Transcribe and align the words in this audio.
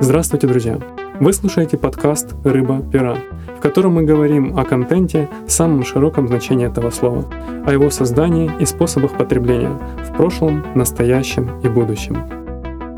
Здравствуйте, 0.00 0.46
друзья! 0.46 0.78
Вы 1.20 1.32
слушаете 1.32 1.76
подкаст 1.76 2.34
«Рыба-пера», 2.44 3.16
в 3.56 3.60
котором 3.60 3.94
мы 3.94 4.02
говорим 4.02 4.58
о 4.58 4.64
контенте 4.64 5.28
в 5.46 5.50
самом 5.50 5.84
широком 5.84 6.28
значении 6.28 6.66
этого 6.66 6.90
слова, 6.90 7.24
о 7.66 7.72
его 7.72 7.90
создании 7.90 8.50
и 8.60 8.66
способах 8.66 9.16
потребления 9.16 9.78
в 10.04 10.16
прошлом, 10.16 10.64
настоящем 10.74 11.60
и 11.62 11.68
будущем. 11.68 12.16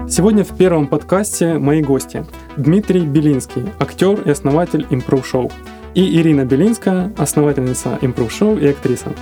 Сегодня 0.08 0.44
в 0.44 0.56
первом 0.56 0.86
подкасте 0.86 1.58
мои 1.58 1.82
гости 1.82 2.26
Дмитрий 2.56 3.06
Белинский, 3.06 3.64
актер 3.78 4.20
и 4.22 4.30
основатель 4.30 4.86
Improve 4.90 5.24
Show, 5.24 5.52
и 5.94 6.18
Ирина 6.18 6.44
Белинская, 6.44 7.12
основательница 7.16 7.98
Improve 8.02 8.28
Show 8.30 8.60
и 8.60 8.68
актриса. 8.68 9.12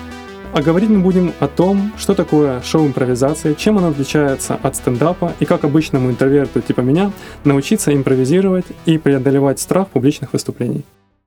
А 0.54 0.60
говорить 0.60 0.90
мы 0.90 0.98
будем 0.98 1.32
о 1.40 1.48
том, 1.48 1.92
что 1.96 2.12
такое 2.12 2.60
шоу-импровизация, 2.60 3.54
чем 3.54 3.78
оно 3.78 3.88
отличается 3.88 4.54
от 4.54 4.76
стендапа 4.76 5.32
и 5.40 5.46
как 5.46 5.64
обычному 5.64 6.10
интроверту 6.10 6.60
типа 6.60 6.82
меня 6.82 7.10
научиться 7.44 7.94
импровизировать 7.94 8.66
и 8.84 8.98
преодолевать 8.98 9.60
страх 9.60 9.88
публичных 9.88 10.34
выступлений. 10.34 10.84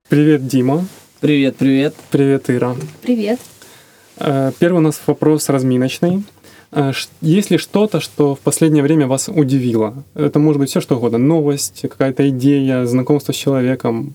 Привет, 0.10 0.46
Дима. 0.46 0.86
Привет, 1.22 1.56
привет. 1.56 1.96
Привет, 2.12 2.52
Ира. 2.52 2.76
Привет. 3.02 3.40
Э, 4.18 4.52
первый 4.60 4.78
у 4.78 4.82
нас 4.82 5.02
вопрос 5.08 5.50
разминочный. 5.50 6.24
Э, 6.72 6.92
есть 7.22 7.50
ли 7.50 7.58
что-то, 7.58 8.02
что 8.02 8.36
в 8.36 8.40
последнее 8.42 8.84
время 8.84 9.08
вас 9.08 9.28
удивило? 9.28 10.04
Это 10.14 10.38
может 10.38 10.60
быть 10.60 10.70
все 10.70 10.82
что 10.82 10.98
угодно. 10.98 11.18
Новость, 11.18 11.82
какая-то 11.82 12.30
идея, 12.30 12.86
знакомство 12.86 13.32
с 13.32 13.36
человеком. 13.36 14.14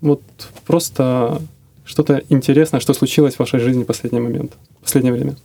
Вот 0.00 0.22
просто 0.64 1.42
что-то 1.84 2.22
интересное, 2.28 2.80
что 2.80 2.94
случилось 2.94 3.34
в 3.34 3.38
вашей 3.38 3.60
жизни 3.60 3.84
в 3.84 3.86
последний 3.86 4.20
момент, 4.20 4.52
в 4.80 4.84
последнее 4.84 5.12
время? 5.12 5.36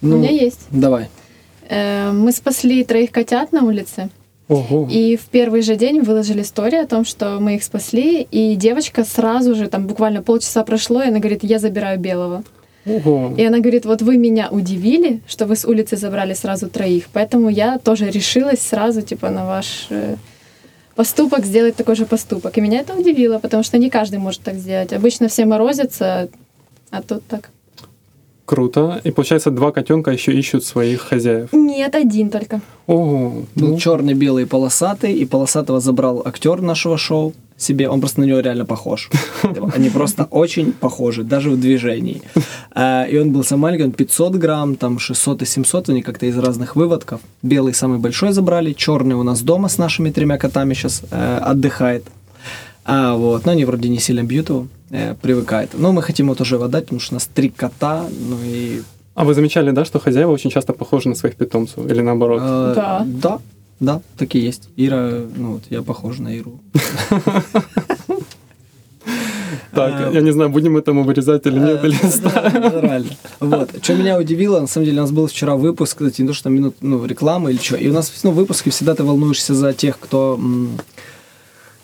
Ну, 0.00 0.16
У 0.16 0.18
меня 0.18 0.30
есть. 0.30 0.66
Давай. 0.70 1.08
Э, 1.68 2.12
мы 2.12 2.32
спасли 2.32 2.84
троих 2.84 3.10
котят 3.10 3.52
на 3.52 3.64
улице. 3.64 4.10
Ого. 4.48 4.88
И 4.90 5.16
в 5.16 5.26
первый 5.26 5.60
же 5.60 5.76
день 5.76 6.00
выложили 6.00 6.42
историю 6.42 6.82
о 6.82 6.86
том, 6.86 7.04
что 7.04 7.38
мы 7.38 7.56
их 7.56 7.64
спасли, 7.64 8.22
и 8.22 8.56
девочка 8.56 9.04
сразу 9.04 9.54
же, 9.54 9.68
там 9.68 9.86
буквально 9.86 10.22
полчаса 10.22 10.64
прошло, 10.64 11.02
и 11.02 11.08
она 11.08 11.18
говорит, 11.18 11.44
я 11.44 11.58
забираю 11.58 12.00
белого. 12.00 12.42
Ого. 12.86 13.34
И 13.36 13.44
она 13.44 13.58
говорит, 13.58 13.84
вот 13.84 14.00
вы 14.00 14.16
меня 14.16 14.48
удивили, 14.50 15.20
что 15.26 15.44
вы 15.44 15.54
с 15.54 15.66
улицы 15.66 15.98
забрали 15.98 16.32
сразу 16.32 16.68
троих, 16.70 17.04
поэтому 17.12 17.50
я 17.50 17.78
тоже 17.78 18.10
решилась 18.10 18.62
сразу, 18.62 19.02
типа, 19.02 19.28
на 19.28 19.44
ваш 19.44 19.88
э, 19.90 20.16
поступок 20.98 21.46
сделать 21.46 21.76
такой 21.76 21.94
же 21.94 22.06
поступок. 22.06 22.58
И 22.58 22.60
меня 22.60 22.80
это 22.80 22.92
удивило, 22.94 23.38
потому 23.38 23.62
что 23.62 23.78
не 23.78 23.88
каждый 23.88 24.18
может 24.18 24.40
так 24.40 24.56
сделать. 24.56 24.92
Обычно 24.92 25.28
все 25.28 25.44
морозятся, 25.44 26.28
а 26.90 27.02
тут 27.02 27.22
так. 27.28 27.50
Круто. 28.44 29.00
И 29.04 29.12
получается, 29.12 29.50
два 29.50 29.70
котенка 29.70 30.10
еще 30.10 30.32
ищут 30.32 30.64
своих 30.64 31.02
хозяев. 31.02 31.52
Нет, 31.52 31.94
один 31.94 32.30
только. 32.30 32.60
Ого. 32.88 33.44
Был 33.54 33.68
ну. 33.68 33.78
черный, 33.78 34.14
белый, 34.14 34.46
полосатый, 34.46 35.12
и 35.12 35.24
полосатого 35.24 35.78
забрал 35.78 36.22
актер 36.24 36.60
нашего 36.62 36.98
шоу 36.98 37.32
себе, 37.58 37.88
он 37.88 38.00
просто 38.00 38.20
на 38.20 38.24
него 38.24 38.40
реально 38.40 38.64
похож. 38.64 39.10
Они 39.74 39.90
просто 39.90 40.24
очень 40.30 40.72
похожи, 40.72 41.24
даже 41.24 41.50
в 41.50 41.60
движении. 41.60 42.22
А, 42.72 43.04
и 43.04 43.18
он 43.18 43.32
был 43.32 43.44
самый 43.44 43.62
маленький, 43.62 43.84
он 43.84 43.92
500 43.92 44.34
грамм, 44.36 44.76
там 44.76 44.98
600 44.98 45.42
и 45.42 45.46
700, 45.46 45.88
они 45.90 46.02
как-то 46.02 46.26
из 46.26 46.38
разных 46.38 46.76
выводков. 46.76 47.20
Белый 47.42 47.74
самый 47.74 47.98
большой 47.98 48.32
забрали, 48.32 48.72
черный 48.72 49.16
у 49.16 49.22
нас 49.22 49.42
дома 49.42 49.68
с 49.68 49.78
нашими 49.78 50.10
тремя 50.10 50.38
котами 50.38 50.74
сейчас 50.74 51.02
э, 51.10 51.38
отдыхает. 51.42 52.04
А, 52.84 53.14
вот, 53.14 53.44
но 53.44 53.52
они 53.52 53.64
вроде 53.64 53.88
не 53.88 53.98
сильно 53.98 54.22
бьют 54.22 54.48
его, 54.48 54.68
э, 54.90 55.14
привыкает. 55.20 55.70
Но 55.74 55.92
мы 55.92 56.02
хотим 56.02 56.26
его 56.26 56.34
тоже 56.34 56.56
отдать, 56.56 56.84
потому 56.84 57.00
что 57.00 57.14
у 57.14 57.16
нас 57.16 57.28
три 57.34 57.50
кота, 57.50 58.06
ну 58.28 58.38
и 58.44 58.82
а 59.14 59.24
вы 59.24 59.34
замечали, 59.34 59.72
да, 59.72 59.84
что 59.84 59.98
хозяева 59.98 60.30
очень 60.30 60.48
часто 60.48 60.72
похожи 60.72 61.08
на 61.08 61.16
своих 61.16 61.34
питомцев 61.34 61.84
или 61.90 62.00
наоборот? 62.02 62.40
Э, 62.40 62.72
да. 62.76 63.04
Да, 63.04 63.38
да, 63.80 64.00
так 64.16 64.34
и 64.34 64.38
есть. 64.38 64.68
Ира, 64.76 65.22
ну 65.36 65.52
вот 65.54 65.62
я 65.70 65.82
похож 65.82 66.18
на 66.18 66.34
Иру. 66.34 66.60
Так, 69.72 70.14
я 70.14 70.20
не 70.20 70.32
знаю, 70.32 70.50
будем 70.50 70.76
этому 70.76 71.04
вырезать 71.04 71.46
или 71.46 71.58
нет, 71.58 71.84
или 71.84 71.96
Реально. 72.80 73.10
Вот. 73.40 73.70
Что 73.82 73.94
меня 73.94 74.18
удивило, 74.18 74.60
на 74.60 74.66
самом 74.66 74.86
деле, 74.86 74.98
у 74.98 75.02
нас 75.02 75.12
был 75.12 75.26
вчера 75.26 75.56
выпуск, 75.56 75.98
кстати, 75.98 76.22
не 76.22 76.28
то, 76.28 76.34
что 76.34 76.50
минут, 76.50 76.76
ну, 76.80 77.04
рекламы 77.04 77.52
или 77.52 77.58
что. 77.58 77.76
И 77.76 77.88
у 77.88 77.92
нас 77.92 78.12
ну, 78.24 78.30
в 78.30 78.34
выпуске 78.34 78.70
всегда 78.70 78.94
ты 78.94 79.04
волнуешься 79.04 79.54
за 79.54 79.72
тех, 79.72 79.98
кто 79.98 80.38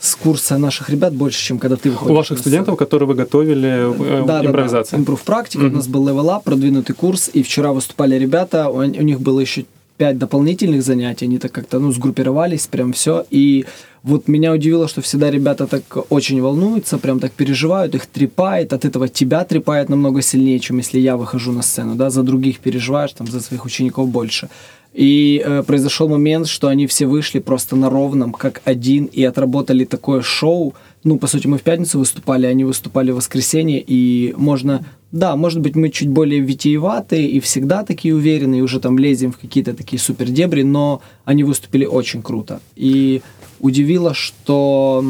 с 0.00 0.16
курса 0.16 0.58
наших 0.58 0.90
ребят 0.90 1.14
больше, 1.14 1.42
чем 1.42 1.58
когда 1.58 1.76
ты 1.76 1.90
выходишь. 1.90 2.12
У 2.12 2.14
ваших 2.14 2.38
студентов, 2.38 2.76
которые 2.76 3.08
вы 3.08 3.14
готовили 3.14 4.22
э, 4.22 4.24
да, 4.26 4.44
импровизацию. 4.44 4.98
Да, 4.98 5.04
да. 5.04 5.12
Improve 5.12 5.24
практика. 5.24 5.62
У 5.62 5.70
нас 5.70 5.88
был 5.88 6.06
Up, 6.08 6.42
продвинутый 6.44 6.94
курс, 6.94 7.30
и 7.32 7.42
вчера 7.42 7.72
выступали 7.72 8.16
ребята, 8.16 8.68
у 8.68 8.82
них 8.82 9.20
было 9.20 9.40
еще 9.40 9.64
пять 9.96 10.18
дополнительных 10.18 10.82
занятий, 10.82 11.26
они 11.26 11.38
так 11.38 11.52
как-то, 11.52 11.78
ну, 11.78 11.92
сгруппировались, 11.92 12.66
прям 12.66 12.92
все, 12.92 13.24
и 13.30 13.64
вот 14.02 14.28
меня 14.28 14.52
удивило, 14.52 14.86
что 14.86 15.00
всегда 15.00 15.30
ребята 15.30 15.66
так 15.66 15.82
очень 16.10 16.42
волнуются, 16.42 16.98
прям 16.98 17.20
так 17.20 17.32
переживают, 17.32 17.94
их 17.94 18.06
трепает, 18.06 18.72
от 18.72 18.84
этого 18.84 19.08
тебя 19.08 19.44
трепает 19.44 19.88
намного 19.88 20.20
сильнее, 20.20 20.58
чем 20.58 20.76
если 20.78 20.98
я 20.98 21.16
выхожу 21.16 21.52
на 21.52 21.62
сцену, 21.62 21.94
да, 21.94 22.10
за 22.10 22.22
других 22.22 22.58
переживаешь, 22.58 23.12
там, 23.12 23.26
за 23.26 23.40
своих 23.40 23.64
учеников 23.64 24.08
больше. 24.08 24.48
И 24.92 25.42
э, 25.44 25.62
произошел 25.62 26.08
момент, 26.08 26.46
что 26.46 26.68
они 26.68 26.86
все 26.86 27.06
вышли 27.06 27.40
просто 27.40 27.76
на 27.76 27.90
ровном, 27.90 28.32
как 28.32 28.60
один, 28.64 29.06
и 29.06 29.24
отработали 29.24 29.84
такое 29.84 30.22
шоу. 30.22 30.74
Ну, 31.02 31.18
по 31.18 31.26
сути, 31.26 31.48
мы 31.48 31.58
в 31.58 31.62
пятницу 31.62 31.98
выступали, 31.98 32.46
они 32.46 32.64
выступали 32.64 33.10
в 33.10 33.16
воскресенье, 33.16 33.82
и 33.84 34.34
можно 34.36 34.84
да, 35.14 35.36
может 35.36 35.60
быть, 35.60 35.76
мы 35.76 35.90
чуть 35.90 36.08
более 36.08 36.40
витиеватые 36.40 37.28
и 37.28 37.38
всегда 37.38 37.84
такие 37.84 38.12
уверенные, 38.16 38.62
уже 38.62 38.80
там 38.80 38.98
лезем 38.98 39.30
в 39.30 39.38
какие-то 39.38 39.72
такие 39.72 40.00
супер 40.00 40.28
дебри, 40.28 40.62
но 40.62 41.02
они 41.24 41.44
выступили 41.44 41.86
очень 41.86 42.20
круто. 42.20 42.60
И 42.74 43.22
удивило, 43.60 44.12
что 44.12 45.04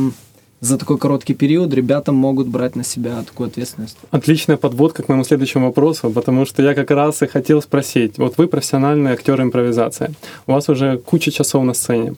за 0.60 0.76
такой 0.76 0.98
короткий 0.98 1.32
период 1.32 1.72
ребята 1.72 2.12
могут 2.12 2.48
брать 2.48 2.76
на 2.76 2.84
себя 2.84 3.22
такую 3.22 3.47
ответственность. 3.47 3.97
Отличная 4.10 4.59
подводка 4.59 5.03
к 5.03 5.09
моему 5.09 5.25
следующему 5.25 5.69
вопросу, 5.69 6.10
потому 6.10 6.44
что 6.44 6.62
я 6.62 6.75
как 6.75 6.91
раз 6.91 7.22
и 7.22 7.26
хотел 7.26 7.62
спросить. 7.62 8.19
Вот 8.19 8.37
вы 8.37 8.47
профессиональный 8.47 9.12
актер 9.12 9.41
импровизации, 9.41 10.14
у 10.47 10.53
вас 10.53 10.69
уже 10.69 10.98
куча 10.98 11.31
часов 11.31 11.64
на 11.64 11.72
сцене. 11.72 12.14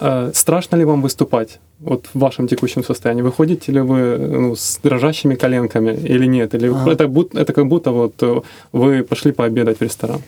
Э, 0.00 0.30
страшно 0.34 0.76
ли 0.76 0.84
вам 0.84 1.02
выступать? 1.02 1.60
вот 1.80 2.06
в 2.12 2.18
вашем 2.18 2.48
текущем 2.48 2.84
состоянии? 2.84 3.22
Выходите 3.22 3.72
ли 3.72 3.80
вы 3.80 4.18
ну, 4.18 4.56
с 4.56 4.78
дрожащими 4.82 5.34
коленками 5.34 5.92
или 5.92 6.26
нет? 6.26 6.54
Или 6.54 6.68
ага. 6.68 6.92
это, 6.92 7.10
это 7.34 7.52
как 7.52 7.66
будто 7.66 7.90
вот 7.92 8.14
э, 8.22 8.40
вы 8.72 9.04
пошли 9.04 9.32
пообедать 9.32 9.78
в 9.78 9.82
ресторан? 9.82 10.22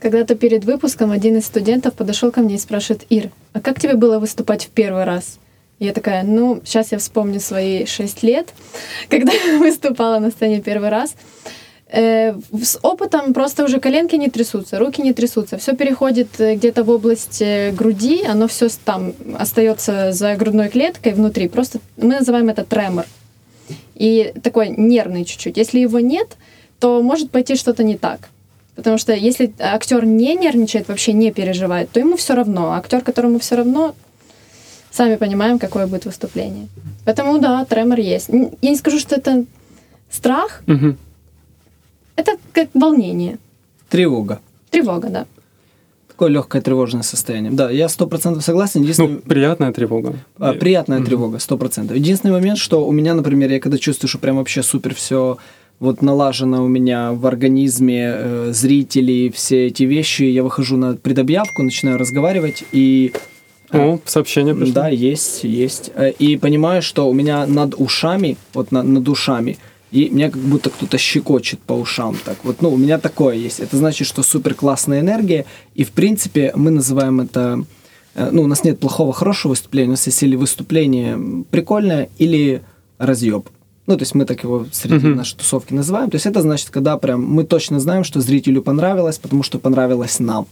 Когда-то 0.00 0.34
перед 0.34 0.64
выпуском 0.64 1.10
один 1.10 1.36
из 1.36 1.46
студентов 1.46 1.94
подошел 1.94 2.30
ко 2.30 2.40
мне 2.40 2.54
и 2.54 2.58
спрашивает, 2.58 3.04
Ир, 3.10 3.30
а 3.52 3.60
как 3.60 3.80
тебе 3.80 3.94
было 3.94 4.18
выступать 4.18 4.64
в 4.64 4.68
первый 4.68 5.04
раз? 5.04 5.38
Я 5.80 5.92
такая, 5.92 6.24
ну, 6.24 6.60
сейчас 6.64 6.92
я 6.92 6.98
вспомню 6.98 7.40
свои 7.40 7.86
шесть 7.86 8.22
лет, 8.22 8.48
когда 9.08 9.32
выступала 9.58 10.18
на 10.18 10.30
сцене 10.30 10.60
первый 10.60 10.88
раз. 10.88 11.14
Э, 11.90 12.34
с 12.62 12.78
опытом 12.82 13.32
просто 13.32 13.64
уже 13.64 13.80
коленки 13.80 14.14
не 14.16 14.28
трясутся, 14.28 14.78
руки 14.78 15.00
не 15.00 15.14
трясутся, 15.14 15.56
все 15.56 15.74
переходит 15.74 16.28
э, 16.38 16.54
где-то 16.54 16.84
в 16.84 16.90
область 16.90 17.40
э, 17.40 17.72
груди, 17.72 18.24
оно 18.24 18.46
все 18.46 18.68
там 18.84 19.14
остается 19.38 20.12
за 20.12 20.36
грудной 20.36 20.68
клеткой 20.68 21.14
внутри. 21.14 21.48
Просто 21.48 21.78
мы 21.96 22.16
называем 22.18 22.50
это 22.50 22.64
тремор. 22.64 23.06
И 23.94 24.34
такой 24.42 24.68
нервный 24.68 25.24
чуть-чуть. 25.24 25.56
Если 25.56 25.80
его 25.80 25.98
нет, 25.98 26.36
то 26.78 27.02
может 27.02 27.30
пойти 27.30 27.56
что-то 27.56 27.82
не 27.82 27.96
так. 27.96 28.28
Потому 28.76 28.98
что 28.98 29.14
если 29.14 29.52
актер 29.58 30.04
не 30.04 30.36
нервничает, 30.36 30.88
вообще 30.88 31.14
не 31.14 31.32
переживает, 31.32 31.90
то 31.90 32.00
ему 32.00 32.16
все 32.16 32.34
равно. 32.34 32.72
А 32.72 32.78
актер, 32.78 33.00
которому 33.00 33.38
все 33.38 33.56
равно, 33.56 33.94
сами 34.90 35.16
понимаем, 35.16 35.58
какое 35.58 35.86
будет 35.86 36.04
выступление. 36.04 36.68
Поэтому 37.06 37.38
да, 37.38 37.64
тремор 37.64 37.98
есть. 37.98 38.28
Я 38.28 38.70
не 38.70 38.76
скажу, 38.76 38.98
что 38.98 39.16
это 39.16 39.46
страх, 40.10 40.62
угу 40.66 40.96
это 42.18 42.36
как 42.52 42.68
волнение. 42.74 43.38
Тревога. 43.88 44.40
Тревога, 44.70 45.08
да. 45.08 45.26
Такое 46.08 46.30
легкое 46.30 46.60
тревожное 46.60 47.02
состояние. 47.02 47.52
Да, 47.52 47.70
я 47.70 47.88
сто 47.88 48.08
процентов 48.08 48.44
согласен. 48.44 48.82
Единственный... 48.82 49.08
Ну, 49.08 49.18
приятная 49.20 49.72
тревога. 49.72 50.16
А, 50.36 50.52
приятная 50.52 50.98
mm-hmm. 50.98 51.04
тревога, 51.04 51.38
сто 51.38 51.56
процентов. 51.56 51.96
Единственный 51.96 52.32
момент, 52.32 52.58
что 52.58 52.84
у 52.86 52.90
меня, 52.90 53.14
например, 53.14 53.52
я 53.52 53.60
когда 53.60 53.78
чувствую, 53.78 54.08
что 54.08 54.18
прям 54.18 54.36
вообще 54.36 54.64
супер 54.64 54.94
все 54.96 55.38
вот 55.78 56.02
налажено 56.02 56.64
у 56.64 56.66
меня 56.66 57.12
в 57.12 57.24
организме, 57.24 58.12
э, 58.12 58.50
зрители, 58.52 59.30
все 59.32 59.68
эти 59.68 59.84
вещи, 59.84 60.24
я 60.24 60.42
выхожу 60.42 60.76
на 60.76 60.96
предобъявку, 60.96 61.62
начинаю 61.62 61.98
разговаривать 61.98 62.64
и 62.72 63.12
о, 63.70 64.00
сообщение 64.04 64.56
пришло. 64.56 64.74
Да, 64.74 64.88
есть, 64.88 65.44
есть. 65.44 65.92
Э, 65.94 66.10
и 66.10 66.36
понимаю, 66.36 66.82
что 66.82 67.08
у 67.08 67.12
меня 67.12 67.46
над 67.46 67.74
ушами, 67.76 68.36
вот 68.54 68.72
на, 68.72 68.82
над 68.82 69.08
ушами, 69.08 69.56
и 69.90 70.08
меня 70.10 70.30
как 70.30 70.40
будто 70.40 70.70
кто-то 70.70 70.98
щекочет 70.98 71.60
по 71.60 71.72
ушам. 71.72 72.16
Так 72.24 72.38
вот, 72.44 72.62
ну, 72.62 72.70
у 72.70 72.76
меня 72.76 72.98
такое 72.98 73.36
есть. 73.36 73.60
Это 73.60 73.76
значит, 73.76 74.06
что 74.06 74.22
супер 74.22 74.54
классная 74.54 75.00
энергия, 75.00 75.44
и 75.74 75.84
в 75.84 75.90
принципе 75.90 76.52
мы 76.54 76.70
называем 76.70 77.20
это, 77.20 77.64
э, 78.14 78.28
ну, 78.30 78.42
у 78.42 78.46
нас 78.46 78.64
нет 78.64 78.78
плохого, 78.78 79.12
хорошего 79.12 79.50
выступления, 79.50 79.88
у 79.88 79.92
нас 79.92 80.06
есть 80.06 80.22
или 80.22 80.36
выступление 80.36 81.44
прикольное, 81.50 82.08
или 82.18 82.62
разъеб. 82.98 83.48
Ну, 83.86 83.96
то 83.96 84.02
есть 84.02 84.14
мы 84.14 84.26
так 84.26 84.42
его 84.42 84.66
среди 84.70 85.06
Мгм. 85.06 85.16
нашей 85.16 85.36
тусовки 85.38 85.72
называем. 85.72 86.10
То 86.10 86.16
есть 86.16 86.26
это 86.26 86.42
значит, 86.42 86.68
когда 86.68 86.98
прям 86.98 87.24
мы 87.24 87.44
точно 87.44 87.80
знаем, 87.80 88.04
что 88.04 88.20
зрителю 88.20 88.60
понравилось, 88.60 89.16
потому 89.18 89.42
что 89.42 89.58
понравилось 89.58 90.18
нам. 90.18 90.46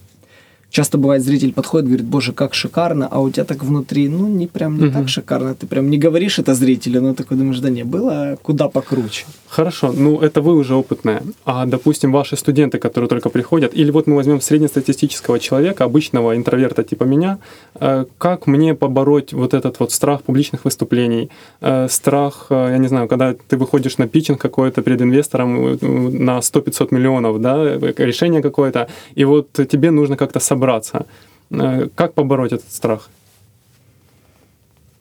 Часто 0.71 0.99
бывает, 0.99 1.23
зритель 1.23 1.53
подходит, 1.53 1.87
говорит, 1.87 2.07
боже, 2.07 2.33
как 2.33 2.55
шикарно, 2.55 3.09
а 3.11 3.21
у 3.21 3.31
тебя 3.31 3.45
так 3.45 3.63
внутри, 3.65 4.09
ну, 4.09 4.27
не 4.29 4.47
прям 4.47 4.79
не 4.79 4.87
Мгм. 4.87 4.93
так 4.93 5.09
шикарно. 5.09 5.55
Ты 5.55 5.67
прям 5.67 5.91
не 5.91 5.97
говоришь 5.99 6.39
это 6.39 6.55
зрителю, 6.55 7.01
но 7.01 7.15
такой 7.15 7.37
думаешь, 7.37 7.61
да 7.61 7.71
не, 7.71 7.85
было 7.85 8.37
куда 8.43 8.69
покруче. 8.69 9.25
Хорошо, 9.49 9.93
ну 9.93 10.21
это 10.21 10.41
вы 10.43 10.55
уже 10.55 10.75
опытные. 10.75 11.23
А, 11.45 11.65
допустим, 11.67 12.13
ваши 12.13 12.37
студенты, 12.37 12.79
которые 12.79 13.09
только 13.09 13.31
приходят, 13.31 13.73
или 13.75 13.91
вот 13.91 14.07
мы 14.07 14.17
возьмем 14.17 14.41
среднестатистического 14.41 15.39
человека, 15.39 15.85
обычного 15.85 16.37
интроверта 16.37 16.83
типа 16.83 17.05
меня, 17.05 17.39
э, 17.81 18.05
как 18.19 18.47
мне 18.47 18.75
побороть 18.75 19.33
вот 19.33 19.55
этот 19.55 19.81
вот 19.81 19.93
страх 19.93 20.23
публичных 20.23 20.65
выступлений, 20.65 21.31
э, 21.63 21.89
страх, 21.89 22.47
э, 22.51 22.69
я 22.73 22.79
не 22.79 22.89
знаю, 22.89 23.09
когда 23.09 23.35
ты 23.49 23.57
выходишь 23.57 23.99
на 23.99 24.09
питчинг 24.09 24.41
какой-то 24.41 24.83
перед 24.83 25.01
инвестором 25.01 25.79
на 25.81 26.43
100-500 26.43 26.93
миллионов, 26.93 27.41
да, 27.41 27.65
решение 27.99 28.43
какое-то, 28.43 28.89
и 29.15 29.25
вот 29.25 29.53
тебе 29.53 29.91
нужно 29.91 30.17
как-то 30.17 30.41
собраться. 30.57 31.07
Э, 31.51 31.89
Как 31.95 32.15
побороть 32.15 32.53
этот 32.53 32.73
страх? 32.73 33.09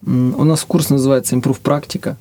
У 0.06 0.44
нас 0.44 0.64
курс 0.64 0.90
называется 0.90 1.36
«Импрув 1.36 1.60
практика». 1.60 2.18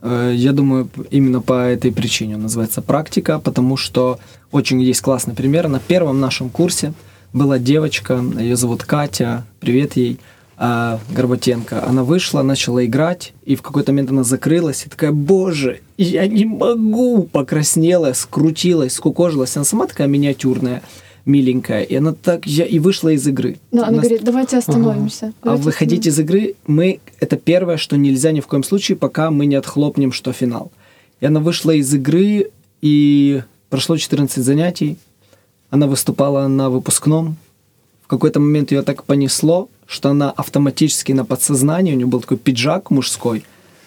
Э, 0.00 0.32
Я 0.34 0.52
думаю, 0.52 0.88
именно 1.10 1.40
по 1.40 1.52
этой 1.52 1.92
причине 1.92 2.36
он 2.36 2.42
называется 2.42 2.80
«Практика», 2.82 3.38
потому 3.38 3.76
что 3.76 4.18
очень 4.52 4.80
есть 4.80 5.00
классный 5.02 5.34
пример. 5.34 5.68
На 5.68 5.80
первом 5.80 6.20
нашем 6.20 6.48
курсе 6.48 6.92
была 7.32 7.58
девочка, 7.58 8.24
ее 8.38 8.56
зовут 8.56 8.84
Катя, 8.84 9.44
привет 9.60 9.96
ей, 9.96 10.18
а, 10.58 10.98
Горбатенко. 11.10 11.84
Она 11.86 12.02
вышла, 12.02 12.42
начала 12.42 12.82
играть, 12.86 13.34
и 13.44 13.56
в 13.56 13.62
какой-то 13.62 13.92
момент 13.92 14.10
она 14.10 14.24
закрылась, 14.24 14.86
и 14.86 14.88
такая, 14.88 15.12
боже, 15.12 15.80
я 15.98 16.26
не 16.26 16.46
могу, 16.46 17.24
покраснела, 17.24 18.14
скрутилась, 18.14 18.94
скукожилась. 18.94 19.54
Она 19.56 19.66
сама 19.66 19.86
такая 19.86 20.06
миниатюрная, 20.08 20.80
миленькая, 21.26 21.82
и 21.82 21.94
она 21.96 22.12
так, 22.14 22.46
я 22.46 22.64
и 22.64 22.78
вышла 22.78 23.10
из 23.10 23.26
игры. 23.26 23.58
Да, 23.72 23.82
она 23.82 23.88
Она 23.88 23.98
говорит, 23.98 24.24
давайте 24.24 24.58
остановимся. 24.58 25.26
а 25.42 25.44
давайте 25.44 25.64
выходить 25.64 26.06
из 26.06 26.18
игры 26.18 26.54
мы 26.66 27.00
это 27.20 27.36
первое, 27.36 27.76
что 27.76 27.96
нельзя 27.96 28.32
ни 28.32 28.40
в 28.40 28.46
коем 28.46 28.62
случае, 28.62 28.96
пока 28.96 29.30
мы 29.30 29.46
не 29.46 29.56
отхлопнем, 29.56 30.12
что 30.12 30.32
финал. 30.32 30.70
И 31.20 31.26
она 31.26 31.40
вышла 31.40 31.72
из 31.72 31.92
игры, 31.92 32.50
и 32.80 33.42
прошло 33.68 33.96
14 33.96 34.42
занятий. 34.42 34.96
Она 35.70 35.86
выступала 35.86 36.46
на 36.46 36.70
выпускном. 36.70 37.36
В 38.02 38.06
какой-то 38.06 38.38
момент 38.38 38.70
ее 38.70 38.82
так 38.82 39.02
понесло, 39.02 39.68
что 39.86 40.10
она 40.10 40.30
автоматически 40.30 41.12
на 41.12 41.24
подсознании, 41.24 41.92
у 41.92 41.96
нее 41.96 42.06
был 42.06 42.20
такой 42.20 42.36
пиджак 42.36 42.90
мужской, 42.90 43.44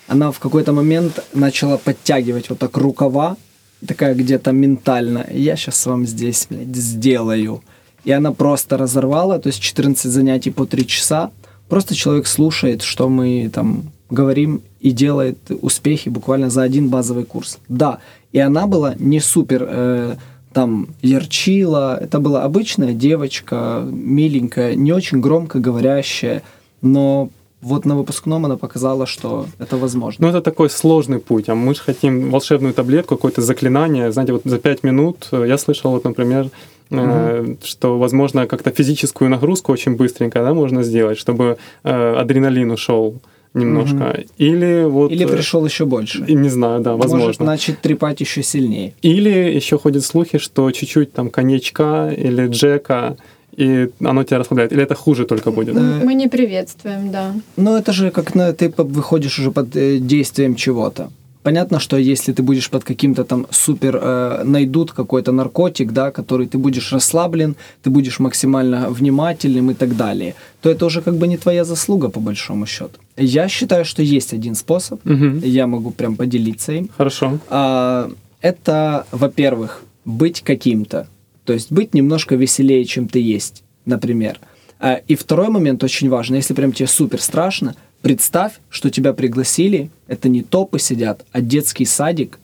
она 0.08 0.32
в 0.32 0.40
какой-то 0.40 0.74
момент 0.74 1.24
начала 1.34 1.78
подтягивать 1.78 2.50
вот 2.50 2.60
так 2.60 2.76
рукава, 2.78 3.38
такая 3.86 4.16
где-то 4.16 4.52
ментально. 4.52 5.26
Я 5.32 5.56
сейчас 5.56 5.86
вам 5.86 6.06
здесь, 6.06 6.48
блядь, 6.50 6.76
сделаю. 6.76 7.62
И 8.06 8.12
она 8.12 8.32
просто 8.32 8.78
разорвала, 8.78 9.40
то 9.40 9.48
есть 9.48 9.62
14 9.62 10.12
занятий 10.12 10.52
по 10.52 10.66
3 10.66 10.88
часа. 10.88 11.32
Просто 11.68 11.96
человек 11.96 12.28
слушает, 12.28 12.82
что 12.82 13.10
мы 13.10 13.50
там 13.54 13.84
говорим 14.10 14.62
и 14.80 14.92
делает 14.92 15.38
успехи 15.62 16.10
буквально 16.10 16.50
за 16.50 16.64
один 16.64 16.90
базовый 16.90 17.26
курс. 17.26 17.60
Да, 17.68 18.00
и 18.32 18.40
она 18.40 18.68
была 18.68 18.96
не 18.98 19.20
супер 19.20 19.66
э, 19.68 20.16
там 20.54 20.88
ярчила, 21.02 21.98
это 22.00 22.20
была 22.20 22.44
обычная 22.44 22.94
девочка, 22.94 23.84
миленькая, 23.86 24.76
не 24.76 24.92
очень 24.92 25.20
громко 25.20 25.60
говорящая, 25.60 26.42
но 26.82 27.30
вот 27.62 27.86
на 27.86 27.96
выпускном 27.96 28.46
она 28.46 28.58
показала, 28.58 29.06
что 29.06 29.46
это 29.60 29.78
возможно. 29.78 30.26
Ну, 30.26 30.30
это 30.30 30.42
такой 30.42 30.70
сложный 30.70 31.20
путь, 31.20 31.50
а 31.50 31.56
мы 31.56 31.76
же 31.76 31.82
хотим 31.82 32.32
волшебную 32.32 32.74
таблетку, 32.74 33.16
какое-то 33.16 33.42
заклинание. 33.42 34.12
Знаете, 34.12 34.34
вот 34.34 34.42
за 34.46 34.58
пять 34.58 34.84
минут 34.84 35.28
э, 35.32 35.46
я 35.48 35.58
слышал, 35.58 35.92
вот, 35.92 36.04
например, 36.04 36.50
э, 36.90 37.56
что, 37.64 37.98
возможно, 37.98 38.48
как-то 38.48 38.72
физическую 38.72 39.30
нагрузку 39.30 39.72
очень 39.72 39.96
быстренько 39.96 40.42
да, 40.42 40.54
можно 40.54 40.84
сделать, 40.84 41.18
чтобы 41.18 41.58
э, 41.84 42.14
адреналин 42.16 42.72
ушел 42.72 43.16
немножко. 43.54 44.24
Или 44.38 44.86
вот... 44.86 45.12
Или 45.12 45.26
э, 45.26 45.28
пришел 45.28 45.66
еще 45.66 45.86
больше. 45.86 46.22
не 46.22 46.50
знаю, 46.50 46.82
да, 46.82 46.96
возможно. 46.96 47.26
Может 47.28 47.42
начать 47.42 47.82
трепать 47.82 48.22
еще 48.22 48.44
сильнее. 48.44 48.94
Или 49.02 49.30
еще 49.30 49.78
ходят 49.78 50.06
слухи, 50.06 50.38
что 50.38 50.72
чуть-чуть 50.72 51.14
там 51.14 51.30
коньячка 51.30 52.10
или 52.12 52.48
джека, 52.48 53.18
и 53.58 53.90
оно 54.04 54.24
тебя 54.24 54.40
расслабляет. 54.40 54.72
Или 54.74 54.84
это 54.84 54.96
хуже 54.96 55.26
только 55.26 55.52
будет? 55.52 55.76
Э, 55.76 56.02
Мы 56.04 56.14
не 56.14 56.28
приветствуем, 56.28 57.12
да. 57.12 57.34
Ну, 57.58 57.76
это 57.78 57.92
же 57.94 58.12
как 58.12 58.36
на, 58.36 58.52
ты 58.54 58.74
выходишь 58.78 59.40
уже 59.40 59.52
под 59.52 59.76
э, 59.76 59.98
действием 60.00 60.56
чего-то. 60.56 61.10
Понятно, 61.42 61.80
что 61.80 61.98
если 61.98 62.34
ты 62.34 62.44
будешь 62.44 62.70
под 62.70 62.84
каким-то 62.84 63.24
там 63.24 63.46
супер, 63.50 63.98
э, 64.02 64.44
найдут 64.44 64.92
какой-то 64.92 65.32
наркотик, 65.32 65.92
да, 65.94 66.12
который 66.12 66.48
ты 66.48 66.58
будешь 66.58 66.92
расслаблен, 66.94 67.56
ты 67.82 67.90
будешь 67.90 68.20
максимально 68.20 68.90
внимательным 68.90 69.72
и 69.72 69.74
так 69.74 69.96
далее, 69.96 70.34
то 70.62 70.70
это 70.70 70.86
уже 70.86 71.02
как 71.02 71.16
бы 71.16 71.28
не 71.28 71.38
твоя 71.38 71.64
заслуга, 71.64 72.10
по 72.10 72.20
большому 72.20 72.66
счету. 72.66 73.00
Я 73.18 73.48
считаю, 73.48 73.86
что 73.86 74.04
есть 74.04 74.34
один 74.34 74.54
способ, 74.56 75.00
Мгм. 75.06 75.40
я 75.40 75.66
могу 75.66 75.92
прям 75.92 76.16
поделиться 76.18 76.74
им. 76.74 76.90
Хорошо. 76.98 77.40
А, 77.50 78.12
это, 78.42 79.06
во-первых, 79.12 79.82
быть 80.06 80.42
каким-то. 80.42 81.08
То 81.50 81.54
есть 81.54 81.72
быть 81.72 81.96
немножко 81.96 82.36
веселее, 82.36 82.86
чем 82.86 83.08
ты 83.08 83.20
есть, 83.20 83.64
например. 83.84 84.40
А, 84.80 85.02
и 85.08 85.16
второй 85.16 85.50
момент 85.50 85.84
очень 85.84 86.08
важный. 86.08 86.38
Если 86.38 86.54
прям 86.54 86.74
тебе 86.74 86.86
супер 86.88 87.20
страшно, 87.20 87.76
представь, 88.04 88.60
что 88.70 88.92
тебя 88.92 89.14
пригласили. 89.14 89.90
Это 90.06 90.30
не 90.30 90.44
топы 90.44 90.78
сидят, 90.78 91.26
а 91.32 91.42
детский 91.42 91.86
садик. 91.86 92.38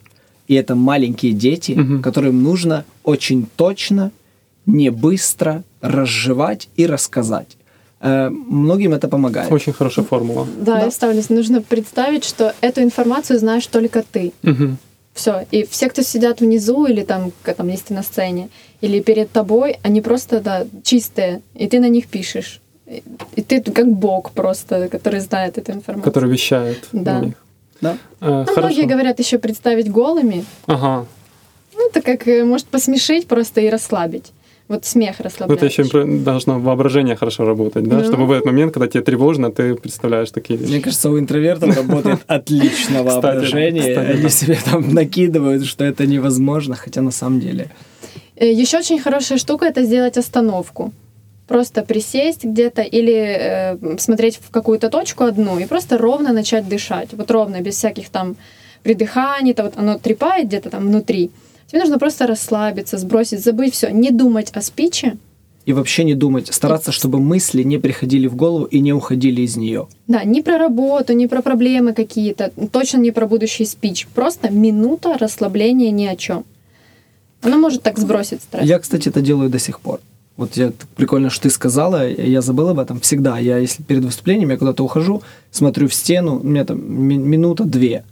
И 0.48 0.56
это 0.56 0.74
маленькие 0.74 1.34
дети, 1.34 1.74
Мгм. 1.74 2.02
которым 2.02 2.42
нужно 2.42 2.84
очень 3.04 3.46
точно, 3.56 4.10
не 4.66 4.90
быстро 4.90 5.64
разжевать 5.82 6.68
и 6.76 6.88
рассказать. 6.88 7.58
Э, 8.02 8.30
многим 8.32 8.94
это 8.94 9.08
помогает. 9.08 9.52
Очень 9.52 9.74
хорошая 9.74 10.04
формула. 10.04 10.48
Да, 10.58 10.78
Да. 10.80 10.86
я 10.86 10.90
ставлю. 10.90 11.22
Нужно 11.30 11.62
представить, 11.62 12.24
что 12.26 12.56
эту 12.62 12.82
информацию 12.82 13.38
знаешь 13.38 13.68
только 13.68 14.04
ты. 14.12 14.34
Мгм. 14.42 14.80
Все. 15.16 15.48
И 15.50 15.66
все, 15.66 15.88
кто 15.88 16.04
сидят 16.04 16.42
внизу, 16.42 16.86
или 16.86 17.02
там, 17.02 17.32
там, 17.44 17.70
если 17.70 17.86
ты 17.86 17.94
на 17.94 18.04
сцене, 18.04 18.50
или 18.82 19.00
перед 19.00 19.32
тобой, 19.32 19.78
они 19.82 20.02
просто, 20.02 20.42
да, 20.42 20.68
чистые, 20.84 21.42
и 21.56 21.68
ты 21.68 21.80
на 21.80 21.88
них 21.88 22.08
пишешь. 22.08 22.60
И, 22.86 23.42
ты 23.42 23.62
как 23.62 23.88
бог 23.88 24.32
просто, 24.32 24.90
который 24.90 25.22
знает 25.22 25.58
эту 25.58 25.72
информацию. 25.72 26.04
Который 26.14 26.30
вещает 26.30 26.88
Да. 26.92 27.20
на 27.20 27.26
них. 27.26 27.34
Да? 27.82 27.98
Э, 28.20 28.44
Ну, 28.46 28.58
многие 28.58 28.86
говорят 28.86 29.18
еще 29.20 29.38
представить 29.38 29.90
голыми. 29.90 30.46
Ага. 30.66 31.06
Ну, 31.74 31.90
это 31.90 32.02
как 32.02 32.28
э, 32.28 32.44
может 32.44 32.68
посмешить 32.68 33.26
просто 33.28 33.62
и 33.62 33.70
расслабить. 33.70 34.34
Вот 34.68 34.84
смех 34.86 35.18
Ну, 35.20 35.26
расслабляет. 35.26 35.62
это 35.64 35.66
еще 35.82 36.06
должно 36.06 36.60
воображение 36.60 37.16
хорошо 37.16 37.46
работать, 37.46 37.84
да? 37.88 37.98
Ну. 37.98 38.04
Чтобы 38.04 38.26
в 38.26 38.32
этот 38.32 38.46
момент, 38.46 38.74
когда 38.74 38.88
тебе 38.88 39.04
тревожно, 39.04 39.52
ты 39.52 39.76
представляешь 39.76 40.32
такие 40.32 40.58
Мне 40.58 40.68
вещи. 40.68 40.82
кажется, 40.82 41.10
у 41.12 41.20
интровертов 41.20 41.76
работает 41.76 42.20
отлично 42.28 43.04
воображение. 43.04 43.98
Они 43.98 44.30
себе 44.30 44.58
там 44.66 44.94
накидывают, 44.94 45.66
что 45.66 45.84
это 45.84 46.08
невозможно, 46.08 46.76
хотя 46.76 47.02
на 47.02 47.12
самом 47.12 47.40
деле. 47.40 47.70
Еще 48.40 48.80
очень 48.80 49.00
хорошая 49.00 49.38
штука 49.38 49.66
это 49.66 49.84
сделать 49.84 50.18
остановку. 50.18 50.92
Просто 51.48 51.84
присесть 51.84 52.44
где-то 52.44 52.82
или 52.82 53.14
э, 53.14 53.98
смотреть 54.00 54.40
в 54.42 54.50
какую-то 54.50 54.90
точку 54.90 55.26
одну 55.26 55.60
и 55.60 55.66
просто 55.68 55.98
ровно 56.00 56.34
начать 56.34 56.68
дышать. 56.68 57.10
Вот 57.12 57.30
ровно, 57.30 57.62
без 57.62 57.76
всяких 57.76 58.10
там 58.10 58.36
придыханий, 58.82 59.54
то 59.54 59.64
вот 59.64 59.74
оно 59.78 60.00
трепает 60.00 60.48
где-то 60.48 60.72
там 60.72 60.88
внутри. 60.88 61.30
Тебе 61.68 61.82
нужно 61.82 61.98
просто 62.00 62.28
расслабиться, 62.28 62.98
сбросить, 62.98 63.44
забыть 63.44 63.74
все, 63.74 63.90
не 63.92 64.12
думать 64.12 64.52
о 64.54 64.62
спиче. 64.62 65.18
И 65.66 65.74
вообще 65.74 66.04
не 66.04 66.14
думать, 66.14 66.54
стараться, 66.54 66.92
чтобы 66.92 67.20
мысли 67.20 67.64
не 67.64 67.80
приходили 67.80 68.28
в 68.28 68.36
голову 68.36 68.66
и 68.66 68.80
не 68.82 68.94
уходили 68.94 69.42
из 69.42 69.58
нее. 69.58 69.88
Да, 70.08 70.24
не 70.24 70.44
про 70.44 70.60
работу, 70.60 71.14
не 71.14 71.26
про 71.28 71.42
проблемы 71.42 71.94
какие-то, 71.94 72.52
точно 72.72 73.00
не 73.00 73.10
про 73.10 73.26
будущий 73.26 73.66
спич. 73.66 74.08
Просто 74.14 74.52
минута 74.52 75.18
расслабления 75.18 75.90
ни 75.90 76.06
о 76.06 76.16
чем. 76.16 76.46
Она 77.42 77.58
может 77.58 77.82
так 77.82 77.98
сбросить 77.98 78.42
стресс. 78.44 78.64
Я, 78.64 78.78
кстати, 78.78 79.10
это 79.10 79.22
делаю 79.22 79.50
до 79.50 79.58
сих 79.58 79.80
пор. 79.80 80.02
Вот 80.38 80.56
я 80.58 80.72
прикольно, 80.96 81.30
что 81.32 81.44
ты 81.44 81.50
сказала, 81.50 82.08
я 82.12 82.42
забыл 82.42 82.70
об 82.70 82.80
этом. 82.80 83.00
Всегда, 83.00 83.40
я 83.40 83.58
если 83.58 83.82
перед 83.82 84.04
выступлением, 84.04 84.50
я 84.52 84.58
куда-то 84.58 84.84
ухожу, 84.84 85.24
смотрю 85.50 85.88
в 85.88 85.94
стену, 85.94 86.40
у 86.42 86.44
меня 86.44 86.66
там 86.66 86.80
ми- 87.08 87.18
минута-две, 87.18 88.04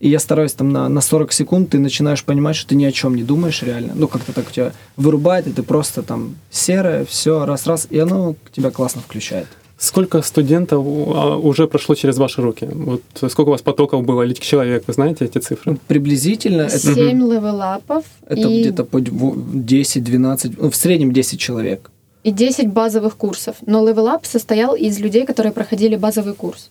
и 0.00 0.08
я 0.08 0.18
стараюсь 0.18 0.54
там 0.54 0.70
на, 0.70 0.88
на 0.88 1.00
40 1.02 1.32
секунд, 1.32 1.70
ты 1.70 1.78
начинаешь 1.78 2.24
понимать, 2.24 2.56
что 2.56 2.70
ты 2.70 2.74
ни 2.74 2.84
о 2.84 2.92
чем 2.92 3.14
не 3.14 3.22
думаешь 3.22 3.62
реально. 3.62 3.92
Ну, 3.94 4.08
как-то 4.08 4.32
так 4.32 4.48
у 4.48 4.50
тебя 4.50 4.72
вырубает, 4.96 5.46
и 5.46 5.52
ты 5.52 5.62
просто 5.62 6.02
там 6.02 6.36
серое, 6.50 7.04
все, 7.04 7.44
раз-раз, 7.44 7.86
и 7.90 7.98
оно 7.98 8.34
тебя 8.52 8.70
классно 8.70 9.02
включает. 9.02 9.46
Сколько 9.76 10.20
студентов 10.22 10.84
а, 10.84 11.36
уже 11.36 11.66
прошло 11.66 11.94
через 11.94 12.18
ваши 12.18 12.42
руки? 12.42 12.68
Вот 12.70 13.02
сколько 13.30 13.48
у 13.48 13.52
вас 13.52 13.62
потоков 13.62 14.04
было 14.04 14.22
или 14.22 14.34
человек? 14.34 14.84
Вы 14.86 14.92
знаете 14.92 15.24
эти 15.26 15.38
цифры? 15.38 15.78
Приблизительно 15.86 16.62
это, 16.62 16.78
Семь 16.78 17.20
левелапов 17.20 18.04
это 18.26 18.48
и, 18.48 18.60
где-то 18.60 18.84
по 18.84 18.98
10-12, 18.98 20.54
ну, 20.58 20.70
в 20.70 20.76
среднем 20.76 21.12
10 21.12 21.40
человек. 21.40 21.90
и 22.24 22.30
10 22.30 22.68
базовых 22.68 23.16
курсов. 23.16 23.56
Но 23.66 23.86
level 23.86 24.15
up 24.15 24.26
состоял 24.26 24.74
из 24.74 24.98
людей, 24.98 25.24
которые 25.24 25.52
проходили 25.52 25.96
базовый 25.96 26.34
курс. 26.34 26.70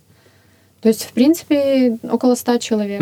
То 0.82 0.88
есть, 0.90 1.04
в 1.04 1.12
принципе, 1.14 1.98
около 2.04 2.36
ста 2.36 2.58
человек. 2.60 3.02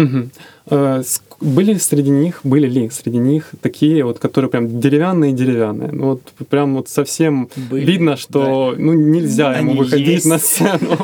Э, 0.69 1.03
Были 1.39 1.75
среди 1.75 2.09
них, 2.09 2.39
были 2.43 2.67
ли 2.67 2.89
среди 2.89 3.19
них 3.19 3.51
такие 3.61 4.03
вот, 4.03 4.17
которые 4.17 4.49
прям 4.49 4.79
деревянные-деревянные? 4.79 5.91
Ну 5.91 6.05
вот 6.05 6.21
прям 6.49 6.75
вот 6.75 6.89
совсем 6.89 7.47
Были, 7.69 7.85
видно, 7.85 8.17
что 8.17 8.73
ну 8.77 8.93
нельзя 8.93 9.55
ему 9.57 9.71
Они 9.71 9.79
выходить 9.79 10.07
есть. 10.07 10.25
на 10.25 10.39
сцену. 10.39 10.97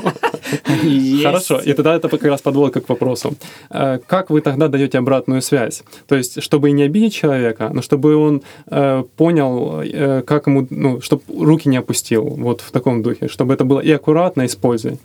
Хорошо, 1.24 1.60
и 1.60 1.74
тогда 1.74 1.96
это 1.96 2.10
как 2.10 2.24
раз 2.24 2.42
подводка 2.42 2.82
к 2.82 2.90
вопросу. 2.90 3.36
Э, 3.70 4.00
Как 4.08 4.30
вы 4.30 4.42
тогда 4.42 4.68
даете 4.68 4.98
обратную 4.98 5.42
связь? 5.42 5.84
То 6.08 6.16
есть, 6.16 6.42
чтобы 6.42 6.72
не 6.72 6.84
обидеть 6.84 7.14
человека, 7.14 7.70
но 7.74 7.82
чтобы 7.82 8.16
он 8.16 8.42
э, 8.68 9.04
понял, 9.18 9.82
э, 9.82 10.22
как 10.26 10.48
ему, 10.48 10.68
ну, 10.70 11.02
чтобы 11.02 11.24
руки 11.28 11.70
не 11.70 11.78
опустил, 11.78 12.24
вот 12.24 12.62
в 12.62 12.72
таком 12.72 13.02
духе, 13.02 13.28
чтобы 13.28 13.54
это 13.54 13.64
было 13.66 13.80
и 13.80 13.92
аккуратно, 13.92 14.44
и 14.44 14.48
с 14.48 14.56
пользой. 14.56 14.98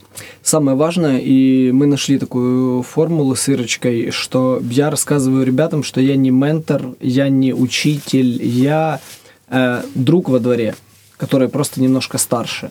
Самое 0.42 0.76
важное, 0.76 1.18
и 1.18 1.70
мы 1.72 1.86
нашли 1.86 2.18
такую 2.18 2.82
формулу 2.82 3.34
с 3.34 3.48
Ирочкой, 3.48 4.10
что 4.10 4.60
я 4.70 4.90
рассказываю 4.90 5.44
ребятам, 5.44 5.82
что 5.82 6.00
я 6.00 6.16
не 6.16 6.30
ментор, 6.30 6.82
я 7.00 7.28
не 7.28 7.52
учитель, 7.52 8.42
я 8.42 9.00
э, 9.48 9.82
друг 9.94 10.28
во 10.28 10.38
дворе, 10.38 10.74
который 11.16 11.48
просто 11.48 11.80
немножко 11.80 12.18
старше. 12.18 12.70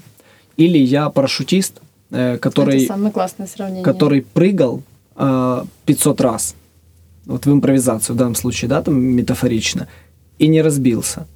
Или 0.57 0.77
я 0.79 1.09
парашютист, 1.09 1.81
который, 2.09 2.77
Это 2.77 2.93
самое 2.93 3.11
классное 3.11 3.47
сравнение. 3.47 3.83
который 3.83 4.21
прыгал 4.21 4.81
э, 5.15 5.63
500 5.85 6.21
раз, 6.21 6.55
вот 7.25 7.45
в 7.45 7.51
импровизацию 7.51 8.15
в 8.15 8.17
данном 8.17 8.35
случае, 8.35 8.69
да, 8.69 8.81
там 8.81 8.99
метафорично, 8.99 9.87
и 10.39 10.47
не 10.47 10.61
разбился 10.61 11.27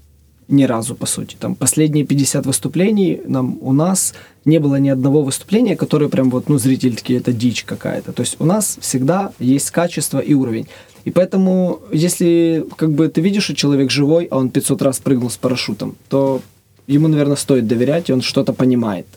ни 0.48 0.63
разу, 0.63 0.96
по 0.96 1.06
сути. 1.06 1.36
Там 1.40 1.56
последние 1.56 2.06
50 2.06 2.46
выступлений 2.46 3.22
нам, 3.25 3.58
у 3.62 3.74
нас 3.74 4.13
не 4.46 4.60
было 4.60 4.75
ни 4.75 4.90
одного 4.90 5.24
выступления, 5.24 5.75
которое 5.75 6.10
прям 6.10 6.30
вот, 6.30 6.50
ну, 6.50 6.58
зрители 6.58 6.96
такие, 6.96 7.20
это 7.20 7.32
дичь 7.32 7.63
какая-то. 7.63 8.12
То 8.12 8.22
есть 8.22 8.36
у 8.40 8.46
нас 8.46 8.78
всегда 8.82 9.32
есть 9.40 9.72
качество 9.72 10.20
и 10.20 10.34
уровень. 10.34 10.68
И 11.06 11.12
поэтому, 11.12 11.80
если 11.92 12.66
как 12.75 12.92
бы 12.92 13.08
ты 13.08 13.22
видишь, 13.22 13.46
что 13.46 13.56
человек 13.56 13.90
живой, 13.90 14.25
а 14.25 14.38
он 14.38 14.50
500 14.50 14.82
раз 14.82 15.00
прыгнул 15.00 15.30
с 15.30 15.38
парашютом, 15.38 15.96
то 16.10 16.42
ему, 16.86 17.08
наверное, 17.08 17.38
стоит 17.38 17.68
доверять, 17.68 18.10
и 18.10 18.13
он 18.13 18.22
что-то 18.22 18.54
понимает. 18.54 19.08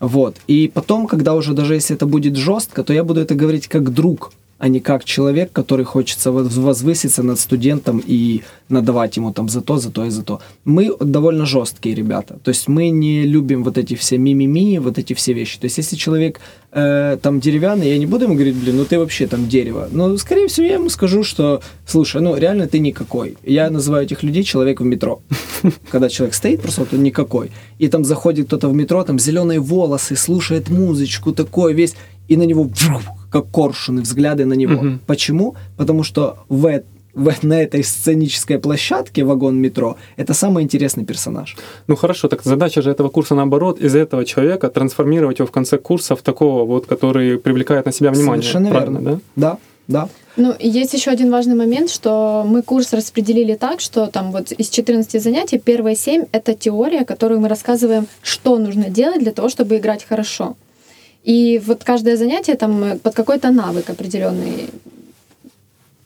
Вот. 0.00 0.36
И 0.46 0.70
потом, 0.72 1.06
когда 1.06 1.34
уже 1.34 1.54
даже 1.54 1.74
если 1.74 1.96
это 1.96 2.06
будет 2.06 2.36
жестко, 2.36 2.84
то 2.84 2.92
я 2.92 3.04
буду 3.04 3.20
это 3.20 3.34
говорить 3.34 3.66
как 3.66 3.92
друг, 3.92 4.32
а 4.58 4.68
не 4.68 4.80
как 4.80 5.04
человек, 5.04 5.52
который 5.52 5.84
хочется 5.84 6.32
возвыситься 6.32 7.22
над 7.22 7.38
студентом 7.38 8.02
и 8.04 8.42
надавать 8.68 9.16
ему 9.16 9.32
там 9.32 9.48
за 9.48 9.60
то, 9.60 9.78
за 9.78 9.90
то 9.90 10.04
и 10.04 10.10
за 10.10 10.22
то. 10.22 10.40
Мы 10.64 10.94
довольно 11.00 11.46
жесткие 11.46 11.94
ребята. 11.94 12.38
То 12.42 12.50
есть 12.50 12.68
мы 12.68 12.90
не 12.90 13.24
любим 13.24 13.62
вот 13.62 13.78
эти 13.78 13.94
все 13.94 14.18
мимими, 14.18 14.78
вот 14.78 14.98
эти 14.98 15.14
все 15.14 15.32
вещи. 15.32 15.58
То 15.60 15.66
есть 15.66 15.78
если 15.78 15.96
человек 15.96 16.40
э, 16.78 17.18
там 17.22 17.40
деревянный, 17.40 17.88
я 17.88 17.98
не 17.98 18.06
буду 18.06 18.24
ему 18.24 18.34
говорить, 18.34 18.56
блин, 18.56 18.76
ну 18.76 18.84
ты 18.84 18.98
вообще 18.98 19.26
там 19.26 19.48
дерево. 19.48 19.88
Но, 19.90 20.16
скорее 20.16 20.46
всего, 20.46 20.66
я 20.66 20.74
ему 20.74 20.88
скажу, 20.88 21.24
что, 21.24 21.60
слушай, 21.86 22.20
ну 22.20 22.36
реально 22.36 22.66
ты 22.66 22.78
никакой. 22.78 23.36
Я 23.42 23.70
называю 23.70 24.04
этих 24.04 24.22
людей 24.22 24.42
человек 24.42 24.80
в 24.80 24.84
метро. 24.84 25.20
Когда 25.90 26.08
человек 26.08 26.34
стоит, 26.34 26.62
просто 26.62 26.80
вот 26.82 26.94
он 26.94 27.02
никакой. 27.02 27.50
И 27.78 27.88
там 27.88 28.04
заходит 28.04 28.46
кто-то 28.46 28.68
в 28.68 28.74
метро, 28.74 29.04
там 29.04 29.18
зеленые 29.18 29.60
волосы, 29.60 30.16
слушает 30.16 30.68
музычку 30.68 31.32
такой 31.32 31.74
весь, 31.74 31.94
и 32.28 32.36
на 32.36 32.44
него 32.44 32.70
как 33.30 33.50
коршуны, 33.50 34.02
взгляды 34.02 34.44
на 34.44 34.54
него. 34.54 34.98
Почему? 35.06 35.54
Потому 35.76 36.02
что 36.02 36.38
в, 36.48 36.82
в- 37.18 37.42
на 37.44 37.62
этой 37.62 37.82
сценической 37.82 38.58
площадке 38.58 39.24
вагон 39.24 39.56
метро 39.56 39.96
это 40.16 40.34
самый 40.34 40.62
интересный 40.64 41.04
персонаж. 41.04 41.56
Ну 41.88 41.96
хорошо, 41.96 42.28
так 42.28 42.42
задача 42.44 42.82
же 42.82 42.90
этого 42.90 43.08
курса 43.10 43.34
наоборот, 43.34 43.80
из 43.80 43.94
этого 43.94 44.24
человека 44.24 44.68
трансформировать 44.68 45.38
его 45.40 45.46
в 45.46 45.50
конце 45.50 45.78
курса 45.78 46.14
в 46.14 46.22
такого 46.22 46.64
вот, 46.64 46.86
который 46.86 47.38
привлекает 47.38 47.86
на 47.86 47.92
себя 47.92 48.10
внимание. 48.10 48.42
Совершенно 48.42 48.70
Правильно, 48.70 48.98
верно. 48.98 49.20
да? 49.36 49.50
Да, 49.50 49.58
да. 49.88 50.08
Ну, 50.36 50.54
есть 50.60 50.94
еще 50.94 51.10
один 51.10 51.30
важный 51.30 51.54
момент, 51.56 51.90
что 51.90 52.44
мы 52.46 52.62
курс 52.62 52.92
распределили 52.92 53.54
так, 53.56 53.80
что 53.80 54.06
там 54.06 54.30
вот 54.32 54.52
из 54.52 54.68
14 54.68 55.20
занятий 55.22 55.58
первые 55.58 55.96
7— 55.96 56.24
это 56.32 56.54
теория, 56.54 57.04
которую 57.04 57.40
мы 57.40 57.48
рассказываем, 57.48 58.06
что 58.22 58.58
нужно 58.58 58.88
делать 58.88 59.18
для 59.20 59.32
того, 59.32 59.48
чтобы 59.48 59.76
играть 59.78 60.04
хорошо. 60.08 60.54
И 61.24 61.60
вот 61.66 61.82
каждое 61.84 62.16
занятие 62.16 62.54
там 62.54 62.98
под 63.02 63.14
какой-то 63.14 63.50
навык 63.50 63.90
определенный. 63.90 64.68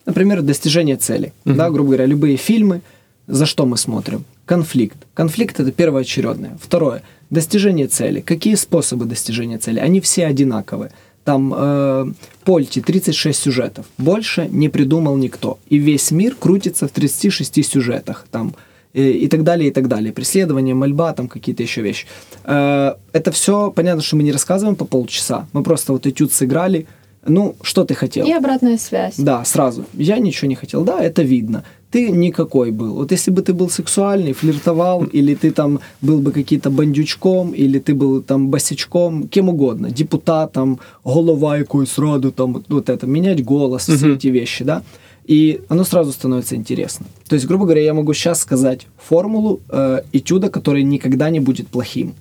Например, 0.07 0.43
достижение 0.43 0.97
цели. 0.97 1.33
Мгм. 1.45 1.57
Да, 1.57 1.71
грубо 1.71 1.91
говоря, 1.91 2.07
любые 2.07 2.37
фильмы, 2.37 2.81
за 3.27 3.47
что 3.47 3.67
мы 3.67 3.77
смотрим? 3.77 4.25
Конфликт. 4.47 4.97
Конфликт 5.15 5.61
это 5.61 5.71
первоочередное. 5.71 6.59
Второе. 6.61 7.03
Достижение 7.31 7.87
цели. 7.87 8.21
Какие 8.21 8.57
способы 8.57 9.05
достижения 9.05 9.59
цели? 9.59 9.79
Они 9.79 10.01
все 10.01 10.27
одинаковые. 10.27 10.91
Там 11.25 11.55
э, 11.57 12.13
Польти 12.45 12.81
36 12.81 13.39
сюжетов. 13.39 13.87
Больше 13.97 14.49
не 14.51 14.69
придумал 14.69 15.17
никто. 15.17 15.59
И 15.69 15.79
весь 15.79 16.11
мир 16.11 16.35
крутится 16.35 16.89
в 16.89 16.91
36 16.91 17.65
сюжетах. 17.65 18.27
Там 18.31 18.55
э, 18.93 19.11
и 19.11 19.29
так 19.29 19.45
далее, 19.45 19.71
и 19.71 19.73
так 19.73 19.87
далее. 19.87 20.13
Преследование, 20.13 20.75
мольба, 20.75 21.13
там 21.13 21.29
какие-то 21.29 21.63
еще 21.63 21.81
вещи. 21.81 22.07
Э, 22.45 22.95
это 23.13 23.31
все, 23.31 23.71
понятно, 23.71 24.03
что 24.03 24.17
мы 24.17 24.25
не 24.25 24.33
рассказываем 24.33 24.75
по 24.75 24.85
полчаса. 24.85 25.47
Мы 25.53 25.63
просто 25.63 25.93
вот 25.93 26.07
этюд 26.07 26.33
сыграли. 26.33 26.87
Ну, 27.27 27.55
что 27.63 27.85
ты 27.85 27.95
хотел? 27.95 28.27
И 28.27 28.33
обратная 28.33 28.79
связь. 28.79 29.15
Да, 29.17 29.45
сразу. 29.45 29.85
Я 29.95 30.19
ничего 30.19 30.49
не 30.49 30.57
хотел. 30.57 30.85
Да, 30.85 31.01
это 31.01 31.23
видно. 31.23 31.63
Ты 31.91 32.11
никакой 32.11 32.71
был. 32.71 32.95
Вот 32.95 33.13
если 33.13 33.31
бы 33.31 33.43
ты 33.43 33.53
был 33.53 33.69
сексуальный, 33.69 34.33
флиртовал, 34.33 35.05
или 35.05 35.35
ты 35.35 35.51
там 35.51 35.81
был 36.01 36.21
бы 36.21 36.33
каким-то 36.33 36.71
бандючком, 36.71 37.53
или 37.53 37.79
ты 37.79 37.95
был 37.95 38.23
там 38.23 38.49
босячком, 38.49 39.29
кем 39.29 39.51
угодно, 39.51 39.91
депутатом, 39.91 40.81
голова 41.05 41.59
якоюсь 41.59 41.99
раду, 41.99 42.33
там 42.33 42.65
вот, 42.69 42.89
это, 42.89 43.07
менять 43.07 43.45
голос, 43.45 43.89
все 43.89 44.15
эти 44.15 44.29
вещи, 44.29 44.65
да, 44.65 44.83
и 45.27 45.61
оно 45.69 45.85
сразу 45.85 46.13
становится 46.13 46.57
интересно. 46.57 47.07
То 47.29 47.35
есть, 47.35 47.47
грубо 47.47 47.65
говоря, 47.65 47.83
я 47.83 47.95
могу 47.95 48.15
сейчас 48.15 48.41
сказать 48.41 48.87
формулу 48.97 49.61
э, 49.69 50.01
этюда, 50.13 50.49
который 50.49 50.83
никогда 50.83 51.31
не 51.31 51.41
будет 51.41 51.69
плохим. 51.69 52.15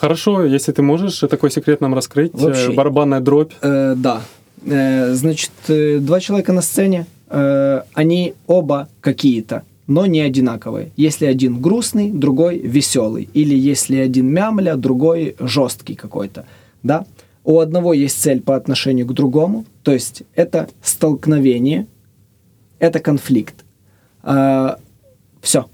Хорошо, 0.00 0.44
если 0.44 0.72
ты 0.72 0.80
можешь 0.80 1.18
такой 1.18 1.50
секрет 1.50 1.82
нам 1.82 1.94
раскрыть, 1.94 2.32
э, 2.32 2.38
Вообще. 2.38 2.72
барабанная 2.72 3.20
дробь. 3.20 3.52
Э, 3.60 3.94
да. 3.94 4.22
Э, 4.64 5.12
значит, 5.12 5.50
э, 5.68 5.98
два 5.98 6.20
человека 6.20 6.54
на 6.54 6.62
сцене, 6.62 7.04
э, 7.28 7.82
они 7.92 8.32
оба 8.46 8.88
какие-то, 9.02 9.62
но 9.86 10.06
не 10.06 10.22
одинаковые. 10.22 10.90
Если 10.96 11.26
один 11.26 11.60
грустный, 11.60 12.10
другой 12.10 12.58
веселый. 12.58 13.28
Или 13.34 13.54
если 13.54 13.96
один 13.96 14.26
мямля, 14.28 14.76
другой 14.76 15.36
жесткий 15.38 15.96
какой-то. 15.96 16.46
Да? 16.82 17.04
У 17.44 17.58
одного 17.58 17.92
есть 17.92 18.22
цель 18.22 18.40
по 18.40 18.56
отношению 18.56 19.06
к 19.06 19.12
другому, 19.12 19.66
то 19.82 19.92
есть 19.92 20.22
это 20.34 20.68
столкновение, 20.82 21.86
это 22.78 23.00
конфликт. 23.00 23.64
все. 24.22 25.66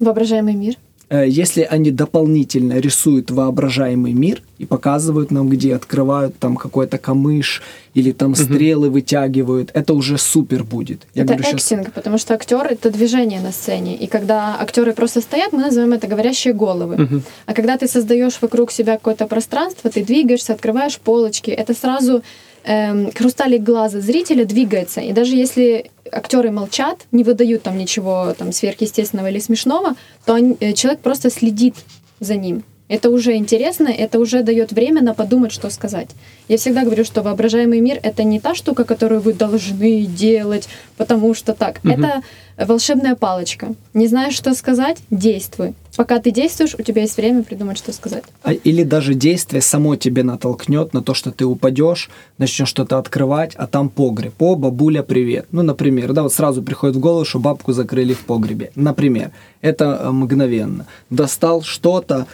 Воображаемый 0.00 0.54
мир. 0.54 0.74
Э, 1.14 1.28
если 1.28 1.62
они 1.62 1.92
дополнительно 1.92 2.80
рисуют 2.80 3.30
воображаемый 3.30 4.12
мир 4.12 4.42
и 4.58 4.66
показывают 4.66 5.30
нам, 5.30 5.48
где 5.48 5.76
открывают 5.76 6.36
там 6.38 6.56
какой-то 6.56 6.98
камыш 6.98 7.62
или 7.94 8.10
там 8.10 8.34
стрелы 8.34 8.90
вытягивают, 8.90 9.70
это 9.74 9.94
уже 9.94 10.18
супер 10.18 10.64
будет. 10.64 11.06
Я 11.14 11.22
это 11.22 11.34
говорю 11.34 11.44
щас- 11.44 11.54
экстинг, 11.54 11.92
потому 11.92 12.18
что 12.18 12.34
актер 12.34 12.66
это 12.66 12.90
движение 12.90 13.40
на 13.40 13.52
сцене. 13.52 13.96
И 13.96 14.08
когда 14.08 14.56
актеры 14.58 14.92
просто 14.92 15.20
стоят, 15.20 15.52
мы 15.52 15.62
называем 15.62 15.92
это 15.92 16.08
говорящие 16.08 16.52
головы. 16.52 16.96
Мгм. 16.96 17.22
А 17.46 17.54
когда 17.54 17.76
ты 17.76 17.86
создаешь 17.86 18.38
вокруг 18.40 18.72
себя 18.72 18.94
какое-то 18.94 19.26
пространство, 19.26 19.90
ты 19.90 20.04
двигаешься, 20.04 20.52
открываешь 20.52 20.98
полочки, 20.98 21.52
это 21.52 21.74
сразу 21.74 22.22
эм, 22.64 23.10
хрусталик 23.12 23.62
глаза 23.62 24.00
зрителя 24.00 24.44
двигается. 24.44 25.00
И 25.00 25.12
даже 25.12 25.36
если 25.36 25.90
актеры 26.10 26.50
молчат, 26.50 27.06
не 27.12 27.24
выдают 27.24 27.62
там 27.62 27.78
ничего 27.78 28.34
там 28.36 28.52
сверхъестественного 28.52 29.30
или 29.30 29.38
смешного, 29.38 29.94
то 30.24 30.34
они- 30.34 30.56
э, 30.60 30.72
человек 30.72 31.00
просто 31.00 31.30
следит 31.30 31.74
за 32.20 32.36
ним. 32.36 32.64
Это 32.88 33.08
уже 33.08 33.36
интересно, 33.36 33.88
это 33.88 34.18
уже 34.18 34.42
дает 34.42 34.72
время 34.72 35.02
на 35.02 35.14
подумать, 35.14 35.52
что 35.52 35.70
сказать. 35.70 36.08
Я 36.48 36.58
всегда 36.58 36.84
говорю, 36.84 37.04
что 37.04 37.22
воображаемый 37.22 37.80
мир 37.80 37.98
это 38.02 38.24
не 38.24 38.40
та 38.40 38.54
штука, 38.54 38.84
которую 38.84 39.22
вы 39.22 39.32
должны 39.32 40.04
делать, 40.04 40.68
потому 40.98 41.32
что 41.32 41.54
так. 41.54 41.82
Мгм. 41.82 42.04
Это 42.04 42.22
волшебная 42.66 43.14
палочка. 43.14 43.74
Не 43.94 44.06
знаешь, 44.06 44.34
что 44.34 44.54
сказать, 44.54 44.98
действуй. 45.10 45.72
Пока 45.96 46.18
ты 46.18 46.30
действуешь, 46.30 46.74
у 46.78 46.82
тебя 46.82 47.02
есть 47.02 47.16
время 47.16 47.42
придумать, 47.42 47.78
что 47.78 47.92
сказать. 47.92 48.24
А- 48.42 48.52
Или 48.52 48.82
даже 48.82 49.14
действие 49.14 49.62
само 49.62 49.96
тебе 49.96 50.22
натолкнет 50.22 50.92
на 50.92 51.02
то, 51.02 51.14
что 51.14 51.30
ты 51.30 51.46
упадешь, 51.46 52.10
начнешь 52.36 52.68
что-то 52.68 52.98
открывать, 52.98 53.54
а 53.54 53.66
там 53.66 53.88
погреб. 53.88 54.34
О, 54.40 54.56
бабуля, 54.56 55.02
привет. 55.02 55.46
Ну, 55.52 55.62
например, 55.62 56.12
да, 56.12 56.22
вот 56.24 56.34
сразу 56.34 56.62
приходит 56.62 56.96
в 56.96 57.00
голову, 57.00 57.24
что 57.24 57.38
бабку 57.38 57.72
закрыли 57.72 58.12
в 58.12 58.20
погребе. 58.20 58.72
Например, 58.74 59.30
это 59.62 59.98
э, 60.02 60.10
мгновенно. 60.10 60.86
Достал 61.10 61.62
что-то, 61.62 62.26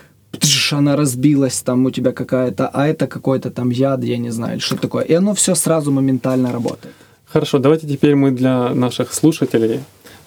она 0.72 0.96
разбилась, 0.96 1.62
там 1.62 1.86
у 1.86 1.90
тебя 1.90 2.12
какая-то, 2.12 2.68
а 2.68 2.86
это 2.86 3.06
какой-то 3.06 3.50
там 3.50 3.70
яд, 3.70 4.04
я 4.04 4.18
не 4.18 4.30
знаю, 4.30 4.54
или 4.54 4.60
что 4.60 4.76
такое. 4.76 5.04
И 5.04 5.12
оно 5.14 5.34
все 5.34 5.54
сразу 5.54 5.90
моментально 5.90 6.52
работает. 6.52 6.94
Хорошо, 7.26 7.58
давайте 7.58 7.86
теперь 7.86 8.14
мы 8.14 8.30
для 8.30 8.74
наших 8.74 9.12
слушателей 9.12 9.80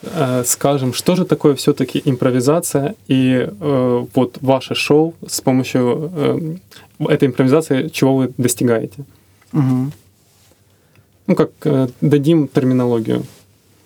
э, 0.03 0.43
скажем, 0.45 0.93
что 0.93 1.15
же 1.15 1.25
такое 1.25 1.53
все-таки 1.55 2.01
импровизация 2.05 2.95
и 3.07 3.47
э, 3.49 4.05
вот 4.15 4.37
ваше 4.41 4.75
шоу 4.75 5.13
с 5.27 5.41
помощью 5.41 6.11
э, 6.15 6.55
этой 7.09 7.27
импровизации, 7.27 7.89
чего 7.89 8.15
вы 8.15 8.33
достигаете. 8.37 9.03
Мгм. 9.51 9.91
Ну, 11.27 11.35
как 11.35 11.51
э, 11.63 11.87
дадим 12.01 12.47
терминологию. 12.47 13.23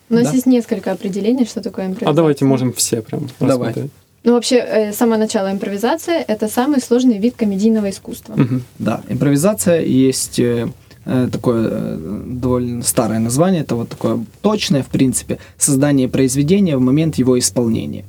У 0.09 0.13
нас 0.13 0.27
Да. 0.27 0.33
есть 0.33 0.45
несколько 0.47 0.91
определений, 0.91 1.45
что 1.45 1.61
такое 1.61 1.85
импровизация. 1.85 2.11
А 2.11 2.15
давайте 2.15 2.45
можем 2.45 2.71
все 2.71 3.01
прям 3.01 3.27
Давай. 3.39 3.69
рассмотреть. 3.69 3.91
Ну, 4.27 4.33
вообще, 4.33 4.55
э, 4.57 4.93
самое 4.93 5.19
начало 5.19 5.49
импровизация— 5.51 6.25
это 6.27 6.49
самый 6.49 6.81
сложный 6.81 7.17
вид 7.17 7.35
комедийного 7.37 7.89
искусства. 7.89 8.33
Мгм. 8.35 8.61
Да, 8.77 8.99
импровизация 9.07 9.79
есть 9.79 10.39
э, 10.39 10.67
э, 11.05 11.29
такое 11.31 11.97
довольно 12.25 12.83
старое 12.83 13.19
название, 13.19 13.61
это 13.61 13.75
вот 13.75 13.87
такое 13.87 14.25
точное, 14.41 14.83
в 14.83 14.87
принципе, 14.87 15.37
создание 15.57 16.09
произведения 16.09 16.75
в 16.75 16.81
момент 16.81 17.19
его 17.19 17.39
исполнения. 17.39 18.03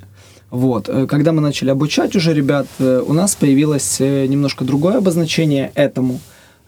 Вот. 0.51 0.89
Когда 1.07 1.31
мы 1.31 1.41
начали 1.41 1.71
обучать 1.71 2.15
уже 2.15 2.33
ребят, 2.33 2.67
у 2.79 3.13
нас 3.13 3.35
появилось 3.35 3.99
немножко 4.01 4.65
другое 4.65 4.97
обозначение 4.97 5.71
этому. 5.75 6.19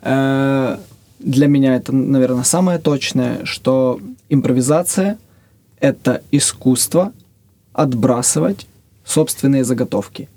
Для 0.01 1.47
меня 1.47 1.75
это, 1.75 1.91
наверное, 1.91 2.43
самое 2.43 2.79
точное, 2.79 3.43
что 3.43 3.99
импровизация— 4.29 5.17
это 5.81 6.21
искусство 6.31 7.11
отбрасывать 7.73 8.67
собственные 9.11 9.63
заготовки. 9.63 10.29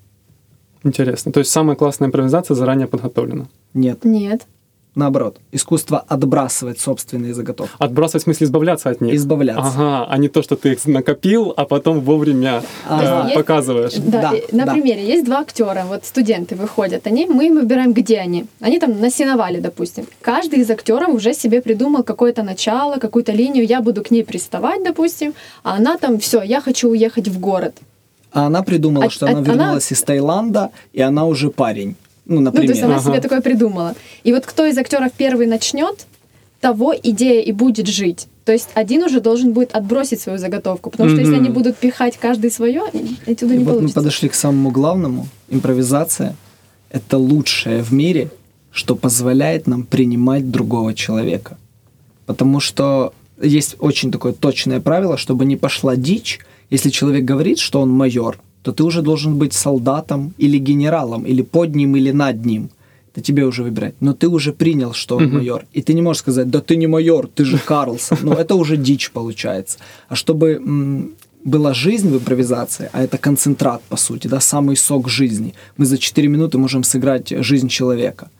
Интересно. 0.82 1.32
То 1.32 1.40
есть 1.40 1.50
самая 1.50 1.76
классная 1.76 2.08
импровизация 2.08 2.54
заранее 2.54 2.86
подготовлена. 2.86 3.46
Нет, 3.72 4.04
Нет. 4.04 4.42
наоборот. 4.94 5.38
Искусство 5.50 5.98
отбрасывать 6.06 6.78
собственные 6.78 7.32
заготовки. 7.32 7.74
Отбрасывать, 7.78 8.22
в 8.22 8.24
смысле, 8.24 8.44
избавляться 8.46 8.90
от 8.90 9.00
них. 9.00 9.14
Избавляться. 9.14 9.62
Ага, 9.74 10.06
а 10.10 10.18
не 10.18 10.28
то, 10.28 10.42
что 10.42 10.56
ты 10.56 10.72
их 10.72 10.86
накопил, 10.86 11.54
а 11.56 11.64
потом 11.64 12.00
вовремя 12.00 12.62
Ага. 12.86 13.22
э, 13.22 13.24
Есть- 13.24 13.34
показываешь. 13.36 13.94
Да, 13.96 14.20
Да, 14.20 14.32
на 14.52 14.66
да. 14.66 14.72
примере 14.72 15.06
есть 15.06 15.24
два 15.24 15.40
актера, 15.40 15.84
вот 15.88 16.04
студенты 16.04 16.54
выходят, 16.54 17.06
они, 17.06 17.24
мы 17.26 17.46
им 17.46 17.54
выбираем, 17.54 17.92
где 17.94 18.18
они. 18.18 18.44
Они 18.60 18.78
там 18.78 19.00
на 19.00 19.10
сеновале, 19.10 19.60
допустим. 19.60 20.04
Каждый 20.20 20.58
из 20.60 20.70
актеров 20.70 21.08
уже 21.14 21.32
себе 21.32 21.62
придумал 21.62 22.02
какое-то 22.04 22.42
начало, 22.42 22.98
какую-то 22.98 23.32
линию, 23.32 23.64
я 23.66 23.80
буду 23.80 24.02
к 24.02 24.10
ней 24.10 24.22
приставать, 24.22 24.84
допустим, 24.84 25.32
а 25.62 25.76
она 25.76 25.96
там, 25.96 26.18
все, 26.18 26.42
я 26.42 26.60
хочу 26.60 26.90
уехать 26.90 27.28
в 27.28 27.40
город. 27.40 27.74
А 28.34 28.46
она 28.46 28.62
придумала, 28.62 29.06
А- 29.06 29.10
что 29.10 29.26
а- 29.26 29.30
она 29.30 29.38
она- 29.38 29.48
вернулась 29.52 29.90
из 29.92 30.02
Таиланда, 30.02 30.70
и 30.92 31.00
она 31.00 31.24
уже 31.24 31.50
парень. 31.50 31.94
Ну, 32.26 32.40
Ну, 32.40 32.50
то 32.50 32.60
есть 32.60 32.68
например. 32.68 32.84
она 32.86 32.96
Ага. 32.96 33.04
себе 33.10 33.20
такое 33.20 33.40
придумала. 33.40 33.94
И 34.24 34.32
вот 34.32 34.44
кто 34.44 34.66
из 34.66 34.76
актеров 34.76 35.12
первый 35.16 35.46
начнет, 35.46 36.06
того 36.60 36.94
идея 37.02 37.42
и 37.42 37.52
будет 37.52 37.86
жить. 37.86 38.26
То 38.44 38.52
есть 38.52 38.68
один 38.74 39.02
уже 39.04 39.20
должен 39.20 39.52
будет 39.52 39.74
отбросить 39.76 40.20
свою 40.20 40.38
заготовку, 40.38 40.90
потому 40.90 41.10
что 41.10 41.20
если 41.20 41.36
они 41.36 41.48
будут 41.48 41.76
пихать 41.76 42.18
каждый 42.20 42.50
свое, 42.50 42.82
отсюда 43.26 43.54
И 43.54 43.58
не 43.58 43.64
вот 43.64 43.72
мы 43.72 43.78
получится. 43.78 43.94
подошли 43.94 44.28
к 44.28 44.34
самому 44.34 44.70
главному. 44.70 45.28
Импровизация— 45.48 46.34
это 46.90 47.18
лучшее 47.18 47.82
в 47.82 47.92
мире, 47.92 48.30
что 48.72 48.96
позволяет 48.96 49.66
нам 49.66 49.84
принимать 49.84 50.50
другого 50.50 50.92
человека. 50.94 51.56
Потому 52.26 52.60
что 52.60 53.12
есть 53.40 53.76
очень 53.78 54.10
такое 54.10 54.32
точное 54.32 54.80
правило, 54.80 55.16
чтобы 55.18 55.44
не 55.44 55.56
пошла 55.56 55.96
дичь, 55.96 56.40
если 56.70 56.90
человек 56.90 57.24
говорит, 57.24 57.58
что 57.58 57.80
он 57.80 57.90
майор, 57.90 58.38
то 58.62 58.72
ты 58.72 58.82
уже 58.84 59.02
должен 59.02 59.36
быть 59.36 59.52
солдатом 59.52 60.32
или 60.38 60.58
генералом, 60.58 61.24
или 61.26 61.42
под 61.42 61.74
ним, 61.74 61.96
или 61.96 62.12
над 62.12 62.44
ним. 62.46 62.70
Это 63.12 63.20
тебе 63.22 63.44
уже 63.44 63.62
выбирать. 63.62 63.94
Но 64.00 64.12
ты 64.12 64.26
уже 64.28 64.52
принял, 64.52 64.92
что 64.92 65.16
он 65.16 65.24
Мгм. 65.24 65.34
майор. 65.34 65.64
И 65.72 65.82
ты 65.82 65.94
не 65.94 66.02
можешь 66.02 66.20
сказать, 66.20 66.50
да 66.50 66.60
ты 66.60 66.76
не 66.76 66.86
майор, 66.88 67.28
ты 67.34 67.44
же 67.44 67.58
Карлсон. 67.58 68.18
Ну, 68.22 68.32
это 68.32 68.54
уже 68.56 68.76
дичь 68.76 69.10
получается. 69.12 69.78
А 70.08 70.14
чтобы 70.16 70.52
м, 70.54 71.10
была 71.44 71.74
жизнь 71.74 72.08
в 72.08 72.14
импровизации, 72.16 72.88
а 72.92 73.02
это 73.04 73.18
концентрат, 73.18 73.82
по 73.88 73.96
сути, 73.96 74.28
да, 74.28 74.40
самый 74.40 74.76
сок 74.76 75.08
жизни. 75.08 75.52
Мы 75.76 75.84
за 75.86 75.98
4 75.98 76.26
минуты 76.28 76.58
можем 76.58 76.82
сыграть 76.82 77.28
жизнь 77.44 77.68
человека. 77.68 78.30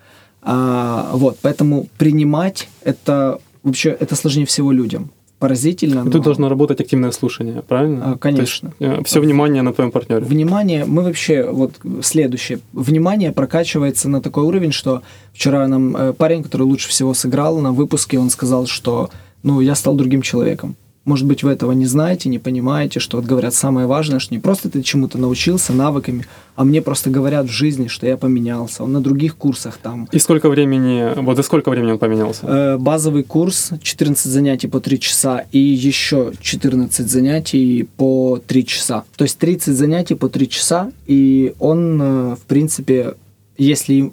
А, 0.43 1.11
вот, 1.12 1.38
поэтому 1.43 1.87
принимать 1.99 2.69
это 2.83 3.38
вообще 3.62 3.90
это 4.00 4.16
сложнее 4.16 4.45
всего 4.47 4.73
людям. 4.73 5.11
Поразительно. 5.38 6.00
И 6.00 6.03
но- 6.05 6.11
Тут 6.11 6.23
должно 6.23 6.49
работать 6.49 6.81
активное 6.81 7.11
слушание, 7.11 7.62
правильно? 7.62 8.12
А, 8.12 8.19
конечно. 8.19 8.73
все 9.05 9.21
внимание 9.21 9.62
на 9.62 9.73
твоем 9.73 9.91
партнере. 9.91 10.25
Внимание, 10.25 10.85
мы 10.85 11.03
вообще, 11.03 11.45
вот 11.50 11.75
следующее, 12.03 12.61
внимание 12.73 13.33
прокачивается 13.33 14.09
на 14.09 14.21
такой 14.21 14.44
уровень, 14.44 14.73
что 14.73 15.03
вчера 15.33 15.66
нам 15.66 15.97
э, 15.97 16.12
парень, 16.12 16.42
который 16.42 16.62
лучше 16.62 16.88
всего 16.88 17.14
сыграл 17.14 17.59
на 17.59 17.73
выпуске, 17.73 18.18
он 18.18 18.31
сказал, 18.31 18.66
что, 18.66 19.11
ну, 19.42 19.61
я 19.61 19.75
стал 19.75 19.94
другим 19.97 20.23
человеком. 20.23 20.77
Может 21.05 21.27
быть, 21.27 21.43
вы 21.43 21.53
этого 21.53 21.73
не 21.73 21.87
знаете, 21.87 22.29
не 22.31 22.38
понимаете, 22.38 22.99
что 22.99 23.19
вот 23.19 23.27
говорят 23.27 23.53
самое 23.53 23.87
важное, 23.87 24.19
что 24.21 24.33
не 24.33 24.40
просто 24.40 24.71
ты 24.71 24.83
чему-то 24.83 25.19
научился, 25.19 25.75
навыками, 25.75 26.25
а 26.57 26.64
мне 26.64 26.81
просто 26.81 27.11
говорят 27.11 27.47
в 27.47 27.51
жизни, 27.51 27.88
что 27.88 28.07
я 28.07 28.17
поменялся. 28.17 28.85
Он 28.85 28.93
на 28.93 29.01
других 29.01 29.37
курсах 29.37 29.77
там. 29.77 30.09
И 30.12 30.19
сколько 30.19 30.49
времени, 30.49 31.12
вот 31.21 31.37
за 31.37 31.43
сколько 31.43 31.71
времени 31.71 31.93
он 31.93 31.99
поменялся? 31.99 32.47
Э, 32.47 32.79
Базовый 32.79 33.23
курс 33.23 33.73
14 33.83 34.33
занятий 34.33 34.69
по 34.69 34.81
3 34.81 34.99
часа 34.99 35.45
и 35.53 35.59
еще 35.59 36.33
14 36.40 37.07
занятий 37.09 37.87
по 37.97 38.40
3 38.47 38.67
часа. 38.67 39.05
То 39.17 39.25
есть 39.25 39.38
30 39.38 39.77
занятий 39.77 40.14
по 40.14 40.29
3 40.29 40.49
часа, 40.49 40.90
и 41.07 41.55
он, 41.59 42.01
э, 42.01 42.37
в 42.37 42.47
принципе, 42.47 43.14
если 43.59 44.12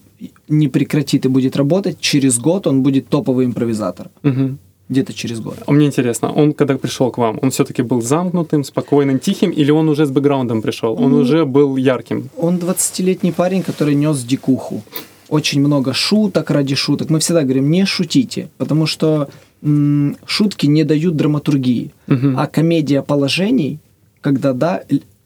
не 0.50 0.68
прекратит 0.68 1.26
и 1.26 1.30
будет 1.30 1.56
работать, 1.56 2.00
через 2.00 2.38
год 2.38 2.68
он 2.68 2.84
будет 2.84 3.08
топовый 3.08 3.46
импровизатор. 3.46 4.10
Мгм. 4.24 4.60
Где-то 4.92 5.14
через 5.14 5.40
год. 5.40 5.56
А 5.66 5.72
Мне 5.72 5.86
интересно, 5.86 6.34
он 6.34 6.54
когда 6.54 6.78
пришел 6.78 7.12
к 7.12 7.18
вам, 7.18 7.40
он 7.42 7.50
все-таки 7.50 7.82
был 7.82 8.02
замкнутым, 8.02 8.64
спокойным, 8.66 9.20
тихим, 9.20 9.52
или 9.52 9.72
он 9.72 9.88
уже 9.90 10.06
с 10.06 10.10
бэкграундом 10.10 10.62
пришел? 10.62 10.94
Он 11.02 11.12
Ну, 11.12 11.18
уже 11.20 11.46
был 11.46 11.78
ярким? 11.78 12.30
Он 12.38 12.58
20-летний 12.58 13.32
парень, 13.32 13.64
который 13.64 13.96
нес 13.96 14.22
дикуху. 14.24 14.84
Очень 15.30 15.62
много 15.62 15.94
шуток 15.94 16.52
ради 16.52 16.76
шуток. 16.76 17.10
Мы 17.10 17.20
всегда 17.20 17.44
говорим, 17.44 17.72
не 17.72 17.86
шутите, 17.86 18.50
потому 18.58 18.86
что 18.86 19.30
м, 19.64 20.18
шутки 20.26 20.68
не 20.68 20.84
дают 20.84 21.16
драматургии. 21.16 21.92
Мгм. 22.08 22.36
А 22.38 22.48
комедия 22.48 23.02
положений, 23.02 23.80
когда, 24.22 24.52
да, 24.54 24.82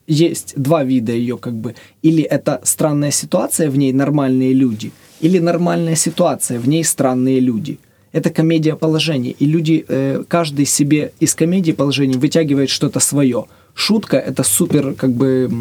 есть 0.07 0.53
два 0.57 0.83
вида 0.83 1.11
ее, 1.13 1.37
как 1.37 1.53
бы. 1.53 1.73
Или 2.03 2.21
это 2.21 2.59
странная 2.63 3.11
ситуация, 3.11 3.69
в 3.71 3.77
ней 3.77 3.93
нормальные 3.93 4.53
люди, 4.53 4.91
или 5.21 5.39
нормальная 5.39 5.95
ситуация, 5.95 6.59
в 6.59 6.67
ней 6.67 6.83
странные 6.83 7.39
люди. 7.39 7.79
Это 8.15 8.29
комедия 8.29 8.75
положений. 8.77 9.35
И 9.41 9.45
люди, 9.45 9.83
э, 9.89 10.23
каждый 10.29 10.65
себе 10.65 11.11
из 11.19 11.35
комедии 11.35 11.73
положений 11.73 12.17
вытягивает 12.17 12.69
что-то 12.69 13.01
свое. 13.01 13.45
Шутка 13.73 14.15
это 14.15 14.43
супер, 14.43 14.93
как 14.93 15.11
бы, 15.11 15.51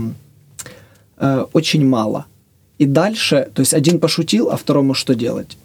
э, 1.17 1.47
очень 1.53 1.85
мало. 1.85 2.27
И 2.79 2.87
дальше, 2.87 3.51
то 3.55 3.61
есть 3.61 3.75
один 3.75 3.99
пошутил, 3.99 4.51
а 4.51 4.57
второму 4.57 4.95
что 4.95 5.15
делать? 5.15 5.57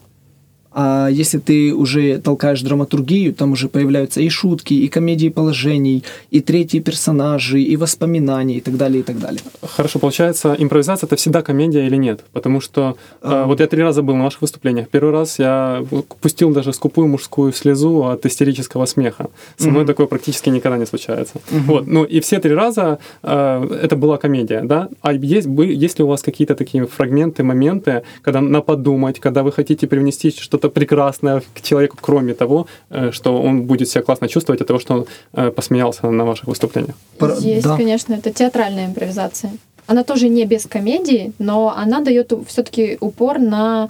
А 0.72 1.08
если 1.10 1.40
ты 1.40 1.74
уже 1.74 2.20
толкаешь 2.20 2.62
драматургию, 2.62 3.34
там 3.34 3.52
уже 3.54 3.70
появляются 3.70 4.22
и 4.22 4.30
шутки, 4.30 4.74
и 4.74 4.88
комедии 4.88 5.30
положений, 5.30 6.04
и 6.30 6.42
третьи 6.42 6.80
персонажи, 6.80 7.62
и 7.62 7.76
воспоминания, 7.76 8.58
и 8.58 8.62
так 8.62 8.78
далее, 8.78 9.00
и 9.00 9.04
так 9.04 9.20
далее. 9.20 9.42
Хорошо, 9.62 10.00
получается, 10.00 10.56
импровизация 10.58 11.08
это 11.08 11.16
всегда 11.16 11.42
комедия 11.42 11.88
или 11.88 11.96
нет? 11.96 12.24
Потому 12.34 12.62
что 12.62 12.98
э, 13.22 13.28
А. 13.30 13.46
вот 13.46 13.60
я 13.60 13.68
три 13.68 13.82
раза 13.82 14.02
был 14.04 14.16
на 14.16 14.26
ваших 14.26 14.42
выступлениях. 14.42 14.90
Первый 14.90 15.12
раз 15.12 15.40
я 15.40 15.84
пустил 16.22 16.52
даже 16.52 16.72
скупую 16.74 17.08
мужскую 17.08 17.52
слезу 17.54 18.04
от 18.06 18.26
истерического 18.26 18.86
смеха. 18.86 19.28
Со 19.58 19.70
мной 19.70 19.82
Мгм. 19.84 19.88
такое 19.88 20.08
практически 20.08 20.50
никогда 20.50 20.78
не 20.78 20.86
случается. 20.86 21.34
Мгм. 21.52 21.64
Вот, 21.64 21.88
ну 21.88 22.04
и 22.04 22.20
все 22.20 22.40
три 22.40 22.54
раза 22.54 23.00
э, 23.24 23.80
это 23.84 23.96
была 23.96 24.18
комедия, 24.18 24.62
да? 24.64 24.90
А 25.02 25.14
есть, 25.14 25.48
есть 25.48 25.98
ли 26.00 26.04
у 26.06 26.08
вас 26.08 26.22
какие-то 26.22 26.56
такие 26.56 26.86
фрагменты, 26.86 27.44
моменты, 27.44 28.04
когда 28.22 28.42
на 28.42 28.62
подумать, 28.62 29.20
когда 29.20 29.42
вы 29.44 29.52
хотите 29.52 29.88
привнести 29.88 30.30
что-то 30.32 30.59
прекрасное 30.68 31.42
к 31.54 31.62
человеку, 31.62 31.98
кроме 32.02 32.34
того, 32.34 32.68
э, 32.90 33.12
что 33.12 33.42
он 33.42 33.62
будет 33.64 33.88
себя 33.88 34.02
классно 34.02 34.28
чувствовать 34.28 34.60
от 34.60 34.68
того, 34.68 34.80
что 34.80 34.94
он 34.94 35.06
э, 35.34 35.52
посмеялся 35.52 36.10
на 36.10 36.26
ваших 36.26 36.48
выступлениях? 36.48 36.96
Есть, 37.40 37.64
да. 37.64 37.78
конечно, 37.78 38.14
это 38.14 38.34
театральная 38.34 38.88
импровизация. 38.88 39.52
Она 39.88 40.04
тоже 40.04 40.28
не 40.28 40.46
без 40.46 40.66
комедии, 40.66 41.32
но 41.40 41.74
она 41.76 42.02
дает 42.02 42.34
все-таки 42.48 42.98
упор 43.00 43.40
на 43.40 43.90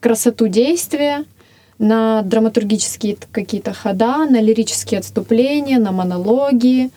красоту 0.00 0.48
действия, 0.48 1.24
на 1.78 2.22
драматургические 2.22 3.16
какие-то 3.30 3.72
хода, 3.72 4.26
на 4.26 4.40
лирические 4.40 4.98
отступления, 4.98 5.78
на 5.78 5.92
монологи. 5.92 6.90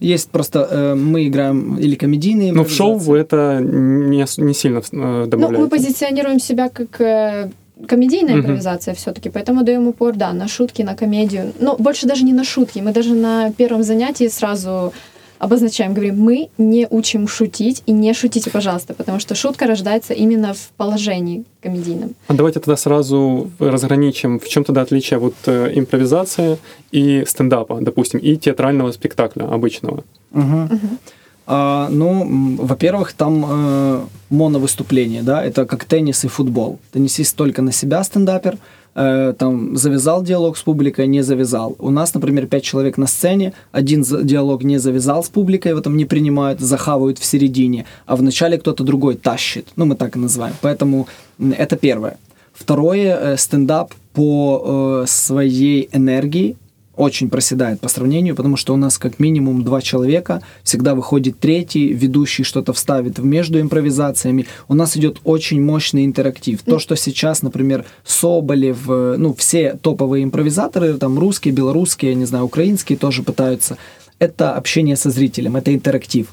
Есть 0.00 0.30
просто, 0.30 0.68
э, 0.70 0.94
мы 0.94 1.28
играем 1.28 1.78
или 1.78 1.94
комедийные 1.94 2.52
Но 2.52 2.64
в 2.64 2.70
шоу 2.70 2.98
это 3.14 3.60
не, 3.62 4.26
не 4.38 4.54
сильно 4.54 4.82
э, 4.92 5.26
Ну, 5.30 5.50
мы 5.50 5.68
позиционируем 5.68 6.40
себя 6.40 6.68
как 6.68 7.00
э, 7.00 7.50
комедийная 7.86 8.36
импровизация 8.36 8.94
все-таки, 8.94 9.30
поэтому 9.30 9.62
даем 9.62 9.86
упор, 9.88 10.14
да, 10.14 10.32
на 10.32 10.48
шутки, 10.48 10.82
на 10.82 10.94
комедию. 10.94 11.52
Но 11.60 11.76
больше 11.76 12.06
даже 12.06 12.24
не 12.24 12.32
на 12.32 12.44
шутки. 12.44 12.80
Мы 12.80 12.92
даже 12.92 13.14
на 13.14 13.52
первом 13.52 13.82
занятии 13.82 14.28
сразу 14.28 14.92
обозначаем, 15.38 15.92
говорим, 15.92 16.18
мы 16.18 16.48
не 16.58 16.86
учим 16.88 17.28
шутить 17.28 17.82
и 17.86 17.92
не 17.92 18.14
шутите, 18.14 18.50
пожалуйста, 18.50 18.94
потому 18.94 19.20
что 19.20 19.34
шутка 19.34 19.66
рождается 19.66 20.14
именно 20.14 20.54
в 20.54 20.70
положении 20.76 21.44
комедийном. 21.60 22.14
А 22.28 22.34
давайте 22.34 22.60
тогда 22.60 22.76
сразу 22.76 23.50
разграничим, 23.58 24.38
в 24.38 24.48
чем 24.48 24.64
тогда 24.64 24.82
отличие 24.82 25.18
вот 25.18 25.34
э, 25.46 25.72
импровизации 25.74 26.58
и 26.90 27.24
стендапа, 27.26 27.78
допустим, 27.80 28.20
и 28.20 28.36
театрального 28.36 28.92
спектакля 28.92 29.44
обычного. 29.44 30.04
Мгм. 30.30 30.98
А, 31.46 31.88
ну, 31.90 32.56
во-первых, 32.58 33.12
там 33.12 33.44
э, 33.48 34.00
моновыступление, 34.30 35.22
да, 35.22 35.44
это 35.44 35.64
как 35.64 35.84
теннис 35.84 36.24
и 36.24 36.28
футбол. 36.28 36.78
Теннисист 36.92 37.36
только 37.36 37.62
на 37.62 37.70
себя 37.70 38.02
стендапер, 38.02 38.58
э, 38.96 39.32
там 39.38 39.76
завязал 39.76 40.24
диалог 40.24 40.56
с 40.56 40.62
публикой, 40.62 41.06
не 41.06 41.22
завязал. 41.22 41.76
У 41.78 41.90
нас, 41.90 42.14
например, 42.14 42.46
пять 42.46 42.64
человек 42.64 42.98
на 42.98 43.06
сцене, 43.06 43.52
один 43.70 44.02
диалог 44.02 44.64
не 44.64 44.78
завязал 44.78 45.22
с 45.22 45.28
публикой, 45.28 45.70
его 45.70 45.80
там 45.80 45.96
не 45.96 46.04
принимают, 46.04 46.60
захавают 46.60 47.18
в 47.18 47.24
середине, 47.24 47.84
а 48.06 48.16
в 48.16 48.22
начале 48.22 48.58
кто-то 48.58 48.82
другой 48.82 49.14
тащит. 49.14 49.68
Ну, 49.76 49.84
мы 49.84 49.94
так 49.94 50.16
и 50.16 50.18
называем. 50.18 50.54
Поэтому 50.62 51.06
это 51.38 51.76
первое. 51.76 52.16
Второе, 52.52 53.16
э, 53.16 53.36
стендап 53.36 53.94
по 54.14 55.02
э, 55.04 55.06
своей 55.06 55.88
энергии 55.92 56.56
очень 56.96 57.30
проседает 57.30 57.80
по 57.80 57.88
сравнению, 57.88 58.34
потому 58.34 58.56
что 58.56 58.74
у 58.74 58.76
нас 58.76 58.98
как 58.98 59.18
минимум 59.18 59.62
два 59.62 59.80
человека, 59.80 60.42
всегда 60.62 60.94
выходит 60.94 61.38
третий, 61.38 61.92
ведущий 61.92 62.42
что-то 62.42 62.72
вставит 62.72 63.18
между 63.18 63.60
импровизациями. 63.60 64.46
У 64.68 64.74
нас 64.74 64.96
идет 64.96 65.20
очень 65.24 65.62
мощный 65.62 66.04
интерактив. 66.04 66.62
То, 66.62 66.78
что 66.78 66.96
сейчас, 66.96 67.42
например, 67.42 67.84
Соболев, 68.04 68.88
э, 68.88 69.16
ну, 69.18 69.34
все 69.34 69.78
топовые 69.80 70.24
импровизаторы, 70.24 70.94
там 70.94 71.18
русские, 71.18 71.52
белорусские, 71.54 72.14
не 72.14 72.24
знаю, 72.24 72.44
украинские 72.44 72.98
тоже 72.98 73.22
пытаются, 73.22 73.76
это 74.18 74.54
общение 74.54 74.96
со 74.96 75.10
зрителем, 75.10 75.56
это 75.56 75.74
интерактив. 75.74 76.28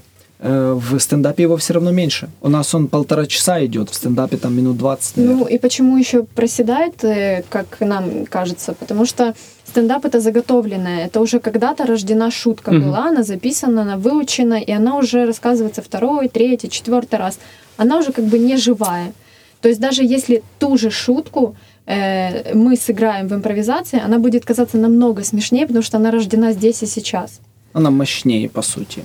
Э, 0.46 0.74
В 0.78 1.00
стендапе 1.00 1.44
его 1.44 1.56
все 1.56 1.74
равно 1.74 1.92
меньше. 1.92 2.28
У 2.42 2.50
нас 2.50 2.76
он 2.76 2.88
полтора 2.88 3.26
часа 3.26 3.66
идет, 3.66 3.90
в 3.90 3.96
стендапе 3.96 4.38
там 4.38 4.54
минут 4.56 4.78
20. 4.78 5.18
наверное. 5.18 5.38
Ну 5.40 5.46
и 5.48 5.58
почему 5.58 5.98
еще 5.98 6.24
проседает, 6.24 7.04
э, 7.04 7.44
как 7.50 7.80
нам 7.80 8.26
кажется? 8.26 8.74
Потому 8.74 9.06
что 9.06 9.34
стендап 9.70 10.06
это 10.06 10.20
заготовленное, 10.20 11.06
это 11.06 11.22
уже 11.22 11.40
когда-то 11.40 11.86
рождена 11.86 12.30
шутка 12.32 12.72
Мгм. 12.72 12.84
была, 12.84 13.06
она 13.10 13.24
записана, 13.24 13.82
она 13.84 13.96
выучена, 13.98 14.56
и 14.56 14.72
она 14.72 14.98
уже 14.98 15.26
рассказывается 15.26 15.82
второй, 15.82 16.28
третий, 16.28 16.70
четвертый 16.70 17.20
раз. 17.20 17.40
Она 17.78 17.98
уже 18.00 18.12
как 18.12 18.26
бы 18.26 18.38
не 18.40 18.58
живая. 18.58 19.14
То 19.62 19.70
есть 19.70 19.80
даже 19.80 20.04
если 20.04 20.44
ту 20.60 20.78
же 20.78 20.90
шутку 20.92 21.56
э, 21.86 22.54
мы 22.54 22.76
сыграем 22.76 23.28
в 23.28 23.34
импровизации, 23.34 24.02
она 24.06 24.18
будет 24.20 24.44
казаться 24.46 24.78
намного 24.78 25.24
смешнее, 25.24 25.66
потому 25.68 25.84
что 25.84 25.98
она 25.98 26.12
рождена 26.12 26.52
здесь 26.52 26.84
и 26.84 26.86
сейчас. 26.86 27.40
Она 27.74 27.90
мощнее, 27.92 28.50
по 28.50 28.62
сути. 28.62 29.04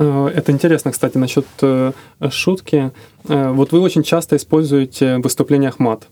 Э, 0.00 0.28
Это 0.34 0.50
интересно, 0.52 0.90
кстати, 0.90 1.18
насчет 1.18 1.46
э, 1.62 1.92
шутки. 2.30 2.90
Э, 3.28 3.52
Вот 3.52 3.72
вы 3.72 3.80
очень 3.80 4.02
часто 4.02 4.36
используете 4.36 5.18
в 5.18 5.22
выступлениях 5.22 5.78
мат. 5.78 6.08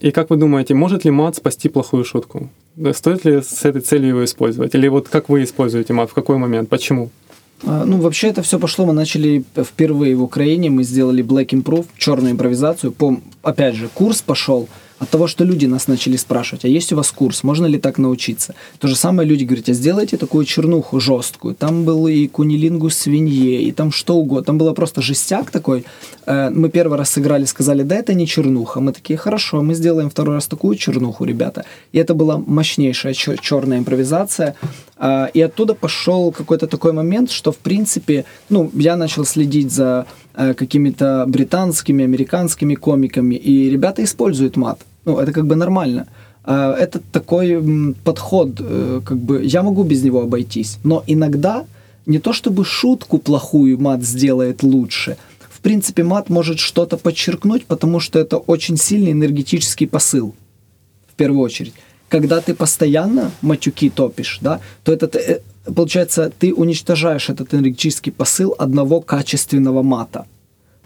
И 0.00 0.10
как 0.10 0.30
вы 0.30 0.36
думаете, 0.36 0.74
может 0.74 1.04
ли 1.04 1.10
мат 1.10 1.36
спасти 1.36 1.68
плохую 1.68 2.04
шутку? 2.04 2.48
Стоит 2.92 3.26
ли 3.26 3.42
с 3.42 3.64
этой 3.64 3.82
целью 3.82 4.08
его 4.08 4.24
использовать? 4.24 4.74
Или 4.74 4.88
вот 4.88 5.08
как 5.08 5.28
вы 5.28 5.42
используете 5.42 5.92
мат? 5.92 6.08
В 6.10 6.14
какой 6.14 6.38
момент? 6.38 6.68
Почему? 6.70 7.10
А, 7.66 7.84
Ну, 7.84 7.98
вообще 7.98 8.28
это 8.28 8.40
все 8.42 8.58
пошло. 8.58 8.86
Мы 8.86 8.92
начали 8.94 9.44
впервые 9.54 10.14
в 10.16 10.22
Украине. 10.22 10.70
Мы 10.70 10.82
сделали 10.84 11.22
Black 11.22 11.48
Improve, 11.48 11.86
черную 11.98 12.32
импровизацию. 12.32 12.92
По, 12.92 13.16
опять 13.42 13.74
же, 13.74 13.88
курс 13.92 14.22
пошел 14.22 14.68
от 14.98 15.10
того, 15.10 15.26
что 15.26 15.44
люди 15.44 15.66
нас 15.66 15.88
начали 15.88 16.16
спрашивать, 16.16 16.64
а 16.64 16.68
есть 16.68 16.92
у 16.92 16.96
вас 16.96 17.10
курс, 17.12 17.44
можно 17.44 17.66
ли 17.66 17.78
так 17.78 17.98
научиться? 17.98 18.54
То 18.78 18.88
же 18.88 18.96
самое 18.96 19.28
люди 19.28 19.44
говорят, 19.44 19.68
а 19.68 19.72
сделайте 19.72 20.16
такую 20.16 20.44
чернуху 20.44 21.00
жесткую. 21.00 21.54
Там 21.54 21.84
был 21.84 22.06
и 22.08 22.26
кунилингус 22.26 22.96
свинье, 22.96 23.62
и 23.62 23.72
там 23.72 23.92
что 23.92 24.14
угодно. 24.16 24.44
Там 24.44 24.58
было 24.58 24.72
просто 24.72 25.02
жестяк 25.02 25.50
такой. 25.50 25.84
Э, 26.26 26.50
Мы 26.50 26.68
первый 26.70 26.98
раз 26.98 27.10
сыграли, 27.10 27.44
сказали, 27.44 27.82
да, 27.82 27.96
это 27.96 28.14
не 28.14 28.26
чернуха. 28.26 28.80
Мы 28.80 28.92
такие, 28.92 29.16
хорошо, 29.18 29.62
мы 29.62 29.74
сделаем 29.74 30.08
второй 30.08 30.34
раз 30.34 30.46
такую 30.46 30.76
чернуху, 30.76 31.24
ребята. 31.24 31.64
И 31.92 31.98
это 31.98 32.14
была 32.14 32.38
мощнейшая 32.38 33.14
черная 33.14 33.78
импровизация. 33.78 34.54
А, 34.98 35.30
И 35.34 35.40
оттуда 35.40 35.74
пошел 35.74 36.32
какой-то 36.32 36.66
такой 36.66 36.92
момент, 36.92 37.30
что, 37.30 37.52
в 37.52 37.56
принципе, 37.56 38.24
ну, 38.48 38.70
я 38.74 38.96
начал 38.96 39.24
следить 39.24 39.70
за 39.70 40.06
э, 40.34 40.54
какими-то 40.54 41.24
британскими, 41.26 42.04
американскими 42.04 42.74
комиками, 42.74 43.34
и 43.34 43.70
ребята 43.70 44.02
используют 44.02 44.56
мат. 44.56 44.80
Ну, 45.04 45.18
это 45.18 45.32
как 45.32 45.46
бы 45.46 45.56
нормально. 45.56 46.06
А, 46.44 46.72
Это 46.72 47.00
такой 47.12 47.94
подход, 48.04 48.60
э, 48.60 49.00
как 49.04 49.18
бы 49.18 49.44
я 49.44 49.62
могу 49.62 49.84
без 49.84 50.02
него 50.02 50.22
обойтись. 50.22 50.78
Но 50.84 51.02
иногда 51.06 51.64
не 52.06 52.18
то 52.18 52.32
чтобы 52.32 52.64
шутку 52.64 53.18
плохую 53.18 53.78
мат 53.80 54.02
сделает 54.02 54.62
лучше. 54.62 55.16
В 55.50 55.60
принципе, 55.60 56.04
мат 56.04 56.30
может 56.30 56.58
что-то 56.58 56.96
подчеркнуть, 56.96 57.66
потому 57.66 58.00
что 58.00 58.18
это 58.18 58.36
очень 58.36 58.76
сильный 58.76 59.12
энергетический 59.12 59.88
посыл 59.88 60.34
в 61.08 61.14
первую 61.16 61.40
очередь. 61.40 61.74
Когда 62.08 62.40
ты 62.40 62.54
постоянно 62.54 63.30
матюки 63.42 63.90
топишь, 63.90 64.38
да, 64.40 64.60
то 64.84 64.92
этот, 64.92 65.16
э, 65.16 65.40
получается, 65.74 66.30
ты 66.38 66.54
уничтожаешь 66.54 67.28
этот 67.28 67.52
энергетический 67.52 68.12
посыл 68.12 68.54
одного 68.58 69.00
качественного 69.00 69.82
мата. 69.82 70.26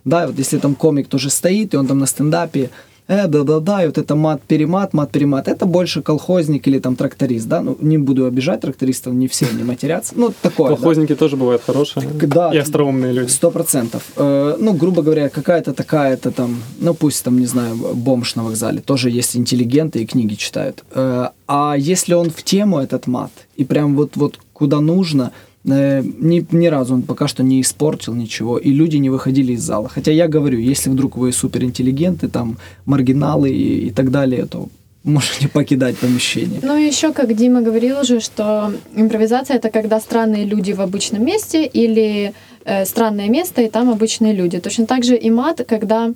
Да, 0.04 0.26
вот 0.26 0.38
если 0.38 0.58
там 0.58 0.74
комик 0.74 1.08
тоже 1.08 1.28
стоит, 1.28 1.74
и 1.74 1.76
он 1.76 1.86
там 1.86 1.98
на 1.98 2.06
стендапе, 2.06 2.70
э, 3.10 3.26
да-да-да, 3.28 3.82
и 3.82 3.86
вот 3.86 3.98
это 3.98 4.14
мат-перемат, 4.14 4.94
мат-перемат, 4.94 5.48
это 5.48 5.66
больше 5.66 6.00
колхозник 6.02 6.68
или 6.68 6.78
там 6.78 6.96
тракторист, 6.96 7.48
да, 7.48 7.60
ну, 7.62 7.76
не 7.80 7.98
буду 7.98 8.24
обижать 8.26 8.60
трактористов, 8.60 9.12
не 9.14 9.26
все 9.26 9.46
не 9.58 9.64
матерятся, 9.64 10.14
ну, 10.16 10.32
такое, 10.42 10.70
да. 10.70 10.76
Колхозники 10.76 11.14
тоже 11.14 11.36
бывают 11.36 11.62
хорошие 11.66 12.06
Да. 12.26 12.50
и 12.54 12.58
остроумные 12.58 13.12
люди. 13.12 13.30
Сто 13.30 13.50
процентов. 13.50 14.02
Э, 14.16 14.56
Ну, 14.60 14.72
грубо 14.72 15.02
говоря, 15.02 15.28
какая-то 15.28 15.72
такая-то 15.72 16.30
там, 16.30 16.56
ну 16.80 16.94
пусть 16.94 17.24
там, 17.24 17.38
не 17.38 17.46
знаю, 17.46 17.76
бомж 17.94 18.36
на 18.36 18.44
вокзале, 18.44 18.80
тоже 18.80 19.10
есть 19.10 19.36
интеллигенты 19.36 19.98
и 20.02 20.06
книги 20.06 20.34
читают. 20.36 20.84
Э, 20.94 21.28
А 21.46 21.74
если 21.76 22.14
он 22.14 22.30
в 22.30 22.42
тему 22.44 22.78
этот 22.78 23.06
мат, 23.08 23.30
и 23.56 23.64
прям 23.64 23.96
вот, 23.96 24.16
вот 24.16 24.38
куда 24.52 24.80
нужно, 24.80 25.32
ни, 25.64 26.46
ни 26.54 26.66
разу 26.68 26.94
он 26.94 27.02
пока 27.02 27.28
что 27.28 27.42
не 27.42 27.60
испортил 27.60 28.14
ничего, 28.14 28.58
и 28.58 28.70
люди 28.70 28.96
не 28.96 29.10
выходили 29.10 29.52
из 29.52 29.62
зала. 29.62 29.88
Хотя 29.88 30.12
я 30.12 30.26
говорю, 30.28 30.58
если 30.58 30.90
вдруг 30.90 31.16
вы 31.16 31.32
суперинтеллигенты, 31.32 32.28
там, 32.28 32.56
маргиналы 32.86 33.50
и, 33.50 33.88
и 33.88 33.90
так 33.90 34.10
далее, 34.10 34.46
то 34.46 34.68
можете 35.04 35.48
покидать 35.48 35.96
помещение. 35.98 36.60
Ну 36.62 36.76
и 36.76 36.86
еще, 36.86 37.12
как 37.12 37.34
Дима 37.34 37.62
говорил 37.62 38.00
уже, 38.00 38.20
что 38.20 38.72
импровизация 38.94 39.56
это 39.56 39.70
когда 39.70 40.00
странные 40.00 40.44
люди 40.44 40.72
в 40.72 40.80
обычном 40.80 41.24
месте 41.24 41.66
или 41.66 42.32
э, 42.64 42.84
странное 42.84 43.28
место 43.28 43.62
и 43.62 43.68
там 43.68 43.90
обычные 43.90 44.32
люди. 44.32 44.60
Точно 44.60 44.86
так 44.86 45.04
же 45.04 45.16
и 45.16 45.30
мат, 45.30 45.64
когда 45.68 46.12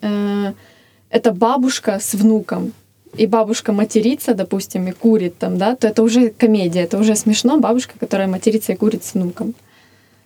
э, 0.00 0.52
это 1.10 1.32
бабушка 1.32 1.98
с 2.00 2.14
внуком, 2.14 2.72
и 3.16 3.26
бабушка 3.26 3.72
матерится, 3.72 4.34
допустим, 4.34 4.88
и 4.88 4.92
курит 4.92 5.38
там, 5.38 5.58
да, 5.58 5.74
то 5.76 5.86
это 5.88 6.02
уже 6.02 6.30
комедия, 6.30 6.82
это 6.82 6.98
уже 6.98 7.16
смешно, 7.16 7.58
бабушка, 7.58 7.94
которая 8.00 8.28
матерится 8.28 8.72
и 8.72 8.76
курит 8.76 9.04
с 9.04 9.14
внуком. 9.14 9.54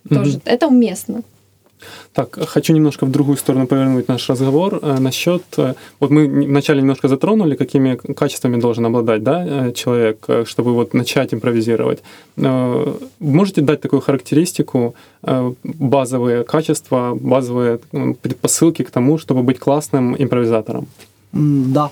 Тоже. 0.09 0.31
Мгм. 0.31 0.41
Это 0.45 0.67
уместно. 0.67 1.21
Так, 2.13 2.37
хочу 2.49 2.73
немножко 2.73 3.05
в 3.05 3.11
другую 3.11 3.37
сторону 3.37 3.67
повернуть 3.67 4.07
наш 4.07 4.29
разговор 4.29 4.79
э, 4.81 4.99
насчет... 4.99 5.43
э, 5.57 5.73
Вот 5.99 6.09
мы 6.11 6.27
вначале 6.27 6.81
немножко 6.81 7.07
затронули, 7.07 7.55
какими 7.55 7.95
качествами 7.95 8.59
должен 8.59 8.85
обладать 8.85 9.23
да, 9.23 9.45
э, 9.45 9.71
человек, 9.71 10.27
чтобы 10.45 10.73
вот 10.73 10.93
начать 10.93 11.33
импровизировать. 11.33 11.99
Можете 13.19 13.61
дать 13.61 13.81
такую 13.81 14.01
характеристику, 14.01 14.93
базовые 15.63 16.43
качества, 16.43 17.17
базовые 17.21 17.79
предпосылки 18.21 18.83
к 18.83 18.91
тому, 18.91 19.17
чтобы 19.17 19.43
быть 19.43 19.59
классным 19.59 20.15
импровизатором? 20.17 20.87
Да. 21.31 21.91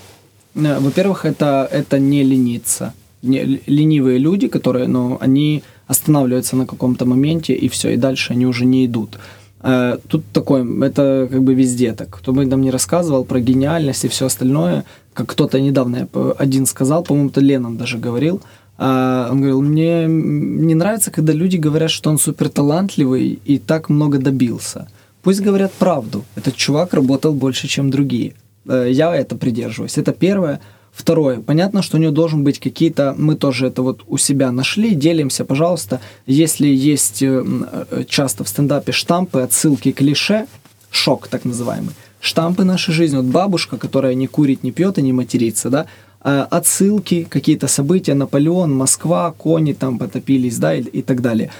Э, 0.57 0.79
Во-первых, 0.79 1.25
это, 1.25 1.67
это 1.71 1.99
не 1.99 2.23
лениться. 2.23 2.93
Не, 3.23 3.61
ленивые 3.67 4.19
люди, 4.19 4.47
которые, 4.47 4.87
ну, 4.87 5.17
они 5.19 5.63
останавливаются 5.87 6.55
на 6.55 6.65
каком-то 6.65 7.05
моменте, 7.05 7.53
и 7.53 7.67
все, 7.67 7.89
и 7.89 7.97
дальше 7.97 8.33
они 8.33 8.45
уже 8.45 8.65
не 8.65 8.85
идут. 8.85 9.17
Э, 9.61 9.97
Тут 10.07 10.23
такое, 10.33 10.65
это 10.83 11.27
как 11.31 11.41
бы 11.41 11.53
везде 11.53 11.93
так. 11.93 12.09
Кто 12.09 12.33
бы 12.33 12.45
там 12.45 12.61
не 12.61 12.71
рассказывал 12.71 13.25
про 13.25 13.39
гениальность 13.39 14.05
и 14.05 14.07
все 14.07 14.25
остальное, 14.25 14.83
как 15.13 15.27
кто-то 15.27 15.59
недавно 15.59 16.07
один 16.37 16.65
сказал, 16.65 17.03
по-моему, 17.03 17.29
это 17.29 17.41
Леннон 17.41 17.77
даже 17.77 17.97
говорил, 17.97 18.41
а, 18.77 19.29
он 19.31 19.37
говорил, 19.37 19.61
мне 19.61 20.05
не 20.07 20.75
нравится, 20.75 21.11
когда 21.11 21.33
люди 21.33 21.57
говорят, 21.57 21.89
что 21.89 22.09
он 22.11 22.19
супер 22.19 22.49
талантливый 22.49 23.39
и 23.45 23.57
так 23.57 23.89
много 23.89 24.19
добился. 24.19 24.87
Пусть 25.23 25.41
говорят 25.41 25.71
правду. 25.73 26.23
Этот 26.35 26.55
чувак 26.55 26.93
работал 26.93 27.33
больше, 27.33 27.67
чем 27.67 27.89
другие. 27.89 28.33
Э, 28.67 28.89
Я 28.91 29.15
это 29.15 29.35
придерживаюсь. 29.35 29.97
Это 29.97 30.11
первое. 30.11 30.59
Второе. 30.91 31.41
Понятно, 31.41 31.81
что 31.81 31.97
у 31.97 31.99
него 31.99 32.11
должен 32.11 32.43
быть 32.43 32.59
какие-то... 32.59 33.13
Мы 33.17 33.35
тоже 33.35 33.67
это 33.67 33.83
вот 33.83 34.03
у 34.07 34.17
себя 34.17 34.51
нашли. 34.51 34.95
Делимся, 34.95 35.45
пожалуйста. 35.45 35.99
Если 36.25 36.67
есть 36.67 37.21
э, 37.21 37.43
э, 37.91 38.03
часто 38.07 38.43
в 38.43 38.49
стендапе 38.49 38.91
штампы, 38.91 39.41
отсылки, 39.41 39.91
клише, 39.91 40.47
шок 40.89 41.27
так 41.27 41.45
называемый, 41.45 41.91
штампы 42.19 42.63
нашей 42.63 42.93
жизни. 42.93 43.17
Вот 43.17 43.25
бабушка, 43.25 43.77
которая 43.77 44.15
не 44.15 44.27
курит, 44.27 44.63
не 44.63 44.71
пьет 44.71 44.97
и 44.97 45.01
не 45.01 45.13
матерится, 45.13 45.69
да, 45.69 45.85
отсылки, 46.19 47.27
какие-то 47.29 47.67
события, 47.67 48.15
Наполеон, 48.15 48.75
Москва, 48.75 49.31
кони 49.31 49.73
там 49.73 49.99
потопились, 49.99 50.57
да, 50.57 50.73
и, 50.73 50.81
и 50.81 51.01
так 51.01 51.21
далее. 51.21 51.51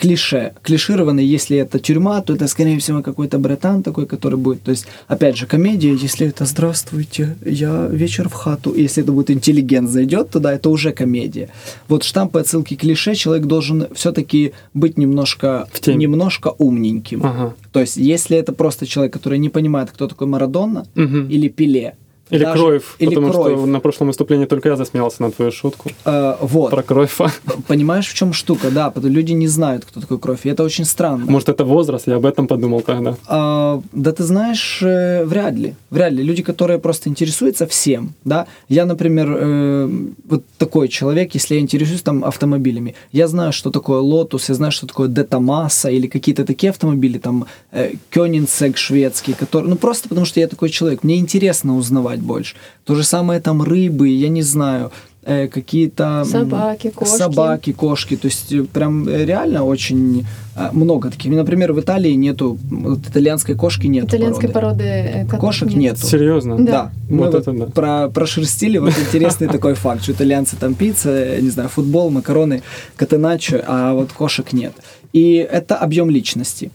Клише. 0.00 0.52
Клишированный, 0.62 1.26
если 1.26 1.58
это 1.58 1.78
тюрьма, 1.78 2.22
то 2.22 2.34
это, 2.34 2.48
скорее 2.48 2.78
всего, 2.78 3.02
какой-то 3.02 3.38
братан 3.38 3.82
такой, 3.82 4.06
который 4.06 4.38
будет. 4.38 4.62
То 4.62 4.70
есть, 4.70 4.86
опять 5.08 5.36
же, 5.36 5.46
комедия, 5.46 5.92
если 5.92 6.26
это 6.26 6.46
«Здравствуйте, 6.46 7.36
я 7.44 7.86
вечер 7.86 8.30
в 8.30 8.32
хату», 8.32 8.74
если 8.74 9.02
это 9.02 9.12
будет 9.12 9.30
интеллигент 9.30 9.90
зайдет 9.90 10.30
туда, 10.30 10.54
это 10.54 10.70
уже 10.70 10.92
комедия. 10.92 11.50
Вот 11.88 12.04
штампы, 12.04 12.40
отсылки, 12.40 12.76
клише, 12.76 13.14
человек 13.14 13.46
должен 13.46 13.88
все-таки 13.92 14.52
быть 14.72 14.96
немножко, 14.96 15.68
немножко 15.86 16.54
умненьким. 16.56 17.20
Ага. 17.22 17.54
То 17.72 17.80
есть, 17.80 17.98
если 17.98 18.38
это 18.38 18.52
просто 18.54 18.86
человек, 18.86 19.12
который 19.12 19.38
не 19.38 19.50
понимает, 19.50 19.90
кто 19.90 20.08
такой 20.08 20.26
Марадонна 20.26 20.86
Мгм. 20.94 21.28
или 21.28 21.48
Пеле, 21.48 21.94
Или 22.30 22.44
даже- 22.44 22.58
Кроев, 22.58 22.96
или 22.98 23.08
потому 23.14 23.32
Кроев. 23.32 23.58
что 23.58 23.66
на 23.66 23.80
прошлом 23.80 24.08
выступлении 24.08 24.46
только 24.46 24.68
я 24.68 24.76
засмеялся 24.76 25.22
на 25.22 25.30
твою 25.30 25.52
шутку 25.52 25.90
э, 26.04 26.36
вот, 26.40 26.70
про 26.70 26.82
Кроева. 26.82 27.32
понимаешь, 27.66 28.06
в 28.08 28.14
чем 28.14 28.32
штука, 28.32 28.70
да, 28.70 28.92
люди 29.02 29.32
не 29.32 29.48
знают, 29.48 29.84
кто 29.84 30.00
такой 30.00 30.18
кровь, 30.18 30.40
и 30.44 30.48
это 30.48 30.62
очень 30.62 30.84
странно. 30.84 31.24
Может, 31.30 31.48
это 31.48 31.64
возраст, 31.64 32.06
я 32.06 32.16
об 32.16 32.26
этом 32.26 32.46
подумал 32.46 32.80
тогда. 32.82 33.16
А, 33.26 33.80
да 33.92 34.12
ты 34.12 34.22
знаешь, 34.24 34.80
э, 34.82 35.24
вряд 35.24 35.54
ли. 35.54 35.74
Вряд 35.90 36.12
ли. 36.12 36.22
Люди, 36.22 36.42
которые 36.42 36.78
просто 36.78 37.08
интересуются 37.08 37.66
всем, 37.66 38.12
да. 38.24 38.46
Я, 38.68 38.86
например, 38.86 39.36
э, 39.40 39.90
вот 40.28 40.44
такой 40.58 40.88
человек, 40.88 41.34
если 41.34 41.54
я 41.56 41.60
интересуюсь 41.60 42.02
там 42.02 42.24
автомобилями, 42.24 42.94
я 43.12 43.26
знаю, 43.28 43.52
что 43.52 43.70
такое 43.70 44.00
Lotus, 44.00 44.44
я 44.48 44.54
знаю, 44.54 44.72
что 44.72 44.86
такое 44.86 45.08
Детамаса 45.08 45.90
или 45.90 46.06
какие-то 46.06 46.44
такие 46.44 46.70
автомобили, 46.70 47.18
там 47.18 47.46
э, 47.72 47.92
Кёнигсег 48.10 48.76
шведский, 48.76 49.32
который, 49.32 49.68
ну 49.68 49.76
просто 49.76 50.08
потому 50.08 50.26
что 50.26 50.40
я 50.40 50.46
такой 50.48 50.70
человек, 50.70 51.04
мне 51.04 51.16
интересно 51.16 51.76
узнавать 51.76 52.19
больше. 52.20 52.56
То 52.84 52.94
же 52.94 53.04
самое 53.04 53.40
там 53.40 53.62
рыбы, 53.62 54.08
я 54.08 54.28
не 54.28 54.42
знаю, 54.42 54.90
э, 55.22 55.48
какие-то... 55.48 56.24
Собаки, 56.24 56.90
кошки. 56.90 57.16
Собаки, 57.16 57.72
кошки. 57.72 58.16
То 58.16 58.26
есть 58.26 58.52
э, 58.52 58.64
прям 58.64 59.08
э, 59.08 59.24
реально 59.24 59.64
очень 59.64 60.26
э, 60.56 60.70
много 60.72 61.10
таких. 61.10 61.32
Например, 61.32 61.72
в 61.72 61.80
Италии 61.80 62.12
нету, 62.12 62.58
вот 62.70 63.00
итальянской 63.00 63.54
кошки 63.54 63.86
нет. 63.86 64.04
Итальянской 64.06 64.48
породы, 64.48 64.84
э, 64.84 65.24
котов 65.26 65.40
Кошек 65.40 65.68
нет. 65.68 65.78
нету. 65.78 66.06
Серьезно? 66.06 66.56
Да. 66.56 66.72
Да, 66.72 66.92
мы 67.08 67.18
Вот 67.18 67.34
вот 67.34 67.42
это 67.42 67.52
да. 67.52 67.66
про, 67.66 68.08
прошерстили 68.08 68.78
вот 68.78 68.94
интересный 68.98 69.48
такой 69.52 69.74
факт, 69.74 70.02
что 70.02 70.12
итальянцы 70.12 70.56
там 70.56 70.74
пицца, 70.74 71.40
не 71.40 71.50
знаю, 71.50 71.68
футбол, 71.68 72.10
макароны, 72.10 72.62
катеначо, 72.96 73.62
а 73.66 73.94
вот 73.94 74.12
кошек 74.12 74.52
нет. 74.52 74.72
И 75.12 75.34
это 75.34 75.76
объем 75.76 76.10
личности. 76.10 76.70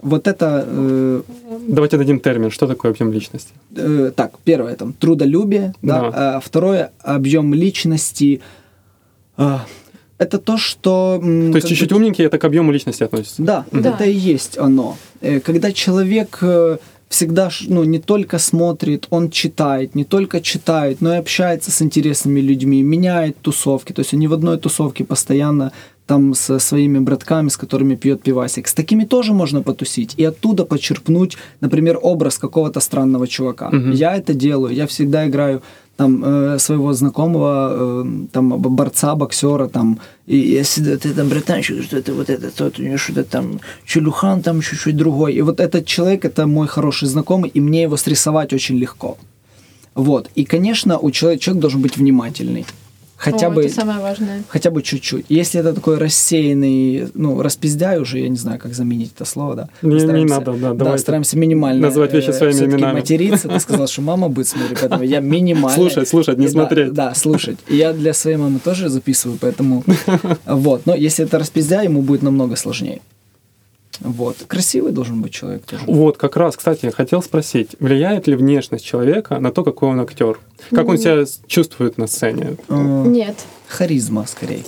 Вот 0.00 0.28
это, 0.28 0.64
э, 0.66 1.22
Давайте 1.68 1.96
дадим 1.98 2.20
термин. 2.20 2.50
Что 2.50 2.66
такое 2.66 2.92
объем 2.92 3.12
личности? 3.12 3.52
э, 3.76 4.12
так, 4.14 4.32
первое 4.44 4.74
там 4.76 4.92
трудолюбие, 4.92 5.74
да, 5.82 6.00
Да. 6.00 6.36
а 6.36 6.40
второе 6.40 6.90
объем 7.02 7.52
личности. 7.54 8.40
а, 9.36 9.64
это 10.18 10.38
то, 10.38 10.56
что... 10.56 11.18
То 11.22 11.56
есть 11.58 11.68
чуть-чуть 11.68 11.90
бы- 11.90 11.96
умненький 11.96 12.24
это 12.24 12.38
к 12.38 12.44
объему 12.44 12.72
личности 12.72 13.04
относится. 13.04 13.42
Да, 13.42 13.64
Да. 13.72 13.90
это 13.90 14.04
и 14.04 14.12
есть 14.14 14.58
оно. 14.58 14.96
Э, 15.20 15.38
Когда 15.40 15.70
человек 15.72 16.38
э, 16.42 16.78
всегда 17.08 17.48
ну, 17.68 17.84
не 17.84 17.98
только 18.00 18.38
смотрит, 18.38 19.06
он 19.10 19.30
читает, 19.30 19.94
не 19.94 20.04
только 20.04 20.40
читает, 20.40 21.00
но 21.00 21.14
и 21.14 21.18
общается 21.18 21.70
с 21.70 21.82
интересными 21.82 22.40
людьми, 22.40 22.82
меняет 22.82 23.36
тусовки. 23.40 23.92
То 23.92 24.00
есть 24.00 24.12
он 24.14 24.20
не 24.20 24.26
в 24.28 24.32
одной 24.32 24.58
тусовке 24.58 25.04
постоянно 25.04 25.72
там 26.08 26.34
со 26.34 26.58
своими 26.58 26.98
братками, 26.98 27.50
с 27.50 27.56
которыми 27.56 27.94
пьет 27.94 28.22
пивасик. 28.22 28.66
С 28.66 28.74
такими 28.74 29.04
тоже 29.04 29.32
можно 29.32 29.62
потусить 29.62 30.14
и 30.16 30.24
оттуда 30.24 30.64
почерпнуть, 30.64 31.36
например, 31.60 31.98
образ 32.02 32.38
какого-то 32.38 32.80
странного 32.80 33.26
чувака. 33.26 33.68
Мгм. 33.70 33.92
Я 33.92 34.16
это 34.16 34.32
делаю, 34.34 34.74
я 34.74 34.86
всегда 34.86 35.28
играю 35.28 35.60
там 35.96 36.24
э, 36.24 36.58
своего 36.58 36.92
знакомого, 36.94 38.04
э, 38.04 38.04
там 38.32 38.48
борца, 38.48 39.14
боксера, 39.14 39.68
там, 39.68 39.98
и 40.26 40.62
всегда, 40.62 40.96
ты 40.96 41.12
там 41.14 41.28
братанчик, 41.28 41.82
что 41.82 41.96
это 41.98 42.14
вот 42.14 42.30
это, 42.30 42.50
тот 42.56 42.78
у 42.78 42.82
него 42.82 42.96
что-то 42.96 43.24
там, 43.24 43.60
Челюхан 43.84 44.40
там 44.40 44.62
чуть-чуть 44.62 44.96
другой. 44.96 45.34
И 45.34 45.42
вот 45.42 45.60
этот 45.60 45.86
человек, 45.86 46.24
это 46.24 46.46
мой 46.46 46.68
хороший 46.68 47.08
знакомый, 47.08 47.50
и 47.56 47.60
мне 47.60 47.82
его 47.82 47.96
срисовать 47.96 48.52
очень 48.52 48.78
легко. 48.78 49.16
Вот. 49.94 50.30
И, 50.36 50.44
конечно, 50.44 50.98
у 50.98 51.10
человека 51.10 51.42
человек 51.42 51.60
должен 51.60 51.82
быть 51.82 51.96
внимательный. 51.96 52.64
Хотя 53.18 53.48
О, 53.48 53.50
бы 53.50 53.64
Это 53.64 53.74
самое 53.74 53.98
важное. 53.98 54.44
хотя 54.48 54.70
бы 54.70 54.80
чуть-чуть. 54.80 55.26
Если 55.28 55.58
это 55.58 55.72
такой 55.74 55.98
рассеянный, 55.98 57.08
ну, 57.14 57.42
распиздяй 57.42 57.98
уже, 58.00 58.20
я 58.20 58.28
не 58.28 58.36
знаю, 58.36 58.60
как 58.60 58.74
заменить 58.74 59.10
это 59.14 59.24
слово, 59.24 59.54
да. 59.56 59.68
Не- 59.82 59.96
не 60.04 60.24
надо, 60.24 60.52
да, 60.52 60.68
Да, 60.68 60.74
давайте 60.74 61.02
стараемся 61.02 61.36
минимально 61.36 61.88
называть 61.88 62.12
вещи 62.12 62.28
э, 62.28 62.32
своими 62.32 62.66
именами. 62.66 63.00
материться. 63.00 63.48
Ты 63.48 63.58
сказал, 63.58 63.88
что 63.88 64.02
мама 64.02 64.28
будет 64.28 64.46
смотреть, 64.46 64.78
поэтому 64.80 65.02
я 65.02 65.18
минимально... 65.20 65.74
Слушать, 65.76 66.08
слушать, 66.08 66.38
не 66.38 66.46
Да, 66.46 66.52
смотреть. 66.52 66.92
Да, 66.92 67.14
слушать. 67.14 67.58
И 67.66 67.76
я 67.76 67.92
для 67.92 68.14
своей 68.14 68.36
мамы 68.36 68.60
тоже 68.60 68.88
записываю, 68.88 69.36
поэтому... 69.40 69.84
Вот. 70.46 70.86
Но 70.86 70.94
если 70.94 71.24
это 71.24 71.38
распиздяй, 71.40 71.84
ему 71.86 72.02
будет 72.02 72.22
намного 72.22 72.54
сложнее. 72.56 73.00
Вот. 74.00 74.36
Красивый 74.46 74.92
должен 74.92 75.20
быть 75.22 75.32
человек 75.32 75.64
тоже. 75.64 75.82
Вот, 75.86 76.16
как 76.16 76.36
раз, 76.36 76.56
кстати, 76.56 76.90
хотел 76.90 77.22
спросить, 77.22 77.70
влияет 77.80 78.26
ли 78.26 78.34
внешность 78.36 78.84
человека 78.84 79.38
на 79.40 79.50
то, 79.50 79.64
какой 79.64 79.88
он 79.90 80.00
актер? 80.00 80.38
Как 80.70 80.86
он 80.88 80.98
себя 80.98 81.24
чувствует 81.46 81.98
на 81.98 82.06
сцене? 82.06 82.56
Э, 82.68 83.04
Нет. 83.06 83.34
Харизма, 83.66 84.24
скорее. 84.26 84.64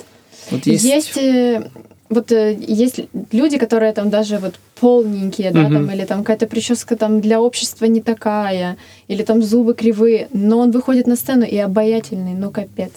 Вот 0.50 0.66
есть... 0.66 0.84
Есть, 0.84 1.16
э, 1.16 1.68
вот 2.08 2.32
э, 2.32 2.56
есть 2.58 3.00
люди, 3.30 3.56
которые 3.56 3.92
там 3.92 4.10
даже 4.10 4.38
вот 4.38 4.54
полненькие, 4.80 5.52
да, 5.52 5.60
Мгм. 5.60 5.72
там, 5.74 5.90
или 5.94 6.04
там 6.04 6.18
какая-то 6.20 6.46
прическа 6.48 6.96
там 6.96 7.20
для 7.20 7.40
общества 7.40 7.84
не 7.84 8.00
такая, 8.00 8.76
или 9.08 9.22
там 9.22 9.42
зубы 9.42 9.74
кривые, 9.74 10.28
но 10.32 10.58
он 10.58 10.70
выходит 10.72 11.06
на 11.06 11.14
сцену 11.16 11.44
и 11.44 11.56
обаятельный, 11.56 12.34
ну 12.34 12.50
капец. 12.50 12.90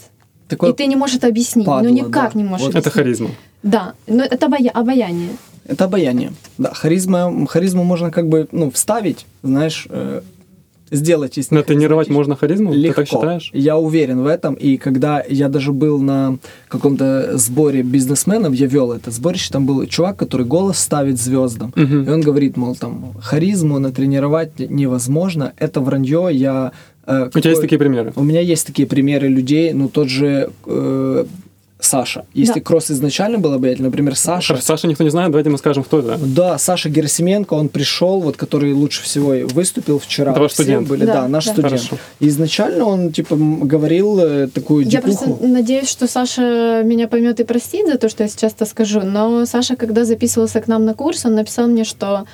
такой 0.47 0.71
и 0.71 0.73
ты 0.73 0.87
не 0.87 0.95
можешь 0.95 1.17
это 1.17 1.27
объяснить, 1.27 1.65
падла, 1.67 1.87
ну 1.89 1.93
никак 1.93 2.33
да. 2.33 2.39
не 2.39 2.43
можешь 2.43 2.65
Вот. 2.65 2.75
Это 2.75 2.89
объяснить. 2.89 2.93
харизма. 2.93 3.29
Да, 3.63 3.93
но 4.07 4.23
это 4.23 4.47
обая- 4.47 4.69
обаяние. 4.69 5.29
Это 5.65 5.85
обаяние. 5.85 6.33
Да, 6.57 6.73
харизма, 6.73 7.45
харизму 7.47 7.83
можно 7.83 8.11
как 8.11 8.27
бы, 8.27 8.47
ну, 8.51 8.69
вставить, 8.71 9.25
знаешь, 9.43 9.87
э, 9.89 10.21
сделать 10.91 11.37
из 11.37 11.49
них 11.51 11.61
Натренировать 11.61 12.07
знаете, 12.07 12.17
можно 12.19 12.35
харизму? 12.35 12.73
Легко. 12.73 13.01
Ты 13.01 13.07
так 13.07 13.07
считаешь? 13.07 13.49
Я 13.53 13.77
уверен 13.77 14.21
в 14.21 14.27
этом. 14.27 14.53
И 14.53 14.77
когда 14.77 15.23
я 15.27 15.49
даже 15.49 15.71
был 15.71 15.99
на 15.99 16.37
каком-то 16.67 17.37
сборе 17.37 17.81
бизнесменов, 17.81 18.53
я 18.53 18.67
вел 18.67 18.91
это 18.91 19.09
сборище, 19.09 19.51
там 19.51 19.65
был 19.65 19.85
чувак, 19.87 20.17
который 20.17 20.45
голос 20.45 20.77
ставит 20.77 21.19
звездам. 21.19 21.73
Мгм. 21.75 22.03
И 22.03 22.09
он 22.09 22.21
говорит, 22.21 22.57
мол, 22.57 22.75
там, 22.75 23.13
харизму 23.21 23.79
натренировать 23.79 24.59
невозможно, 24.59 25.53
это 25.57 25.79
вранье, 25.81 26.29
я... 26.31 26.73
э, 27.07 27.25
У 27.33 27.39
тебя 27.39 27.49
есть 27.49 27.61
какой- 27.61 27.61
такие 27.61 27.79
примеры? 27.79 28.13
У 28.15 28.23
меня 28.23 28.41
есть 28.41 28.67
такие 28.67 28.87
примеры 28.87 29.29
людей, 29.29 29.73
ну, 29.73 29.89
тот 29.89 30.09
же 30.09 30.51
э, 30.65 31.25
Саша. 31.83 32.25
Если 32.33 32.55
Да. 32.55 32.61
Кросс 32.61 32.91
изначально 32.91 33.37
был 33.39 33.53
обаятельный, 33.53 33.89
например, 33.89 34.15
Саша... 34.15 34.57
Саша 34.61 34.87
никто 34.87 35.03
не 35.03 35.09
знает, 35.09 35.31
давайте 35.31 35.49
мы 35.49 35.57
скажем, 35.57 35.83
кто 35.83 35.99
это. 35.99 36.17
Да, 36.17 36.57
Саша 36.57 36.89
Герасименко, 36.89 37.53
он 37.53 37.69
пришел, 37.69 38.19
вот 38.21 38.37
который 38.37 38.73
лучше 38.73 39.03
всего 39.03 39.33
и 39.33 39.43
выступил 39.43 39.99
вчера. 39.99 40.31
Это 40.31 40.41
ваш 40.41 40.53
студент? 40.53 40.87
Были, 40.87 41.05
да, 41.05 41.13
Да, 41.21 41.27
наш 41.27 41.45
да. 41.45 41.51
студент. 41.53 41.73
Хорошо. 41.73 41.97
Изначально 42.19 42.85
он, 42.85 43.11
типа, 43.11 43.35
говорил 43.35 44.19
э, 44.19 44.47
такую 44.47 44.85
Я 44.85 45.01
дикуху. 45.01 45.25
просто 45.25 45.47
надеюсь, 45.47 45.89
что 45.89 46.07
Саша 46.07 46.81
меня 46.83 47.07
поймет 47.07 47.39
и 47.39 47.43
простит 47.43 47.87
за 47.87 47.97
то, 47.97 48.09
что 48.09 48.23
я 48.23 48.29
сейчас 48.29 48.53
это 48.53 48.65
скажу. 48.65 49.01
Но 49.01 49.45
Саша, 49.45 49.75
когда 49.75 50.05
записывался 50.05 50.61
к 50.61 50.67
нам 50.67 50.85
на 50.85 50.93
курс, 50.93 51.25
он 51.25 51.35
написал 51.35 51.67
мне, 51.67 51.83
что 51.83 52.25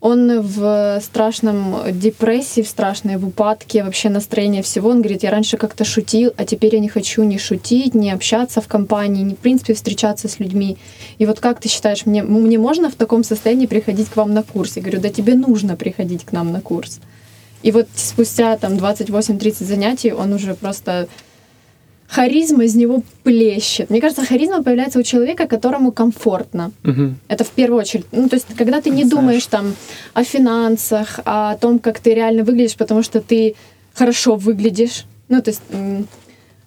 он 0.00 0.40
в 0.42 1.00
страшном 1.02 1.76
депрессии, 1.92 2.60
в 2.60 2.68
страшной 2.68 3.16
упадке 3.16 3.82
вообще 3.82 4.08
настроения 4.08 4.62
всего. 4.62 4.90
Он 4.90 5.00
говорит, 5.00 5.22
я 5.22 5.30
раньше 5.30 5.56
как-то 5.56 5.84
шутил, 5.84 6.32
а 6.36 6.44
теперь 6.44 6.74
я 6.74 6.80
не 6.80 6.88
хочу 6.88 7.24
ни 7.24 7.38
шутить, 7.38 7.94
ни 7.94 8.10
общаться 8.10 8.60
в 8.60 8.68
компании, 8.68 9.22
ни 9.22 9.34
в 9.34 9.38
принципе 9.38 9.74
встречаться 9.74 10.28
с 10.28 10.38
людьми. 10.38 10.76
И 11.18 11.26
вот 11.26 11.40
как 11.40 11.60
ты 11.60 11.68
считаешь, 11.68 12.04
мне, 12.04 12.22
мне 12.22 12.58
можно 12.58 12.90
в 12.90 12.94
таком 12.94 13.24
состоянии 13.24 13.66
приходить 13.66 14.08
к 14.08 14.16
вам 14.16 14.34
на 14.34 14.42
курс? 14.42 14.76
Я 14.76 14.82
говорю, 14.82 15.00
да 15.00 15.08
тебе 15.08 15.34
нужно 15.34 15.76
приходить 15.76 16.24
к 16.24 16.32
нам 16.32 16.52
на 16.52 16.60
курс. 16.60 17.00
И 17.62 17.72
вот 17.72 17.88
спустя 17.94 18.56
там 18.58 18.74
28-30 18.74 19.64
занятий 19.64 20.12
он 20.12 20.32
уже 20.34 20.54
просто 20.54 21.08
харизма 22.08 22.64
из 22.64 22.74
него 22.74 23.02
плещет. 23.22 23.90
Мне 23.90 24.00
кажется, 24.00 24.24
харизма 24.24 24.62
появляется 24.62 24.98
у 24.98 25.02
человека, 25.02 25.46
которому 25.46 25.92
комфортно. 25.92 26.72
Мгм. 26.82 27.18
Это 27.28 27.44
в 27.44 27.50
первую 27.50 27.80
очередь. 27.80 28.06
Ну, 28.12 28.28
то 28.28 28.36
есть, 28.36 28.46
когда 28.56 28.80
ты 28.80 28.90
не 28.90 29.04
Знаешь. 29.04 29.10
думаешь 29.10 29.46
там 29.46 29.74
о 30.14 30.24
финансах, 30.24 31.20
о 31.24 31.56
том, 31.56 31.78
как 31.78 32.00
ты 32.00 32.14
реально 32.14 32.44
выглядишь, 32.44 32.76
потому 32.76 33.02
что 33.02 33.20
ты 33.20 33.54
хорошо 33.94 34.36
выглядишь. 34.36 35.04
Ну, 35.28 35.42
то 35.42 35.50
есть, 35.50 35.62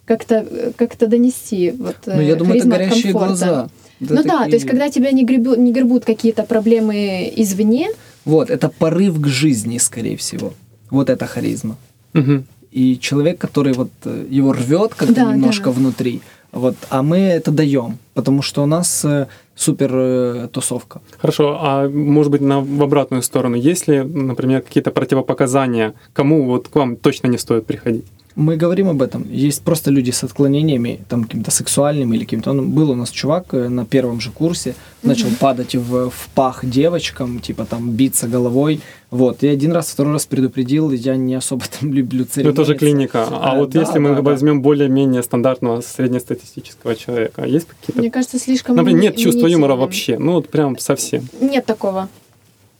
как-то 0.04 0.72
как 0.76 0.96
донести 0.98 1.70
вот 1.70 1.96
Ну, 2.06 2.20
я 2.20 2.32
э, 2.32 2.36
думаю, 2.36 2.58
это 2.58 2.68
горящие 2.68 3.12
комфорта. 3.12 3.26
глаза. 3.28 3.68
Это 4.00 4.14
ну 4.14 4.22
да, 4.22 4.38
такие- 4.38 4.50
то 4.50 4.56
есть, 4.56 4.66
когда 4.66 4.90
тебя 4.90 5.10
не 5.12 5.24
гребут, 5.24 5.58
не 5.58 5.72
гребут 5.72 6.04
какие-то 6.04 6.42
проблемы 6.42 7.32
извне, 7.36 7.88
Вот, 8.24 8.50
это 8.50 8.68
порыв 8.68 9.20
к 9.20 9.26
жизни, 9.26 9.78
скорее 9.78 10.16
всего. 10.16 10.52
Вот 10.90 11.08
это 11.10 11.26
харизма. 11.26 11.76
Мгм. 12.12 12.44
И 12.72 12.98
человек, 12.98 13.38
который 13.38 13.72
вот 13.72 13.90
э, 14.04 14.26
его 14.30 14.52
рвет 14.52 14.94
как-то 14.94 15.14
Да, 15.14 15.32
немножко 15.32 15.64
да. 15.66 15.70
внутри, 15.72 16.20
вот, 16.52 16.76
а 16.88 17.02
мы 17.02 17.18
это 17.18 17.50
даем, 17.50 17.98
потому 18.14 18.42
что 18.42 18.62
у 18.62 18.66
нас 18.66 19.04
э, 19.04 19.26
супер 19.54 19.90
э, 19.92 20.48
тусовка. 20.52 21.00
Хорошо, 21.18 21.58
а 21.60 21.88
может 21.88 22.32
быть 22.32 22.40
на, 22.40 22.60
в 22.60 22.82
обратную 22.82 23.22
сторону, 23.22 23.56
есть 23.56 23.88
ли, 23.88 24.02
например, 24.02 24.62
какие-то 24.62 24.90
противопоказания, 24.90 25.94
кому 26.12 26.46
вот 26.46 26.68
к 26.68 26.74
вам 26.76 26.96
точно 26.96 27.28
не 27.28 27.38
стоит 27.38 27.66
приходить? 27.66 28.06
Мы 28.40 28.56
говорим 28.56 28.88
об 28.88 29.02
этом. 29.02 29.26
Есть 29.30 29.62
просто 29.62 29.90
люди 29.90 30.10
с 30.10 30.24
отклонениями, 30.24 31.00
там, 31.08 31.24
каким-то 31.24 31.50
сексуальным 31.50 32.12
или 32.14 32.24
каким-то. 32.24 32.52
Ну, 32.52 32.62
был 32.62 32.90
у 32.90 32.94
нас 32.94 33.10
чувак 33.10 33.52
э, 33.52 33.68
на 33.68 33.84
первом 33.84 34.20
же 34.20 34.30
курсе, 34.30 34.74
начал 35.02 35.28
падать 35.38 35.74
в, 35.74 36.10
в 36.10 36.28
пах 36.34 36.64
девочкам, 36.64 37.40
типа 37.40 37.64
там 37.64 37.90
биться 37.90 38.26
головой. 38.28 38.80
Вот. 39.10 39.42
И 39.42 39.48
один 39.48 39.72
раз, 39.72 39.88
второй 39.90 40.14
раз 40.14 40.26
предупредил, 40.26 40.90
я 40.90 41.16
не 41.16 41.34
особо 41.34 41.64
там 41.80 41.92
люблю 41.92 42.20
Ну, 42.20 42.24
церемониться. 42.26 42.62
это 42.62 42.70
уже 42.70 42.78
клиника. 42.78 43.28
А 43.30 43.56
Э, 43.56 43.58
вот 43.58 43.70
да, 43.70 43.80
если 43.80 43.98
мы 43.98 44.10
да, 44.10 44.16
да. 44.16 44.22
возьмем 44.22 44.62
более-менее 44.62 45.22
стандартного 45.22 45.82
среднестатистического 45.82 46.96
человека, 46.96 47.44
есть 47.44 47.66
какие-то... 47.66 48.00
Мне 48.00 48.10
кажется, 48.10 48.38
слишком... 48.38 48.76
Например, 48.76 49.02
нет 49.02 49.16
чувства 49.16 49.46
юмора 49.46 49.76
вообще. 49.76 50.18
Ну, 50.18 50.32
вот 50.32 50.48
прям 50.48 50.78
совсем. 50.78 51.28
Нет 51.40 51.66
такого. 51.66 52.08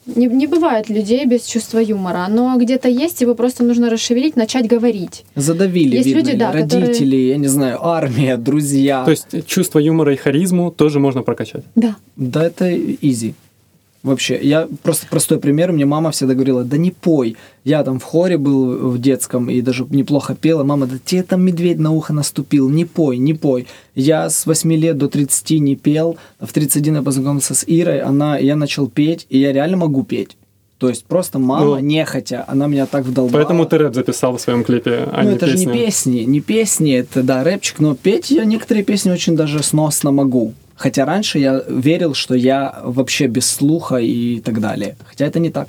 Не, 0.07 0.27
не 0.27 0.47
бывает 0.47 0.89
людей 0.89 1.27
без 1.27 1.45
чувства 1.45 1.79
юмора. 1.79 2.27
Но 2.29 2.57
где-то 2.59 2.89
есть, 2.89 3.21
его 3.21 3.35
просто 3.35 3.65
нужно 3.65 3.91
расшевелить, 3.91 4.35
начать 4.37 4.67
говорить. 4.67 5.25
Задавили, 5.37 5.97
Есть 5.97 6.07
видно, 6.07 6.19
люди, 6.21 6.37
да, 6.37 6.53
которые- 6.53 6.87
родители, 6.87 7.17
я 7.17 7.37
не 7.37 7.49
знаю, 7.49 7.79
армия, 7.87 8.37
друзья. 8.37 9.05
То 9.05 9.11
есть 9.11 9.47
чувство 9.47 9.79
юмора 9.79 10.13
и 10.15 10.17
харизму 10.17 10.71
тоже 10.71 11.01
можно 11.01 11.23
прокачать. 11.23 11.65
Да. 11.75 11.97
Да, 12.17 12.45
это 12.45 12.75
изи. 12.77 13.35
Вообще, 14.03 14.39
я 14.43 14.67
просто 14.83 15.07
простой 15.11 15.39
пример. 15.39 15.73
Мне 15.73 15.85
мама 15.85 16.11
всегда 16.11 16.33
говорила, 16.33 16.65
да 16.65 16.79
не 16.79 16.91
пой. 16.91 17.37
Я 17.65 17.85
там 17.85 17.99
в 17.99 18.05
хоре 18.05 18.39
был 18.39 18.91
в 18.91 18.99
детском 18.99 19.51
и 19.51 19.61
даже 19.61 19.87
неплохо 19.91 20.35
пела. 20.35 20.65
Мама, 20.65 20.87
да 20.87 20.97
тебе 21.05 21.23
там 21.23 21.43
медведь 21.43 21.79
на 21.79 21.93
ухо 21.93 22.15
наступил. 22.15 22.71
Не 22.71 22.87
пой, 22.87 23.19
не 23.19 23.35
пой. 23.35 23.67
Я 23.95 24.31
с 24.31 24.47
8 24.47 24.73
лет 24.73 24.97
до 24.97 25.09
30 25.09 25.61
не 25.61 25.77
пел. 25.77 26.17
В 26.41 26.51
31 26.53 26.97
я 26.97 27.03
познакомился 27.03 27.55
с 27.55 27.63
Ирой. 27.67 28.01
Она, 28.01 28.39
я 28.39 28.57
начал 28.57 28.89
петь, 28.89 29.27
и 29.29 29.39
я 29.39 29.53
реально 29.53 29.77
могу 29.77 30.03
петь. 30.03 30.37
То 30.79 30.89
есть 30.89 31.05
просто 31.05 31.39
мама, 31.39 31.67
Ну, 31.67 31.79
нехотя, 31.79 32.43
она 32.49 32.67
меня 32.67 32.87
так 32.87 33.05
вдолбала. 33.05 33.37
Поэтому 33.37 33.67
ты 33.67 33.77
рэп 33.77 33.95
записал 33.95 34.39
в 34.39 34.41
своем 34.41 34.65
клипе, 34.65 35.07
а 35.13 35.23
ну, 35.23 35.29
не 35.29 35.37
это 35.37 35.47
же 35.47 35.59
не 35.59 35.67
песни, 35.67 36.21
не 36.21 36.41
песни, 36.41 36.95
это, 36.95 37.23
да, 37.23 37.45
рэпчик, 37.45 37.81
но 37.81 37.95
петь 37.95 38.31
я 38.31 38.47
некоторые 38.47 38.83
песни 38.83 39.11
очень 39.11 39.37
даже 39.37 39.63
сносно 39.63 40.11
могу. 40.11 40.55
Хотя 40.81 41.05
раньше 41.05 41.39
я 41.39 41.63
верил, 41.69 42.15
что 42.15 42.35
я 42.35 42.81
вообще 42.83 43.27
без 43.27 43.45
слуха 43.51 43.97
и 43.97 44.41
так 44.41 44.61
далее. 44.61 44.97
Хотя 45.07 45.27
это 45.27 45.39
не 45.39 45.51
так. 45.51 45.69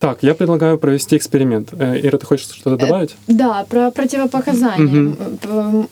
Так, 0.00 0.18
я 0.24 0.34
предлагаю 0.34 0.78
провести 0.78 1.16
эксперимент. 1.16 1.68
Э, 1.78 1.96
Ира, 2.06 2.18
ты 2.18 2.26
хочешь 2.26 2.48
что-то 2.48 2.76
добавить? 2.76 3.14
Да, 3.28 3.64
про 3.70 3.90
противопоказания. 3.92 5.14
П- 5.42 5.86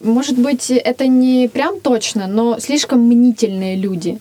Может 0.00 0.38
быть, 0.38 0.70
это 0.70 1.08
не 1.08 1.48
прям 1.48 1.80
точно, 1.80 2.28
но 2.28 2.60
слишком 2.60 3.00
мнительные 3.00 3.74
люди. 3.76 4.18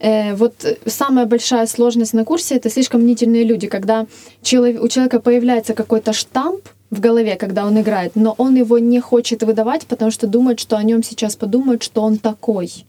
Э, 0.00 0.34
Вот 0.34 0.64
э, 0.64 0.76
самая 0.86 1.26
большая 1.26 1.66
сложность 1.66 2.14
на 2.14 2.24
курсе 2.24 2.56
это 2.56 2.68
слишком 2.70 3.02
мнительные 3.02 3.44
люди, 3.44 3.68
когда 3.68 4.06
челов- 4.42 4.80
у 4.82 4.88
человека 4.88 5.20
появляется 5.20 5.74
какой-то 5.74 6.12
штамп 6.12 6.60
в 6.92 7.00
голове, 7.00 7.34
когда 7.36 7.64
он 7.66 7.80
играет, 7.80 8.12
но 8.14 8.34
он 8.38 8.54
его 8.54 8.78
не 8.78 9.00
хочет 9.00 9.42
выдавать, 9.42 9.86
потому 9.86 10.10
что 10.12 10.26
думает, 10.28 10.60
что 10.60 10.76
о 10.76 10.82
нем 10.84 11.02
сейчас 11.02 11.34
подумают, 11.36 11.82
что 11.82 12.02
он 12.02 12.18
такой. 12.18 12.84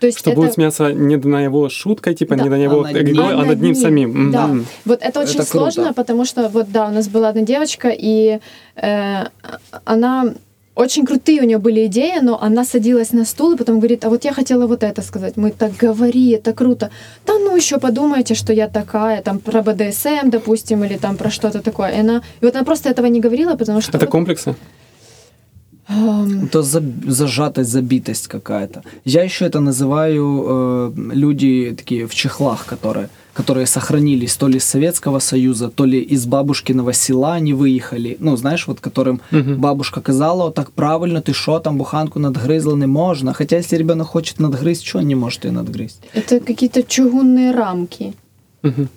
То 0.00 0.06
есть 0.06 0.18
Что 0.18 0.30
это... 0.32 0.40
будет 0.40 0.52
смеяться 0.52 0.92
не 0.92 1.16
на 1.16 1.40
его 1.40 1.68
шуткой, 1.70 2.14
типа 2.14 2.36
Да. 2.36 2.42
не 2.42 2.48
на 2.50 2.56
его 2.56 2.80
А 2.80 2.90
над 2.92 3.02
игрой, 3.02 3.28
ним. 3.28 3.40
а 3.40 3.44
над 3.46 3.62
ним 3.62 3.74
самим. 3.74 4.30
Да. 4.30 4.46
Мгм. 4.48 4.66
Вот 4.84 4.98
это 5.00 5.20
очень 5.20 5.40
Это 5.40 5.50
круто. 5.50 5.70
сложно, 5.72 5.94
потому 5.94 6.24
что 6.26 6.48
вот 6.48 6.70
да, 6.70 6.88
у 6.88 6.90
нас 6.90 7.08
была 7.08 7.28
одна 7.30 7.42
девочка, 7.42 7.88
и 7.88 8.40
э, 8.74 9.24
она 9.84 10.34
очень 10.76 11.06
крутые 11.06 11.40
у 11.40 11.44
нее 11.44 11.58
были 11.58 11.86
идеи, 11.86 12.20
но 12.22 12.40
она 12.40 12.64
садилась 12.64 13.12
на 13.12 13.24
стул 13.24 13.52
и 13.52 13.56
потом 13.56 13.78
говорит, 13.78 14.04
а 14.04 14.10
вот 14.10 14.24
я 14.24 14.32
хотела 14.32 14.66
вот 14.66 14.82
это 14.82 15.02
сказать. 15.02 15.36
Мы 15.36 15.50
так 15.50 15.72
говори, 15.82 16.30
это 16.30 16.52
круто. 16.52 16.90
Да 17.26 17.32
ну 17.38 17.56
еще 17.56 17.78
подумайте, 17.78 18.34
что 18.34 18.52
я 18.52 18.68
такая, 18.68 19.22
там 19.22 19.38
про 19.38 19.62
БДСМ, 19.62 20.30
допустим, 20.30 20.84
или 20.84 20.98
там 20.98 21.16
про 21.16 21.30
что-то 21.30 21.62
такое. 21.62 21.90
И, 21.96 22.00
она, 22.00 22.22
и 22.40 22.44
вот 22.44 22.54
она 22.54 22.64
просто 22.64 22.90
этого 22.90 23.06
не 23.06 23.20
говорила, 23.20 23.56
потому 23.56 23.80
что... 23.80 23.96
Это 23.96 24.06
вот, 24.06 24.10
комплексы? 24.12 24.54
Это 25.88 26.62
за- 26.62 26.82
зажатость, 27.06 27.70
забитость 27.70 28.26
какая-то. 28.28 28.82
Я 29.04 29.22
еще 29.24 29.44
это 29.46 29.60
называю 29.60 30.44
э, 30.48 30.92
люди 31.14 31.74
такие 31.76 32.06
в 32.06 32.14
чехлах, 32.14 32.66
которые, 32.66 33.08
которые 33.34 33.66
сохранились 33.66 34.36
то 34.36 34.48
ли 34.48 34.56
из 34.56 34.64
Советского 34.64 35.20
Союза, 35.20 35.68
то 35.68 35.84
ли 35.86 36.00
из 36.00 36.26
бабушкиного 36.26 36.92
села 36.92 37.34
они 37.34 37.52
выехали. 37.54 38.16
Ну, 38.20 38.36
знаешь, 38.36 38.66
вот 38.66 38.80
которым 38.80 39.20
Мгм. 39.30 39.60
бабушка 39.60 40.00
казала, 40.00 40.44
«О, 40.46 40.50
так 40.50 40.70
правильно, 40.70 41.18
ты 41.20 41.32
що 41.34 41.58
там 41.60 41.78
буханку 41.78 42.18
надгрызла 42.20 42.76
не 42.76 42.86
можна. 42.86 43.32
Хотя 43.32 43.56
если 43.56 43.76
ребенок 43.78 44.06
хочет 44.08 44.40
надгрызть, 44.40 44.84
что 44.84 44.98
он 44.98 45.06
не 45.06 45.14
может 45.14 45.44
ее 45.44 45.52
надгрызть? 45.52 46.00
это 46.14 46.40
какие-то 46.40 46.82
чугунные 46.82 47.52
рамки. 47.52 48.12
Мгм. 48.62 48.88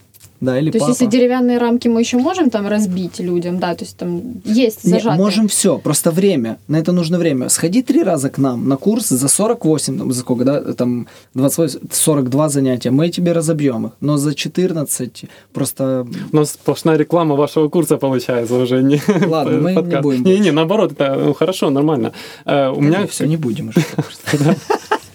Да, 0.42 0.58
или 0.58 0.72
То 0.72 0.78
есть, 0.78 0.88
папа. 0.88 0.92
если 0.92 1.06
деревянные 1.06 1.58
рамки 1.58 1.88
мы 1.90 2.00
еще 2.00 2.18
можем 2.18 2.50
там 2.50 2.68
разбить 2.68 3.20
людям, 3.20 3.60
да, 3.60 3.76
то 3.76 3.84
есть 3.84 3.98
там 3.98 4.22
есть 4.46 4.86
Не, 4.86 4.92
зажатые. 4.92 5.18
можем 5.18 5.48
все, 5.48 5.78
просто 5.78 6.12
время. 6.12 6.58
На 6.68 6.78
это 6.78 6.92
нужно 6.94 7.18
время. 7.18 7.50
Сходи 7.50 7.82
три 7.82 8.04
раза 8.04 8.30
к 8.30 8.38
нам 8.38 8.68
на 8.70 8.78
курс 8.78 9.10
за 9.10 9.28
48, 9.28 9.98
там, 9.98 10.12
за 10.14 10.20
сколько, 10.22 10.46
да, 10.46 10.62
там 10.74 11.08
28, 11.34 11.80
42 11.92 12.50
занятия. 12.50 12.92
Мы 12.92 13.10
тебе 13.10 13.34
разобьем 13.34 13.88
их. 13.88 13.92
Но 14.00 14.18
за 14.18 14.34
14 14.34 15.26
просто... 15.54 16.08
У 16.32 16.36
нас 16.36 16.52
сплошная 16.52 16.98
реклама 16.98 17.36
вашего 17.36 17.68
курса 17.70 17.98
получается 17.98 18.56
уже. 18.56 18.82
Не 18.82 19.02
Ладно, 19.28 19.58
мы 19.58 19.72
не 19.72 19.76
подкаст. 19.76 20.04
будем 20.04 20.24
Не, 20.24 20.32
не, 20.32 20.38
больше. 20.38 20.52
наоборот, 20.54 20.92
это 20.94 21.16
ну, 21.16 21.34
хорошо, 21.34 21.70
нормально. 21.70 22.14
Э, 22.46 22.70
У 22.70 22.80
меня 22.82 23.06
все, 23.08 23.26
не 23.26 23.38
будем 23.38 23.70
уже. 23.70 23.84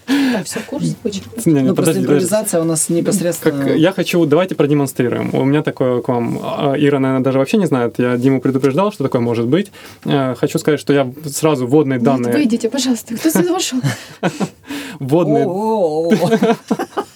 Так, 0.06 0.44
все, 0.46 0.60
курс 0.66 0.84
звучит. 1.00 1.24
Не, 1.46 1.52
не, 1.52 1.60
Ну, 1.60 1.74
просто 1.74 1.92
подожди. 1.92 2.00
импровизация 2.04 2.60
у 2.60 2.64
нас 2.64 2.88
непосредственно... 2.88 3.64
Как, 3.64 3.76
я 3.76 3.92
хочу, 3.92 4.24
давайте 4.26 4.54
продемонстрируем. 4.54 5.34
У 5.34 5.44
меня 5.44 5.62
такое 5.62 6.00
к 6.00 6.08
вам. 6.08 6.38
а, 6.42 6.74
Ира, 6.76 6.98
наверное, 6.98 7.24
даже 7.24 7.38
вообще 7.38 7.56
не 7.56 7.66
знает. 7.66 7.98
Я 7.98 8.16
Диму 8.16 8.40
предупреждал, 8.40 8.92
что 8.92 9.04
такое 9.04 9.20
может 9.20 9.46
быть. 9.46 9.70
Э, 10.04 10.34
Хочу 10.34 10.58
сказать, 10.58 10.80
что 10.80 10.92
я 10.92 11.10
сразу 11.26 11.66
вводные 11.66 11.98
Нет, 11.98 12.04
данные... 12.04 12.32
выйдите, 12.32 12.68
пожалуйста. 12.68 13.16
Кто 13.16 13.30
сюда 13.30 13.52
вошел? 13.52 13.78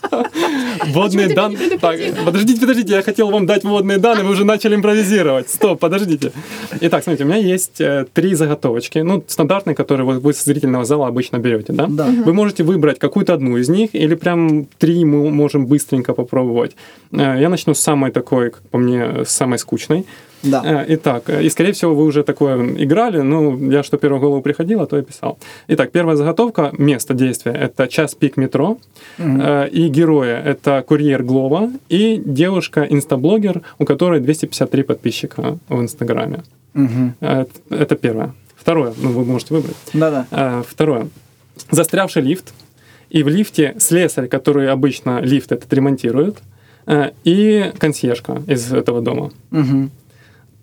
Почему 0.95 1.29
ты 1.29 1.35
данные... 1.35 1.79
Так, 1.79 1.99
подождите, 2.25 2.61
подождите, 2.61 2.95
я 2.95 3.03
хотел 3.03 3.31
вам 3.31 3.47
дать 3.47 3.65
вводные 3.65 3.99
данные, 3.99 4.25
вы 4.25 4.33
уже 4.33 4.45
начали 4.45 4.75
импровизировать. 4.75 5.51
Стоп, 5.51 5.79
подождите. 5.79 6.33
Итак, 6.81 7.05
смотрите, 7.05 7.25
у 7.25 7.27
меня 7.27 7.39
есть 7.39 7.81
э, 7.81 8.07
три 8.13 8.35
заготовочки, 8.35 8.99
ну, 8.99 9.23
стандартные, 9.27 9.75
которые 9.75 10.07
вы, 10.07 10.19
вы 10.19 10.33
с 10.33 10.45
зрительного 10.45 10.85
зала 10.85 11.09
обычно 11.09 11.39
берете, 11.39 11.73
да? 11.73 11.87
Да. 11.89 12.07
Вы 12.07 12.33
можете 12.33 12.65
выбрать 12.65 12.78
какую-то 12.99 13.35
одну 13.35 13.57
из 13.59 13.69
них, 13.69 13.95
или 13.95 14.15
прям 14.15 14.67
три 14.79 15.05
мы 15.05 15.31
можем 15.31 15.67
быстренько 15.67 16.15
попробовать. 16.15 16.77
Э, 17.13 17.37
Я 17.41 17.49
начну 17.49 17.75
с 17.75 17.81
самой 17.81 18.11
такой, 18.11 18.51
как 18.51 18.63
по 18.71 18.79
мне, 18.79 19.25
самой 19.27 19.59
скучной. 19.59 20.05
Да. 20.43 20.63
Э, 20.65 20.85
Итак, 20.95 21.25
э, 21.31 21.43
и 21.43 21.51
скорее 21.51 21.73
всего 21.73 21.95
вы 21.95 22.05
уже 22.05 22.23
такое 22.23 22.57
играли, 22.85 23.23
ну, 23.23 23.71
я 23.71 23.83
что 23.83 23.97
первое 23.97 24.19
в 24.19 24.23
голову 24.23 24.43
приходило, 24.43 24.87
то 24.87 24.99
и 24.99 25.03
писал. 25.03 25.39
Итак, 25.69 25.91
первая 25.91 26.17
заготовка, 26.17 26.71
место 26.79 27.15
действия— 27.15 27.53
это 27.55 27.89
час 27.89 28.15
пик 28.15 28.37
метро. 28.37 28.79
Э, 29.19 29.69
и 29.69 29.89
герои— 29.89 30.31
это 30.45 30.83
курьер 30.87 31.23
Глова 31.23 31.71
и 31.89 32.23
девушка-инстаблогер, 32.25 33.63
у 33.79 33.85
которой 33.85 34.21
253 34.21 34.83
подписчика 34.83 35.59
в 35.69 35.81
Инстаграме. 35.81 36.43
Э, 37.21 37.45
Это 37.71 37.97
первое. 37.97 38.33
Второе, 38.57 38.93
ну, 39.03 39.11
вы 39.11 39.25
можете 39.25 39.55
выбрать. 39.55 39.77
Да-да. 39.93 40.63
Второе. 40.69 41.09
Застрявший 41.71 42.23
лифт. 42.23 42.53
И 43.11 43.23
в 43.23 43.29
лифте 43.29 43.75
слесарь, 43.79 44.29
который 44.29 44.69
обычно 44.71 45.21
лифт 45.21 45.53
этот 45.53 45.73
ремонтирует, 45.73 46.37
э, 46.87 47.11
и 47.25 47.73
консьержка 47.79 48.43
из 48.47 48.73
этого 48.73 49.01
дома. 49.01 49.31
Мгм. 49.51 49.91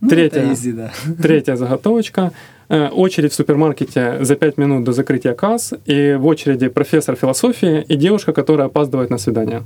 Ну, 0.01 0.09
Третье. 0.09 0.39
это 0.41 0.51
easy, 0.51 0.73
да. 0.73 0.91
Третья 1.21 1.55
заготовочка. 1.55 2.31
Э, 2.69 2.87
Очередь 2.89 3.31
в 3.31 3.35
супермаркете 3.35 4.17
за 4.23 4.35
5 4.35 4.57
минут 4.57 4.83
до 4.83 4.91
закрытия 4.91 5.33
касс. 5.33 5.73
И 5.85 6.13
в 6.19 6.25
очереди 6.27 6.67
профессор 6.67 7.15
философии 7.15 7.83
и 7.87 7.95
девушка, 7.95 8.33
которая 8.33 8.67
опаздывает 8.67 9.09
на 9.09 9.17
свидание. 9.17 9.63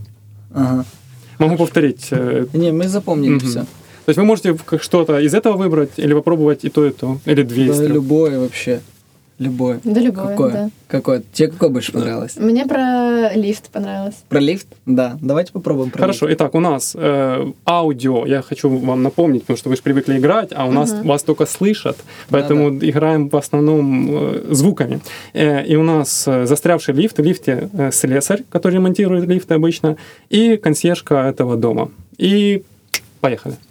Ага. 0.54 0.86
Могу 1.39 1.58
повторить. 1.58 2.08
э, 2.12 2.46
Не, 2.54 2.72
мы 2.72 2.88
запомнили 2.88 3.36
Мгм. 3.36 3.39
все. 3.48 3.60
То 4.06 4.12
есть 4.12 4.18
вы 4.18 4.26
можете 4.26 4.58
что-то 4.82 5.20
из 5.20 5.34
этого 5.34 5.56
выбрать 5.58 5.92
или 5.98 6.13
попробовать 6.13 6.63
и 6.65 6.70
то, 6.70 6.86
и 6.86 6.89
то. 6.92 7.20
Или 7.26 7.44
две 7.44 7.72
Да, 7.72 7.84
любое 7.86 8.39
вообще. 8.39 8.82
Любое. 9.39 9.80
Да, 9.86 10.02
любое, 10.02 10.28
Какое? 10.28 10.52
да. 10.52 10.69
Какое? 10.89 11.23
Тебе 11.32 11.47
какое 11.47 11.69
больше 11.69 11.93
понравилось? 11.93 12.36
Мне 12.36 12.65
про 12.65 13.32
лифт 13.34 13.69
понравилось. 13.69 14.15
Про 14.28 14.39
лифт? 14.39 14.67
Да. 14.86 15.17
Давайте 15.21 15.54
попробуем 15.54 15.91
про 15.91 16.02
Хорошо, 16.02 16.32
итак, 16.34 16.56
у 16.56 16.60
нас 16.60 16.93
э, 16.93 17.52
аудио, 17.65 18.25
я 18.25 18.41
хочу 18.41 18.67
вам 18.69 19.02
напомнить, 19.02 19.43
потому 19.43 19.56
что 19.56 19.69
вы 19.69 19.78
же 19.78 19.82
привыкли 19.82 20.17
играть, 20.17 20.49
а 20.54 20.65
у 20.65 20.71
нас 20.73 20.91
Мгм. 20.91 21.08
вас 21.08 21.23
только 21.23 21.45
слышат, 21.45 21.97
поэтому 22.30 22.69
играем 22.69 23.30
в 23.30 23.38
основном 23.38 24.10
э, 24.12 24.43
звуками. 24.52 24.99
Э, 25.34 25.65
и 25.65 25.78
у 25.78 25.84
нас 25.84 26.28
э, 26.28 26.45
застрявший 26.45 26.93
лифт, 26.93 27.17
в 27.17 27.23
лифте 27.23 27.69
э, 27.71 27.91
слесарь, 27.93 28.43
который 28.49 28.73
ремонтирует 28.73 29.25
лифты 29.25 29.54
обычно, 29.54 29.95
и 30.30 30.58
консьержка 30.58 31.15
этого 31.15 31.56
дома. 31.56 31.91
И 32.17 32.63
поехали. 33.21 33.54
лифт. 33.54 33.69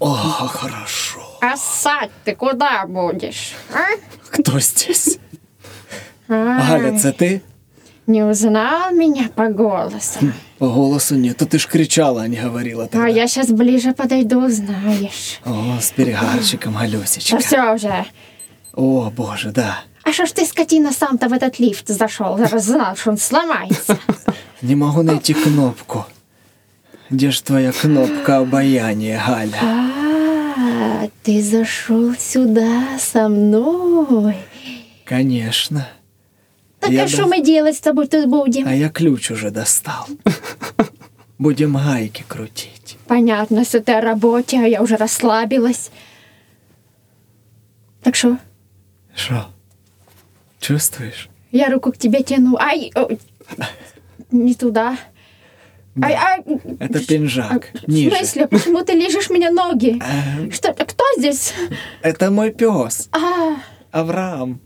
О, 0.00 0.12
хорошо. 0.14 1.01
А 1.44 1.56
сать 1.56 2.10
ты 2.24 2.34
куда 2.36 2.84
будешь? 2.86 3.54
А? 3.74 3.96
Кто 4.30 4.60
здесь? 4.60 5.18
Ай, 6.28 6.68
Галя, 6.68 6.98
це 6.98 7.12
ти? 7.12 7.40
Не 8.06 8.24
узнал 8.24 8.92
меня 8.92 9.28
по 9.34 9.48
голосу? 9.48 10.18
По 10.58 10.68
голосу 10.68 11.14
нет, 11.16 11.42
а 11.42 11.44
ты 11.46 11.58
ж 11.58 11.66
кричала, 11.68 12.22
а 12.22 12.28
не 12.28 12.36
говорила 12.36 12.84
А 12.84 12.86
тогда. 12.86 13.08
я 13.08 13.26
сейчас 13.26 13.48
ближе 13.50 13.92
подойду, 13.92 14.48
знаешь. 14.48 15.40
О, 15.44 15.78
с 15.80 15.90
перегарчиком, 15.90 16.72
Да 16.74 16.80
Алюсечка. 16.80 17.38
все 17.38 17.74
уже. 17.74 18.04
О, 18.74 19.10
боже, 19.16 19.50
да. 19.50 19.80
А 20.04 20.12
что 20.12 20.26
ж 20.26 20.32
ты, 20.32 20.46
скотина, 20.46 20.92
сам-то 20.92 21.28
в 21.28 21.32
этот 21.32 21.58
лифт 21.60 21.88
зашел? 21.88 22.38
Зараз 22.38 22.64
знал, 22.64 22.96
что 22.96 23.10
он 23.10 23.18
сломается. 23.18 23.98
Не 24.62 24.76
могу 24.76 25.02
найти 25.02 25.34
кнопку. 25.34 26.04
Где 27.10 27.30
ж 27.30 27.40
твоя 27.42 27.72
кнопка 27.72 28.38
обаяния, 28.38 29.20
Галя? 29.26 29.60
А, 30.94 31.08
ты 31.22 31.42
зашел 31.42 32.14
сюда 32.14 32.98
со 32.98 33.28
мной. 33.30 34.36
Конечно. 35.04 35.88
Так 36.80 36.90
Я 36.90 37.04
а 37.04 37.08
что 37.08 37.22
да- 37.22 37.28
мы 37.28 37.40
делать 37.42 37.76
с 37.76 37.80
тобой 37.80 38.08
тут 38.08 38.26
будем? 38.28 38.66
А 38.68 38.74
я 38.74 38.90
ключ 38.90 39.30
уже 39.30 39.50
достал. 39.50 40.06
Будем 41.38 41.74
гайки 41.76 42.24
крутить. 42.28 42.98
Понятно, 43.06 43.64
с 43.64 43.74
этой 43.74 43.98
работе, 44.00 44.58
а 44.58 44.66
я 44.66 44.80
уже 44.82 44.96
расслабилась. 44.96 45.90
Так 48.02 48.14
что, 48.14 48.38
Что? 49.14 49.48
Чувствуешь? 50.60 51.28
я 51.50 51.68
руку 51.70 51.90
к 51.90 51.96
тебе 51.98 52.22
тяну. 52.22 52.56
Ай, 52.58 52.92
ой, 52.94 53.18
не 54.30 54.54
туда. 54.54 54.96
Ай, 56.00 56.14
ай, 56.14 56.42
Это 56.80 57.04
пинжак. 57.06 57.68
в 57.86 57.88
Ниже. 57.88 58.16
смысле, 58.16 58.46
почему 58.48 58.82
ты 58.82 58.92
лижешь 58.94 59.28
меня 59.28 59.50
ноги? 59.50 60.00
А, 60.00 60.50
Что, 60.50 60.72
кто 60.72 61.04
здесь? 61.18 61.52
Это 62.02 62.30
мой 62.30 62.50
пес. 62.50 63.08
А, 63.12 63.56
Авраам. 63.90 64.60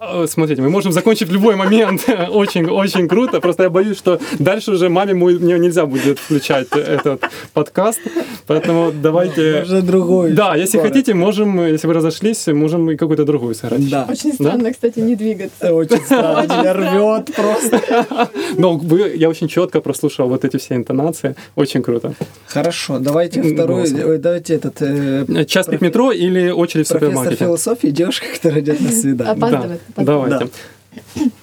А, 0.00 0.26
Смотрите, 0.26 0.62
мы 0.62 0.70
можем 0.70 0.92
закончить 0.92 1.28
в 1.28 1.32
любой 1.32 1.56
момент. 1.56 2.04
Очень, 2.30 2.66
очень 2.68 3.08
круто. 3.08 3.40
Просто 3.40 3.64
я 3.64 3.70
боюсь, 3.70 3.96
что 3.98 4.18
дальше 4.38 4.72
уже 4.72 4.88
маме 4.88 5.14
мне 5.14 5.58
нельзя 5.58 5.86
будет 5.86 6.18
включать 6.18 6.68
этот 6.72 7.22
подкаст. 7.52 8.00
Поэтому 8.46 8.92
давайте... 8.92 9.62
Уже 9.62 9.82
другой. 9.82 10.32
Да, 10.32 10.54
если 10.56 10.78
хотите, 10.78 11.14
можем, 11.14 11.64
если 11.66 11.86
вы 11.86 11.94
разошлись, 11.94 12.46
можем 12.48 12.90
и 12.90 12.96
какую-то 12.96 13.24
другую 13.24 13.54
сыграть. 13.54 13.88
Да. 13.90 14.06
Очень 14.08 14.32
странно, 14.34 14.72
кстати, 14.72 14.98
не 15.00 15.16
двигаться. 15.16 15.74
Очень 15.74 16.00
странно. 16.04 16.42
Меня 16.60 16.72
рвет 16.74 17.34
просто. 17.34 18.28
Но 18.56 18.76
вы, 18.76 19.12
я 19.16 19.28
очень 19.28 19.48
четко 19.48 19.80
прослушал 19.80 20.28
вот 20.28 20.44
эти 20.44 20.56
все 20.58 20.74
интонации. 20.76 21.34
Очень 21.56 21.82
круто. 21.82 22.12
Хорошо, 22.46 22.98
давайте 22.98 23.42
второй. 23.42 23.88
Давайте 24.18 24.54
этот. 24.54 24.76
э, 24.80 25.44
Час 25.46 25.66
пик 25.66 25.78
профи- 25.80 25.84
метро 25.84 26.12
или 26.12 26.50
очередь 26.50 26.86
в 26.86 26.90
Профессор 26.90 27.10
супермаркете? 27.14 27.44
философии, 27.44 27.88
девушка, 27.88 28.26
которая 28.34 28.60
идет 28.60 28.80
на 28.80 28.90
свидание. 28.90 29.32
Опаздывает. 29.34 29.80
Да, 29.96 30.04
давайте. 30.04 30.48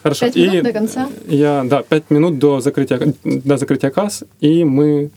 Хорошо. 0.02 0.26
Пять 0.26 0.36
минут 0.36 0.56
И 0.56 0.62
до 0.62 0.74
конца? 0.74 1.10
Я, 1.28 1.64
да, 1.64 1.84
пять 1.84 2.10
минут 2.10 2.40
до 2.40 2.60
закрытия, 2.60 3.00
до 3.24 3.58
закрытия 3.58 3.90
касс, 3.92 4.24
и 4.42 4.64
мы 4.64 5.12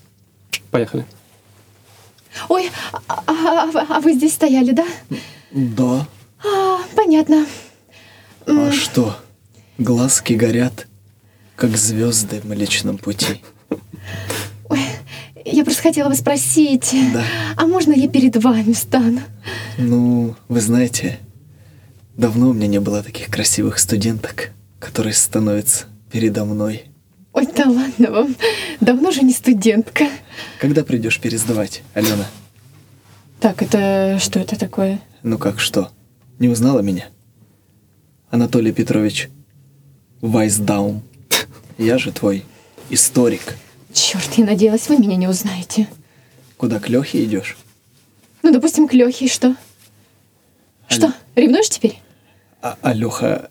поехали. 0.70 1.06
ой, 2.48 2.70
а, 3.08 3.22
а- 3.26 3.86
а- 3.96 4.00
вы 4.00 4.12
здесь 4.12 4.34
стояли, 4.34 4.72
да? 4.72 4.84
Да. 5.50 6.06
А, 6.44 6.78
понятно. 6.94 7.46
А 8.46 8.70
что? 8.72 9.16
Глазки 9.78 10.34
горят, 10.34 10.86
как 11.56 11.76
звезды 11.76 12.40
в 12.40 12.44
Млечном 12.44 12.98
пути. 12.98 13.42
Ой, 14.68 14.80
я 15.44 15.64
просто 15.64 15.82
хотела 15.82 16.08
вас 16.08 16.18
спросить, 16.18 16.94
Да. 17.14 17.24
а 17.56 17.66
можно 17.66 17.92
я 17.92 18.08
перед 18.08 18.36
вами 18.36 18.72
стану? 18.72 19.20
Ну, 19.78 20.34
вы 20.48 20.60
знаете, 20.60 21.18
давно 22.16 22.50
у 22.50 22.52
меня 22.52 22.66
не 22.66 22.80
было 22.80 23.02
таких 23.02 23.28
красивых 23.28 23.78
студенток, 23.78 24.50
которые 24.78 25.14
становятся 25.14 25.86
передо 26.10 26.44
мной. 26.44 26.84
Ой, 27.32 27.46
да 27.54 27.68
ладно 27.68 28.10
вам. 28.10 28.36
Давно 28.80 29.10
же 29.10 29.22
не 29.22 29.32
студентка. 29.32 30.08
Когда 30.58 30.84
придешь 30.84 31.20
пересдавать, 31.20 31.82
Алена? 31.94 32.26
Так, 33.40 33.62
это 33.62 34.18
что 34.20 34.40
это 34.40 34.58
такое? 34.58 35.00
Ну 35.22 35.36
как 35.38 35.60
что? 35.60 35.90
Не 36.38 36.48
узнала 36.48 36.80
меня? 36.80 37.06
Анатолий 38.30 38.72
Петрович 38.72 39.28
Вайсдаум. 40.22 41.02
Я 41.76 41.98
же 41.98 42.10
твой 42.12 42.44
историк. 42.88 43.56
Черт, 43.92 44.32
я 44.36 44.46
надеялась, 44.46 44.88
вы 44.88 44.98
меня 44.98 45.16
не 45.16 45.28
узнаете. 45.28 45.88
Куда 46.56 46.80
к 46.80 46.88
Лехе 46.88 47.22
идешь? 47.24 47.56
Ну, 48.42 48.52
допустим, 48.52 48.88
к 48.88 48.94
Лехе, 48.94 49.26
и 49.26 49.28
что? 49.28 49.56
Что, 50.88 51.12
ревнуешь 51.34 51.68
теперь? 51.68 52.00
А, 52.62 52.76
а 52.82 52.92
Леха 52.92 53.50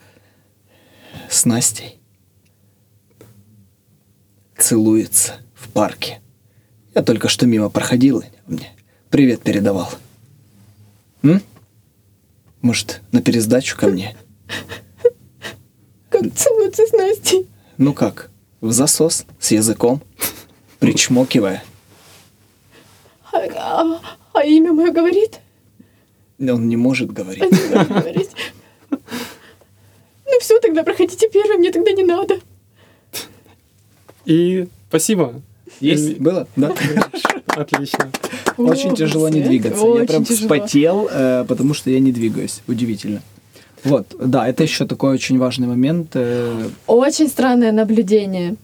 с 1.30 1.45
Настей 1.45 1.99
целуется 4.58 5.36
в 5.53 5.70
парке. 5.70 6.22
Я 6.93 7.03
только 7.03 7.28
что 7.28 7.45
мимо 7.45 7.70
проходил, 7.70 8.20
и 8.22 8.26
мне 8.47 8.72
привет 9.10 9.41
передавал. 9.41 9.89
М? 11.24 11.41
Может, 12.62 13.01
на 13.12 13.22
пересдачу 13.22 13.78
ко 13.78 13.88
мне? 13.88 14.16
Как 16.10 16.34
целуются 16.34 16.86
с 16.88 16.91
Настей. 16.93 17.47
Ну 17.78 17.93
как, 17.93 18.32
в 18.62 18.72
засос 18.72 19.26
с 19.39 19.51
языком, 19.51 20.01
причмокивая. 20.80 21.64
А, 23.34 23.38
а- 23.38 24.01
а 24.34 24.43
имя 24.45 24.72
мое 24.74 24.91
говорит? 24.91 25.39
Он 26.39 26.68
не 26.68 26.78
может 26.78 27.10
А 27.10 27.14
говорить. 27.14 27.51
не 27.51 27.70
надо 27.76 27.93
говорить. 27.93 28.30
Ну 30.36 30.42
все, 30.42 30.60
тогда 30.60 30.84
проходите 30.84 31.30
первым, 31.30 31.60
мне 31.60 31.72
тогда 31.72 31.92
не 31.94 32.04
надо. 32.04 32.40
И 34.26 34.68
спасибо. 34.90 35.42
Есть? 35.80 36.18
Было? 36.20 36.46
Да? 36.58 36.74
Отлично. 37.48 38.12
Очень 38.58 38.92
О, 38.92 38.96
тяжело 38.96 39.30
не 39.30 39.42
двигаться. 39.42 39.80
Я 39.86 39.92
очень 39.92 40.08
прям 40.08 40.26
тяжело. 40.26 40.42
вспотел, 40.42 41.08
э, 41.10 41.46
потому 41.48 41.74
что 41.74 41.90
я 41.90 42.00
не 42.02 42.12
двигаюсь. 42.12 42.62
Удивительно. 42.68 43.22
Вот, 43.86 44.14
да, 44.20 44.46
это 44.48 44.64
еще 44.64 44.86
такой 44.86 45.14
очень 45.14 45.38
важный 45.38 45.68
момент. 45.68 46.12
э, 46.16 46.68
Очень 46.88 47.30
странное 47.30 47.72
наблюдение. 47.72 48.56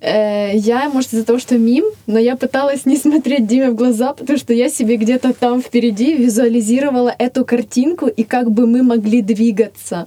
Э, 0.00 0.56
Я, 0.56 0.88
может, 0.90 1.12
из-за 1.12 1.24
того, 1.24 1.40
что 1.40 1.58
мим, 1.58 1.86
но 2.06 2.18
я 2.20 2.36
пыталась 2.36 2.86
не 2.86 2.96
смотреть 2.96 3.48
Диме 3.48 3.70
в 3.70 3.74
глаза, 3.74 4.12
потому 4.12 4.38
что 4.38 4.52
я 4.54 4.68
себе 4.68 4.96
где-то 4.96 5.32
там 5.34 5.60
впереди 5.60 6.16
визуализировала 6.16 7.12
эту 7.18 7.44
картинку 7.44 8.06
и 8.06 8.22
как 8.22 8.50
бы 8.52 8.66
мы 8.68 8.82
могли 8.84 9.22
двигаться. 9.22 10.06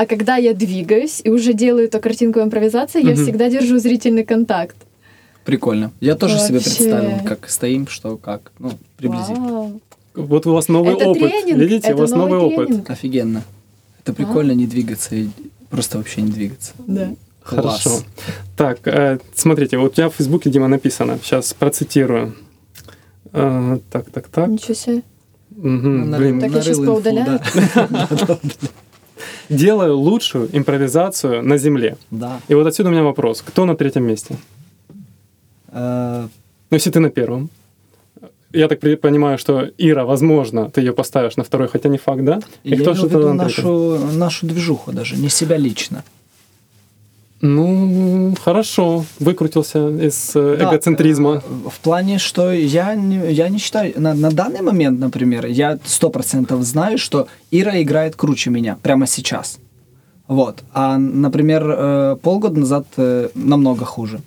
А 0.00 0.06
когда 0.06 0.36
я 0.36 0.54
двигаюсь 0.54 1.20
и 1.24 1.28
уже 1.28 1.54
делаю 1.54 1.86
эту 1.86 1.98
картинку 1.98 2.38
импровизации, 2.38 3.04
я 3.04 3.16
всегда 3.16 3.50
держу 3.50 3.78
зрительный 3.78 4.24
контакт. 4.24 4.76
Прикольно. 5.44 5.90
Я 5.98 6.14
тоже 6.14 6.38
себе 6.38 6.60
представил, 6.60 7.24
как 7.26 7.48
стоим, 7.50 7.88
что 7.88 8.16
как. 8.16 8.52
Ну, 8.60 8.70
приблизительно. 8.96 9.48
Вау. 9.52 9.80
Вот 10.14 10.46
у 10.46 10.52
вас 10.52 10.68
новый 10.68 10.94
Это 10.94 11.08
опыт. 11.08 11.32
тренинг, 11.32 11.58
Видите, 11.58 11.88
это 11.88 11.96
у 11.96 12.00
вас 12.00 12.10
новый, 12.12 12.38
опыт. 12.38 12.68
тренинг. 12.68 12.90
Офигенно. 12.90 13.42
Это 14.00 14.12
прикольно 14.12 14.52
не 14.52 14.68
двигаться 14.68 15.16
и 15.16 15.26
просто 15.68 15.98
вообще 15.98 16.22
не 16.22 16.30
двигаться. 16.30 16.74
Да. 16.86 17.08
Класс. 17.42 17.82
Хорошо. 17.82 18.02
Так, 18.56 18.86
э, 18.86 19.18
смотрите, 19.34 19.78
вот 19.78 19.92
у 19.92 19.94
тебя 19.96 20.10
в 20.10 20.14
Фейсбуке, 20.14 20.48
Дима, 20.48 20.68
написано. 20.68 21.18
Сейчас 21.24 21.54
процитирую. 21.54 22.36
Э, 23.32 23.78
так, 23.90 24.10
так, 24.10 24.28
так. 24.28 24.46
Ничего 24.48 24.74
себе. 24.74 25.02
Нарыл- 25.56 26.18
блин. 26.18 26.40
Так 26.40 26.64
я 26.64 26.72
инфу, 26.72 26.84
поудаляю. 26.84 27.40
да. 27.74 28.38
Делаю 29.48 29.96
лучшую 29.96 30.48
импровизацию 30.52 31.42
на 31.42 31.58
Земле. 31.58 31.96
Да. 32.10 32.40
И 32.48 32.54
вот 32.54 32.66
отсюда 32.66 32.88
у 32.88 32.92
меня 32.92 33.02
вопрос. 33.02 33.42
Кто 33.46 33.64
на 33.64 33.74
третьем 33.76 34.04
месте? 34.04 34.36
Э, 35.68 36.26
Ну, 36.70 36.74
если 36.76 36.90
ты 36.90 37.00
на 37.00 37.10
первом. 37.10 37.48
Я 38.52 38.68
так 38.68 38.80
понимаю, 38.80 39.38
что 39.38 39.68
Ира, 39.78 40.04
возможно, 40.04 40.70
ты 40.70 40.80
ее 40.80 40.92
поставишь 40.92 41.36
на 41.36 41.44
второй, 41.44 41.68
хотя 41.68 41.88
не 41.90 41.98
факт, 41.98 42.24
да? 42.24 42.40
И 42.64 42.70
Я 42.70 42.76
кто 42.76 42.92
имел 42.92 43.02
в 43.06 43.10
виду 43.10 43.32
нашу, 43.34 43.98
нашу 44.12 44.46
движуху 44.46 44.92
даже, 44.92 45.16
не 45.16 45.28
себя 45.28 45.58
лично. 45.58 46.02
Ну, 47.40 48.34
хорошо, 48.42 49.04
выкрутился 49.20 49.88
из 49.90 50.32
э, 50.34 50.56
Да, 50.58 50.70
эгоцентризма. 50.70 51.42
э, 51.44 51.68
В 51.70 51.78
плане, 51.80 52.18
что 52.18 52.50
я 52.52 52.94
не, 52.96 53.32
я 53.32 53.48
не 53.48 53.58
считаю... 53.58 53.92
На, 53.96 54.14
на 54.14 54.30
данный 54.30 54.62
момент, 54.62 54.98
например, 54.98 55.46
я 55.46 55.78
сто 55.84 56.10
процентов 56.10 56.62
знаю, 56.64 56.98
что 56.98 57.28
Ира 57.52 57.80
играет 57.80 58.16
круче 58.16 58.50
меня 58.50 58.76
прямо 58.82 59.06
сейчас. 59.06 59.58
Вот. 60.26 60.64
А, 60.72 60.98
например, 60.98 61.64
э, 61.68 62.16
полгода 62.20 62.58
назад 62.58 62.86
намного 63.34 63.84
хуже. 63.84 64.20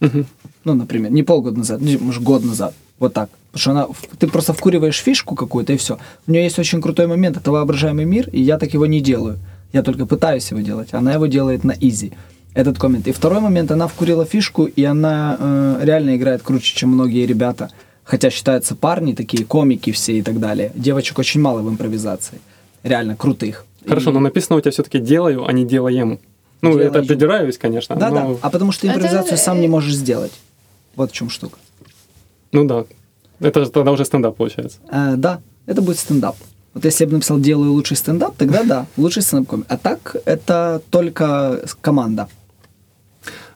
Мгм. 0.00 0.26
Ну, 0.64 0.74
например, 0.74 1.10
не 1.10 1.22
полгода 1.22 1.58
назад, 1.58 1.80
не, 1.80 1.96
может, 1.96 2.22
год 2.22 2.44
назад. 2.44 2.74
Вот 2.98 3.14
так. 3.14 3.30
Потому 3.52 3.60
что 3.60 3.70
она, 3.70 3.86
ты 4.18 4.26
просто 4.28 4.52
вкуриваешь 4.52 4.98
фишку 4.98 5.34
какую-то, 5.34 5.72
и 5.72 5.76
все. 5.78 5.98
У 6.26 6.30
нее 6.32 6.44
есть 6.44 6.58
очень 6.58 6.82
крутой 6.82 7.06
момент, 7.06 7.38
это 7.38 7.50
воображаемый 7.50 8.04
мир, 8.04 8.28
и 8.30 8.40
я 8.42 8.58
так 8.58 8.74
его 8.74 8.84
не 8.84 9.00
делаю. 9.00 9.38
Я 9.72 9.82
только 9.82 10.04
пытаюсь 10.04 10.50
его 10.50 10.60
делать. 10.60 10.88
Она 10.92 11.14
его 11.14 11.26
делает 11.26 11.64
на 11.64 11.72
изи. 11.72 12.12
Этот 12.54 12.78
коммент. 12.78 13.06
И 13.06 13.12
второй 13.12 13.40
момент, 13.40 13.70
она 13.70 13.86
вкурила 13.86 14.24
фишку, 14.24 14.64
и 14.64 14.82
она 14.84 15.36
э, 15.38 15.80
реально 15.82 16.16
играет 16.16 16.42
круче, 16.42 16.74
чем 16.74 16.90
многие 16.90 17.24
ребята. 17.26 17.70
Хотя 18.02 18.28
считаются 18.30 18.74
парни 18.74 19.12
такие, 19.14 19.44
комики 19.44 19.92
все 19.92 20.18
и 20.18 20.22
так 20.22 20.40
далее. 20.40 20.72
Девочек 20.74 21.18
очень 21.18 21.40
мало 21.40 21.60
в 21.62 21.68
импровизации. 21.68 22.40
Реально 22.82 23.14
крутых. 23.16 23.64
Хорошо, 23.86 24.10
И- 24.10 24.14
но 24.14 24.20
написано 24.20 24.56
у 24.56 24.60
тебя 24.60 24.72
все-таки 24.72 24.98
делаю, 24.98 25.46
а 25.46 25.52
не 25.52 25.64
делаем. 25.64 26.18
Ну, 26.60 26.72
дело 26.72 26.82
это 26.82 27.02
придираюсь, 27.02 27.56
конечно. 27.56 27.94
Да, 27.94 28.10
да. 28.10 28.24
но- 28.24 28.38
А 28.42 28.50
потому 28.50 28.72
что 28.72 28.86
Это, 28.86 28.96
импровизацию 28.96 29.38
сам 29.38 29.58
э, 29.58 29.60
не 29.60 29.68
можешь 29.68 29.94
сделать. 29.94 30.32
Вот 30.96 31.12
в 31.12 31.14
чем 31.14 31.30
штука. 31.30 31.56
Ну 32.52 32.64
да. 32.64 32.84
Это 33.38 33.64
же 33.64 33.70
тогда 33.70 33.92
уже 33.92 34.04
стендап 34.04 34.36
получается. 34.36 34.78
Э, 34.90 35.14
да, 35.16 35.40
это 35.66 35.80
будет 35.82 35.98
стендап. 35.98 36.36
Вот 36.74 36.84
если 36.84 37.04
я 37.04 37.08
бы 37.08 37.14
написал 37.14 37.38
«делаю 37.40 37.72
лучший 37.72 37.96
стендап», 37.96 38.36
тогда 38.36 38.62
да, 38.64 38.86
лучший 38.96 39.22
стендап-комик. 39.22 39.66
А 39.68 39.76
так 39.76 40.16
это 40.24 40.82
только 40.90 41.62
команда. 41.80 42.28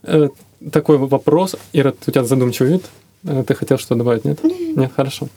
Э, 0.07 0.29
Такой 0.73 0.97
вопрос. 0.97 1.57
Ира, 1.75 1.93
у 2.07 2.11
тебя 2.11 2.25
задумчивый 2.25 2.73
вид. 2.73 2.85
Э, 3.25 3.45
Ты 3.47 3.55
хотел 3.55 3.79
что 3.79 3.95
добавить, 3.95 4.25
нет? 4.25 4.43
Нет, 4.77 4.93
хорошо. 4.97 5.29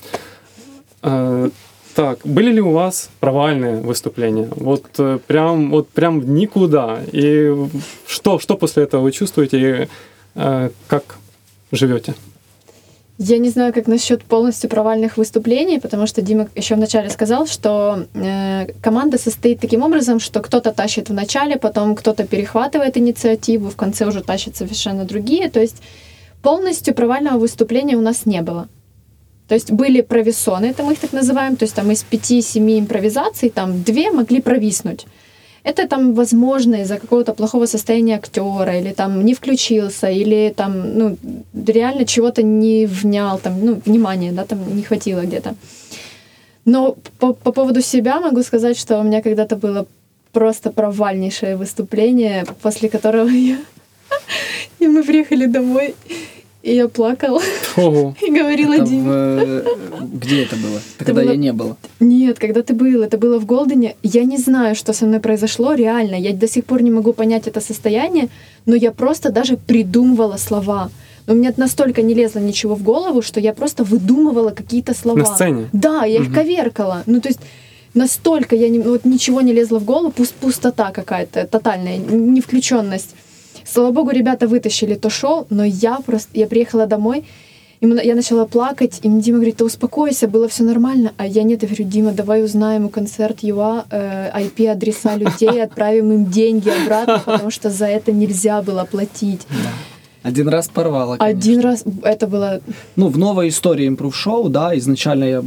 Э, 1.04 1.50
Так, 1.96 2.20
были 2.24 2.52
ли 2.52 2.62
у 2.62 2.72
вас 2.72 3.10
провальные 3.20 3.82
выступления? 3.82 4.48
Вот 4.56 4.84
прям, 5.28 5.72
вот 5.72 5.90
прям 5.90 6.36
никуда. 6.36 7.00
И 7.12 7.52
что, 8.08 8.40
что 8.40 8.56
после 8.56 8.84
этого 8.84 9.02
вы 9.02 9.12
чувствуете 9.12 9.58
и 9.60 9.88
э, 10.36 10.70
как 10.88 11.18
живете? 11.72 12.14
Я 13.20 13.40
не 13.40 13.50
знаю, 13.50 13.74
как 13.74 13.88
насчет 13.88 14.24
полностью 14.24 14.70
провальных 14.70 15.18
выступлений, 15.18 15.80
потому 15.80 16.06
что 16.06 16.22
Дима 16.22 16.50
еще 16.54 16.76
вначале 16.76 17.10
сказал, 17.10 17.48
что 17.48 18.06
э, 18.14 18.68
команда 18.82 19.18
состоит 19.18 19.60
таким 19.60 19.82
образом, 19.82 20.20
что 20.20 20.40
кто-то 20.40 20.72
тащит 20.72 21.10
в 21.10 21.14
начале, 21.14 21.58
потом 21.58 21.96
кто-то 21.96 22.28
перехватывает 22.28 22.96
инициативу, 22.96 23.70
в 23.70 23.76
конце 23.76 24.06
уже 24.06 24.22
тащат 24.22 24.56
совершенно 24.56 25.04
другие. 25.04 25.50
То 25.50 25.60
есть 25.60 25.82
полностью 26.44 26.94
провального 26.94 27.40
выступления 27.40 27.98
у 27.98 28.02
нас 28.02 28.28
не 28.28 28.44
было. 28.44 28.68
То 29.48 29.56
есть 29.56 29.72
были 29.72 30.02
провисоны, 30.02 30.68
это 30.68 30.84
мы 30.84 30.94
их 30.94 31.00
так 31.00 31.12
называем, 31.12 31.56
то 31.56 31.64
есть 31.64 31.74
там 31.74 31.90
из 31.90 32.04
пяти-семи 32.04 32.80
импровизаций, 32.80 33.50
там 33.50 33.82
две 33.82 34.12
могли 34.12 34.42
провиснуть. 34.42 35.08
Это 35.68 35.88
там, 35.88 36.14
возможно, 36.14 36.76
из-за 36.76 36.98
какого-то 36.98 37.34
плохого 37.34 37.68
состояния 37.68 38.16
актера, 38.16 38.80
или 38.80 38.94
там 38.94 39.26
не 39.26 39.34
включился, 39.34 40.08
или 40.08 40.54
там, 40.56 40.98
ну, 40.98 41.18
реально 41.68 42.06
чего-то 42.06 42.42
не 42.42 42.86
внял, 42.86 43.40
там, 43.40 43.66
ну, 43.66 43.82
внимания, 43.86 44.32
да, 44.32 44.44
там 44.44 44.60
не 44.76 44.84
хватило 44.84 45.22
где-то. 45.22 45.56
Но 46.66 46.96
по, 47.20 47.34
по 47.34 47.52
поводу 47.52 47.82
себя 47.82 48.20
могу 48.20 48.44
сказать, 48.44 48.80
что 48.80 49.00
у 49.00 49.04
меня 49.04 49.22
когда-то 49.22 49.58
было 49.58 49.86
просто 50.32 50.72
провальнейшее 50.72 51.58
выступление, 51.58 52.46
после 52.62 52.88
которого 52.90 53.30
я... 53.30 53.58
И 54.80 54.88
мы 54.88 55.04
приехали 55.04 55.48
домой, 55.48 55.96
и 56.68 56.76
я 56.76 56.88
плакала 56.90 57.42
Ого. 57.78 58.14
и 58.28 58.30
говорила 58.30 58.74
Это 58.74 58.86
Диме. 58.86 59.10
э, 59.10 59.64
Где 60.14 60.44
это 60.44 60.56
было? 60.58 60.80
Это 60.98 61.06
когда 61.06 61.22
было- 61.22 61.32
я 61.32 61.38
не 61.38 61.54
было. 61.54 61.78
Нет, 62.02 62.40
когда 62.40 62.62
ты 62.62 62.74
был, 62.74 63.04
это 63.04 63.18
было 63.18 63.40
в 63.40 63.46
Голдене. 63.46 63.96
Я 64.04 64.26
не 64.26 64.38
знаю, 64.38 64.76
что 64.76 64.92
со 64.94 65.06
мной 65.06 65.20
произошло, 65.20 65.76
реально. 65.76 66.16
Я 66.16 66.34
до 66.34 66.48
сих 66.48 66.66
пор 66.66 66.82
не 66.82 66.92
могу 66.92 67.14
понять 67.14 67.48
это 67.48 67.62
состояние, 67.62 68.28
но 68.66 68.76
я 68.76 68.92
просто 68.92 69.32
даже 69.32 69.56
придумывала 69.56 70.38
слова. 70.38 70.90
Но 71.26 71.36
мне 71.36 71.54
настолько 71.58 72.02
не 72.02 72.14
лезло 72.14 72.40
ничего 72.40 72.76
в 72.76 72.84
голову, 72.84 73.22
что 73.22 73.40
я 73.40 73.54
просто 73.54 73.84
выдумывала 73.86 74.50
какие-то 74.52 74.94
слова. 74.94 75.20
На 75.20 75.26
сцене? 75.26 75.70
Да, 75.74 76.06
я 76.06 76.20
их 76.20 76.34
коверкала. 76.34 77.04
Ну, 77.06 77.22
то 77.22 77.30
есть 77.30 77.40
настолько 77.94 78.56
я 78.56 78.68
не, 78.68 78.80
вот 78.80 79.06
ничего 79.06 79.40
не 79.42 79.54
лезло 79.54 79.80
в 79.80 79.86
голову, 79.86 80.12
пуст, 80.12 80.34
пустота 80.34 80.92
какая-то, 80.92 81.48
тотальная, 81.48 81.98
невключенность. 81.98 83.16
Слава 83.70 83.92
богу, 83.92 84.12
ребята 84.12 84.48
вытащили 84.48 84.96
то 84.96 85.10
шоу, 85.10 85.46
но 85.50 85.66
я 85.66 86.00
просто, 86.06 86.30
я 86.34 86.48
приехала 86.48 86.88
домой, 86.88 87.26
и 87.82 87.88
я 88.04 88.16
начала 88.16 88.46
плакать, 88.46 89.00
и 89.04 89.10
мне 89.10 89.22
Дима 89.22 89.38
говорит, 89.38 89.58
да 89.58 89.66
успокойся, 89.66 90.28
было 90.28 90.48
все 90.48 90.64
нормально. 90.64 91.12
А 91.18 91.28
я 91.28 91.44
нет, 91.44 91.62
я 91.62 91.68
говорю, 91.68 91.84
Дима, 91.84 92.12
давай 92.12 92.44
узнаем 92.44 92.86
у 92.86 92.90
концерт 92.90 93.40
ЮА 93.42 93.86
э, 93.92 94.32
IP-адреса 94.42 95.16
людей, 95.18 95.62
отправим 95.62 96.12
им 96.12 96.26
деньги 96.26 96.70
обратно, 96.70 97.22
потому 97.24 97.52
что 97.52 97.70
за 97.70 97.86
это 97.86 98.12
нельзя 98.12 98.62
было 98.62 98.86
платить. 98.86 99.42
Один 100.24 100.50
раз 100.50 100.68
порвало, 100.70 101.18
конечно. 101.18 101.38
Один 101.38 101.60
раз 101.62 101.84
это 102.04 102.28
было... 102.28 102.62
Ну, 102.96 103.08
в 103.10 103.18
новой 103.18 103.50
истории 103.50 103.88
импров-шоу, 103.88 104.50
да, 104.50 104.78
изначально 104.78 105.24
я, 105.26 105.42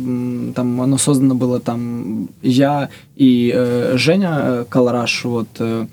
там 0.54 0.80
оно 0.80 0.98
создано 0.98 1.34
было 1.34 1.58
там 1.58 2.28
я 2.42 2.88
и 3.16 3.52
э, 3.54 3.96
Женя 3.96 4.38
э, 4.42 4.64
Колораш, 4.68 5.24
вот, 5.24 5.48
э, 5.58 5.86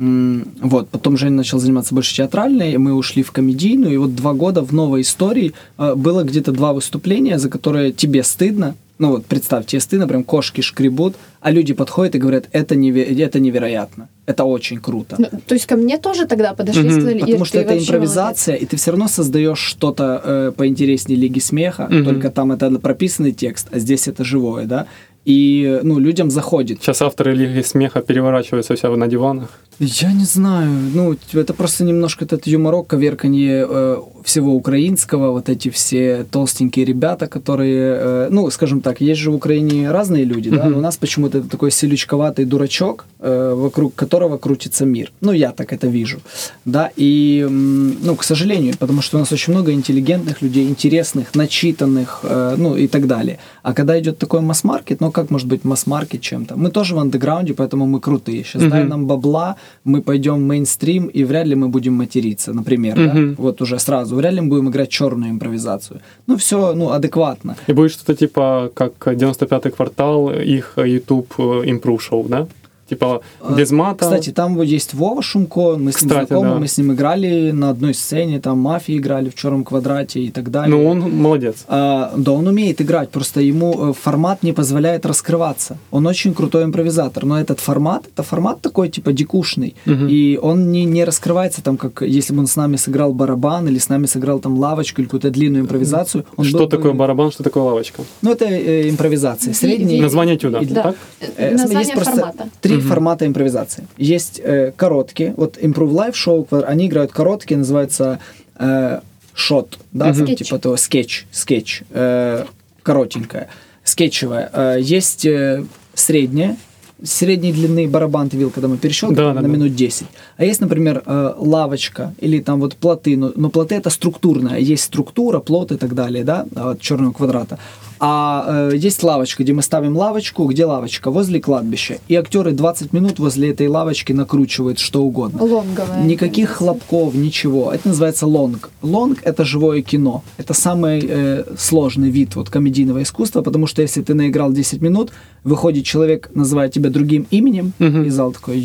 вот, 0.00 0.88
потом 0.88 1.18
Женя 1.18 1.32
начал 1.36 1.58
заниматься 1.58 1.94
больше 1.94 2.14
театральной, 2.16 2.76
мы 2.78 2.94
ушли 2.94 3.22
в 3.22 3.32
комедийную, 3.32 3.92
и 3.94 3.96
вот 3.98 4.14
два 4.14 4.32
года 4.32 4.62
в 4.62 4.72
новой 4.72 5.02
истории 5.02 5.52
э, 5.76 5.94
было 5.94 6.22
где-то 6.24 6.52
два 6.52 6.72
выступления, 6.72 7.38
за 7.38 7.50
которые 7.50 7.92
тебе 7.92 8.22
стыдно, 8.22 8.74
ну 8.98 9.10
вот 9.10 9.26
представь, 9.26 9.66
тебе 9.66 9.80
стыдно, 9.80 10.08
прям 10.08 10.24
кошки 10.24 10.62
шкребут, 10.62 11.16
а 11.42 11.50
люди 11.50 11.74
подходят 11.74 12.14
и 12.14 12.18
говорят, 12.18 12.48
это, 12.52 12.74
неве- 12.74 13.14
это 13.22 13.40
невероятно, 13.40 14.08
это 14.24 14.44
очень 14.44 14.78
круто. 14.78 15.16
ну, 15.18 15.26
то 15.46 15.54
есть 15.54 15.66
ко 15.66 15.76
мне 15.76 15.98
тоже 15.98 16.26
тогда 16.26 16.54
подошли 16.54 16.82
и 16.82 16.86
Мгм. 16.86 16.92
сказали, 17.00 17.18
«Ир, 17.18 17.24
Потому 17.26 17.44
что 17.44 17.58
это 17.60 17.78
импровизация, 17.78 18.54
и 18.56 18.64
ты 18.64 18.76
все 18.78 18.92
равно 18.92 19.06
создаешь 19.08 19.58
что-то 19.58 20.20
э, 20.24 20.52
поинтереснее 20.56 21.18
Лиги 21.20 21.40
смеха, 21.40 21.88
Мгм. 21.90 22.04
только 22.04 22.30
там 22.30 22.52
это 22.52 22.70
прописанный 22.78 23.32
текст, 23.32 23.68
а 23.70 23.78
здесь 23.78 24.08
это 24.08 24.24
живое, 24.24 24.64
да. 24.64 24.86
И 25.30 25.80
ну, 25.84 26.00
людям 26.00 26.30
заходит. 26.30 26.78
Сейчас 26.82 27.02
авторы 27.02 27.34
Лиги 27.34 27.62
Смеха 27.62 28.00
переворачиваются 28.00 28.74
все 28.74 28.96
на 28.96 29.06
диванах. 29.06 29.48
Я 29.78 30.12
не 30.12 30.24
знаю, 30.24 30.70
ну, 30.94 31.16
это 31.32 31.54
просто 31.54 31.84
немножко 31.84 32.24
этот 32.24 32.46
юморок, 32.46 32.88
коверканье 32.88 33.66
э, 33.70 33.96
всего 34.24 34.52
украинского, 34.54 35.30
вот 35.30 35.48
эти 35.48 35.70
все 35.70 36.24
толстенькие 36.30 36.84
ребята, 36.84 37.26
которые, 37.28 37.96
э, 37.98 38.28
ну, 38.30 38.50
скажем 38.50 38.80
так, 38.80 39.00
есть 39.00 39.20
же 39.20 39.30
в 39.30 39.34
Украине 39.34 39.90
разные 39.90 40.24
люди, 40.24 40.50
да, 40.50 40.64
Мгм. 40.64 40.72
но 40.72 40.78
у 40.78 40.80
нас 40.82 40.96
почему-то 40.96 41.38
это 41.38 41.48
такой 41.48 41.70
селючковатый 41.70 42.44
дурачок, 42.44 43.06
э, 43.20 43.54
вокруг 43.56 43.94
которого 43.94 44.36
крутится 44.38 44.84
мир. 44.84 45.12
Ну, 45.22 45.32
я 45.32 45.52
так 45.52 45.72
это 45.72 45.86
вижу, 45.86 46.18
да, 46.66 46.90
и, 46.96 47.46
ну, 47.48 48.16
к 48.16 48.24
сожалению, 48.24 48.74
потому 48.78 49.00
что 49.02 49.16
у 49.16 49.20
нас 49.20 49.32
очень 49.32 49.54
много 49.54 49.72
интеллигентных 49.72 50.42
людей, 50.42 50.68
интересных, 50.68 51.34
начитанных, 51.34 52.20
э, 52.24 52.56
ну, 52.58 52.76
и 52.76 52.86
так 52.86 53.06
далее. 53.06 53.38
А 53.62 53.72
когда 53.72 53.98
идет 53.98 54.18
такой 54.18 54.40
масс-маркет, 54.40 55.00
ну, 55.00 55.10
как 55.20 55.30
может 55.30 55.48
быть 55.48 55.64
масс-маркет 55.64 56.20
чем-то? 56.20 56.56
Мы 56.56 56.70
тоже 56.70 56.94
в 56.94 56.98
андеграунде, 56.98 57.52
поэтому 57.54 57.86
мы 57.86 58.00
крутые. 58.00 58.42
Сейчас 58.44 58.62
дай 58.62 58.80
Мгм. 58.80 58.88
нам 58.90 59.06
бабла, 59.06 59.56
мы 59.84 60.00
пойдем 60.02 60.34
в 60.34 60.40
мейнстрим, 60.40 61.06
и 61.06 61.24
вряд 61.24 61.46
ли 61.46 61.54
мы 61.54 61.68
будем 61.68 61.94
материться, 61.94 62.52
например, 62.52 62.98
Мгм. 62.98 63.34
да? 63.34 63.42
Вот 63.42 63.62
уже 63.62 63.78
сразу. 63.78 64.16
Вряд 64.16 64.32
ли 64.34 64.40
мы 64.40 64.48
будем 64.48 64.68
играть 64.70 64.88
черную 64.88 65.30
импровизацию. 65.30 66.00
Ну, 66.26 66.36
все, 66.36 66.72
ну, 66.74 66.90
адекватно. 66.90 67.56
И 67.68 67.72
будет 67.72 67.92
что-то 67.92 68.14
типа 68.14 68.70
как 68.74 68.92
95-й 69.06 69.70
квартал, 69.70 70.30
их 70.30 70.74
YouTube 70.76 71.34
импрув 71.38 72.02
шоу, 72.02 72.24
да? 72.28 72.46
Типа 72.90 73.22
А, 73.40 73.54
без 73.54 73.70
мата. 73.70 74.04
Кстати, 74.04 74.30
там 74.30 74.56
вот 74.56 74.64
есть 74.64 74.94
Вова 74.94 75.22
Шумко, 75.22 75.76
мы 75.78 75.92
с 75.92 76.02
ним 76.02 76.10
Кстати, 76.10 76.26
знакомы, 76.28 76.50
да. 76.50 76.58
мы 76.58 76.66
с 76.66 76.76
ним 76.78 76.92
играли 76.92 77.50
на 77.52 77.70
одной 77.70 77.94
сцене, 77.94 78.40
там 78.40 78.58
мафии 78.58 78.98
играли 78.98 79.30
в 79.30 79.34
черном 79.34 79.64
квадрате 79.64 80.20
и 80.20 80.30
так 80.30 80.50
далее. 80.50 80.76
ну 80.76 80.86
он 80.88 81.00
молодец. 81.00 81.64
А, 81.68 82.12
да, 82.16 82.32
он 82.32 82.46
умеет 82.48 82.80
играть, 82.82 83.10
просто 83.10 83.40
ему 83.40 83.90
э, 83.90 83.92
формат 83.92 84.42
не 84.42 84.52
позволяет 84.52 85.06
раскрываться. 85.06 85.76
Он 85.90 86.06
очень 86.06 86.34
крутой 86.34 86.64
импровизатор, 86.64 87.24
но 87.24 87.40
этот 87.40 87.60
формат, 87.60 88.02
это 88.12 88.22
формат 88.22 88.60
такой 88.60 88.88
типа 88.88 89.12
дикушный, 89.12 89.74
Мгм. 89.86 90.08
и 90.08 90.36
он 90.42 90.72
не, 90.72 90.84
не 90.84 91.04
раскрывается 91.04 91.62
там, 91.62 91.76
как 91.76 92.02
если 92.02 92.34
бы 92.34 92.40
он 92.40 92.46
с 92.46 92.56
нами 92.56 92.76
сыграл 92.76 93.12
барабан 93.14 93.68
или 93.68 93.78
с 93.78 93.88
нами 93.88 94.06
сыграл 94.06 94.40
там 94.40 94.58
лавочку 94.58 95.00
или 95.00 95.06
какую-то 95.06 95.30
длинную 95.30 95.62
импровизацию. 95.62 96.24
Он 96.36 96.44
что 96.44 96.58
был 96.58 96.64
бы- 96.66 96.70
такое 96.76 96.92
барабан, 96.92 97.30
что 97.30 97.42
такое 97.44 97.62
лавочка? 97.62 98.02
Ну, 98.22 98.32
это 98.32 98.44
э, 98.46 98.88
импровизация. 98.90 99.54
Средний... 99.54 100.00
Название 100.00 100.36
тюда, 100.36 100.60
Да. 100.62 100.82
так? 100.82 100.96
Э, 101.36 101.52
Название 101.52 101.78
есть 101.80 101.92
просто 101.92 102.16
формата. 102.16 102.48
три 102.60 102.76
Мгм. 102.80 102.88
формата 102.88 103.26
импровизации. 103.26 103.86
Есть 103.96 104.40
э, 104.42 104.72
короткие, 104.76 105.34
вот 105.36 105.58
Improve 105.58 105.92
Live 105.92 106.14
шоу, 106.14 106.46
они 106.66 106.86
играют 106.86 107.12
короткие, 107.12 107.58
называется 107.58 108.18
э, 108.58 109.00
шот, 109.34 109.78
да, 109.92 110.12
там, 110.12 110.26
типа 110.26 110.58
того, 110.58 110.76
скетч, 110.76 111.26
скетч, 111.30 111.82
э, 111.90 112.44
коротенькая, 112.82 113.48
скетчевая. 113.84 114.50
Э, 114.52 114.76
есть 114.80 115.24
э, 115.24 115.64
средняя, 115.94 116.56
средней 117.02 117.52
длины 117.52 117.88
барабан 117.88 118.28
ты 118.28 118.36
видел, 118.36 118.50
когда 118.50 118.68
мы 118.68 118.76
Да, 118.76 118.88
да, 119.10 119.34
на 119.34 119.42
да. 119.42 119.48
минут 119.48 119.74
10. 119.74 120.06
А 120.36 120.44
есть, 120.44 120.60
например, 120.60 121.02
э, 121.04 121.34
лавочка 121.38 122.14
или 122.18 122.40
там 122.40 122.60
вот 122.60 122.76
плоты, 122.76 123.16
но, 123.16 123.32
но 123.34 123.50
плоты 123.50 123.74
это 123.74 123.90
структурная, 123.90 124.58
есть 124.58 124.84
структура, 124.84 125.40
плот 125.40 125.72
и 125.72 125.76
так 125.76 125.94
далее, 125.94 126.24
да, 126.24 126.46
от 126.54 126.80
черного 126.80 127.12
квадрата. 127.12 127.58
А 128.02 128.70
э, 128.72 128.76
есть 128.76 129.02
лавочка, 129.02 129.42
где 129.42 129.52
мы 129.52 129.62
ставим 129.62 129.94
лавочку, 129.96 130.44
где 130.46 130.64
лавочка? 130.64 131.10
Возле 131.10 131.38
кладбища. 131.40 131.98
И 132.08 132.14
актеры 132.14 132.52
20 132.52 132.92
минут 132.94 133.18
возле 133.18 133.50
этой 133.50 133.68
лавочки 133.68 134.12
накручивают 134.14 134.78
что 134.78 135.02
угодно. 135.02 135.44
Лонговая. 135.44 136.02
Никаких 136.04 136.48
хлопков, 136.50 137.14
ничего. 137.14 137.72
Это 137.72 137.88
называется 137.88 138.26
лонг. 138.26 138.70
Лонг— 138.80 139.18
это 139.22 139.44
живое 139.44 139.82
кино. 139.82 140.22
Это 140.38 140.54
самый 140.54 141.04
э, 141.06 141.44
сложный 141.58 142.08
вид 142.10 142.36
вот, 142.36 142.48
комедийного 142.48 143.02
искусства, 143.02 143.42
потому 143.42 143.66
что 143.66 143.82
если 143.82 144.00
ты 144.00 144.14
наиграл 144.14 144.50
10 144.50 144.80
минут, 144.80 145.12
выходит 145.44 145.84
человек, 145.84 146.30
называет 146.34 146.72
тебя 146.72 146.88
другим 146.90 147.26
именем, 147.30 147.72
Мгм. 147.78 148.04
и 148.04 148.08
зал 148.10 148.32
такой, 148.32 148.58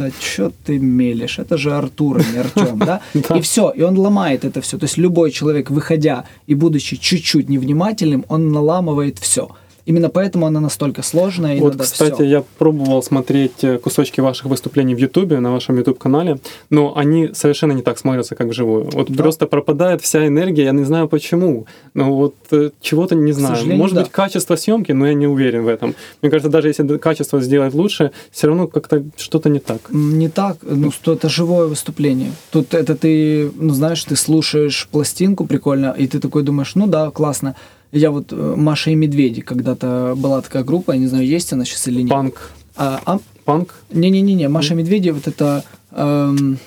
ёпта, 0.00 0.12
чё 0.20 0.52
ты 0.64 0.78
мелешь? 0.78 1.38
Это 1.38 1.56
же 1.56 1.72
Артур, 1.72 2.18
а 2.18 2.32
не 2.32 2.38
Артем? 2.38 2.78
Да. 2.90 3.00
И 3.36 3.40
все, 3.40 3.70
и 3.70 3.82
он 3.82 3.98
ломает 3.98 4.44
это 4.44 4.60
все. 4.60 4.78
То 4.78 4.84
есть 4.84 4.98
любой 4.98 5.30
человек, 5.30 5.70
выходя 5.70 6.24
и 6.46 6.54
будучи 6.54 6.96
чуть-чуть 6.96 7.48
невнимательным, 7.48 8.24
он 8.28 8.52
наламывает 8.52 9.18
все. 9.18 9.48
Именно 9.86 10.08
поэтому 10.08 10.46
она 10.46 10.60
настолько 10.60 11.02
сложная. 11.02 11.56
И 11.56 11.60
Вот, 11.60 11.76
кстати, 11.76 12.14
всё. 12.14 12.24
я 12.24 12.44
пробовал 12.58 13.02
смотреть 13.02 13.62
э, 13.64 13.78
кусочки 13.78 14.20
ваших 14.20 14.46
выступлений 14.46 14.94
в 14.94 14.98
Ютубе, 14.98 15.40
на 15.40 15.52
вашем 15.52 15.76
Ютуб-канале, 15.78 16.38
но 16.70 16.96
они 16.96 17.30
совершенно 17.34 17.72
не 17.72 17.82
так 17.82 17.98
смотрятся, 17.98 18.34
как 18.34 18.48
вживую. 18.48 18.88
Вот 18.92 19.10
Да. 19.10 19.22
просто 19.22 19.46
пропадает 19.46 20.02
вся 20.02 20.26
энергия, 20.26 20.64
я 20.64 20.72
не 20.72 20.84
знаю 20.84 21.08
почему. 21.08 21.66
Но 21.94 22.14
вот 22.14 22.34
э, 22.52 22.70
чего-то 22.80 23.14
не 23.14 23.32
знаю. 23.32 23.66
Может 23.76 23.94
да. 23.96 24.02
быть, 24.02 24.10
качество 24.10 24.56
съемки, 24.56 24.92
но 24.92 25.06
я 25.06 25.14
не 25.14 25.26
уверен 25.26 25.64
в 25.64 25.68
этом. 25.68 25.94
Мне 26.22 26.30
кажется, 26.30 26.50
даже 26.50 26.68
если 26.68 26.98
качество 26.98 27.40
сделать 27.40 27.74
лучше, 27.74 28.10
все 28.30 28.46
равно 28.46 28.66
как-то 28.66 29.02
что-то 29.16 29.48
не 29.48 29.58
так. 29.58 29.80
Не 29.90 30.28
так, 30.28 30.56
ну 30.62 30.90
что 30.90 31.12
это 31.12 31.28
живое 31.28 31.66
выступление. 31.66 32.32
Тут 32.50 32.74
это 32.74 32.94
ты, 32.94 33.50
ну 33.56 33.74
знаешь, 33.74 34.04
ты 34.04 34.16
слушаешь 34.16 34.88
пластинку 34.90 35.46
прикольно, 35.46 35.94
и 35.98 36.06
ты 36.06 36.18
такой 36.20 36.42
думаешь, 36.42 36.74
ну 36.74 36.86
да, 36.86 37.10
классно. 37.10 37.54
Я 37.92 38.10
вот 38.10 38.32
э, 38.32 38.54
Маша 38.56 38.90
и 38.90 38.94
Медведи, 38.94 39.40
когда-то 39.40 40.14
была 40.16 40.40
такая 40.42 40.62
группа, 40.62 40.92
я 40.92 40.98
не 40.98 41.06
знаю, 41.06 41.26
есть 41.26 41.52
она 41.52 41.64
сейчас 41.64 41.88
или 41.88 42.02
нет. 42.02 42.10
Панк. 42.10 42.52
А, 42.76 43.00
а, 43.04 43.18
Панк? 43.44 43.74
не-не-не, 43.92 44.48
Маша 44.48 44.74
и 44.74 44.76
Медведи, 44.76 45.10
вот 45.10 45.26
это... 45.26 45.64
эм, 45.90 46.58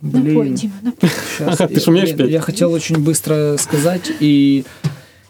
Напой, 0.00 0.20
блин, 0.20 0.54
Дима, 0.54 0.74
напой. 0.82 1.10
щас, 1.38 1.56
Ты 1.56 1.80
ж 1.80 1.88
умеешь 1.88 2.08
блин, 2.10 2.18
петь? 2.18 2.30
Я 2.30 2.40
хотел 2.40 2.72
очень 2.72 2.98
быстро 2.98 3.56
сказать 3.58 4.10
и 4.20 4.64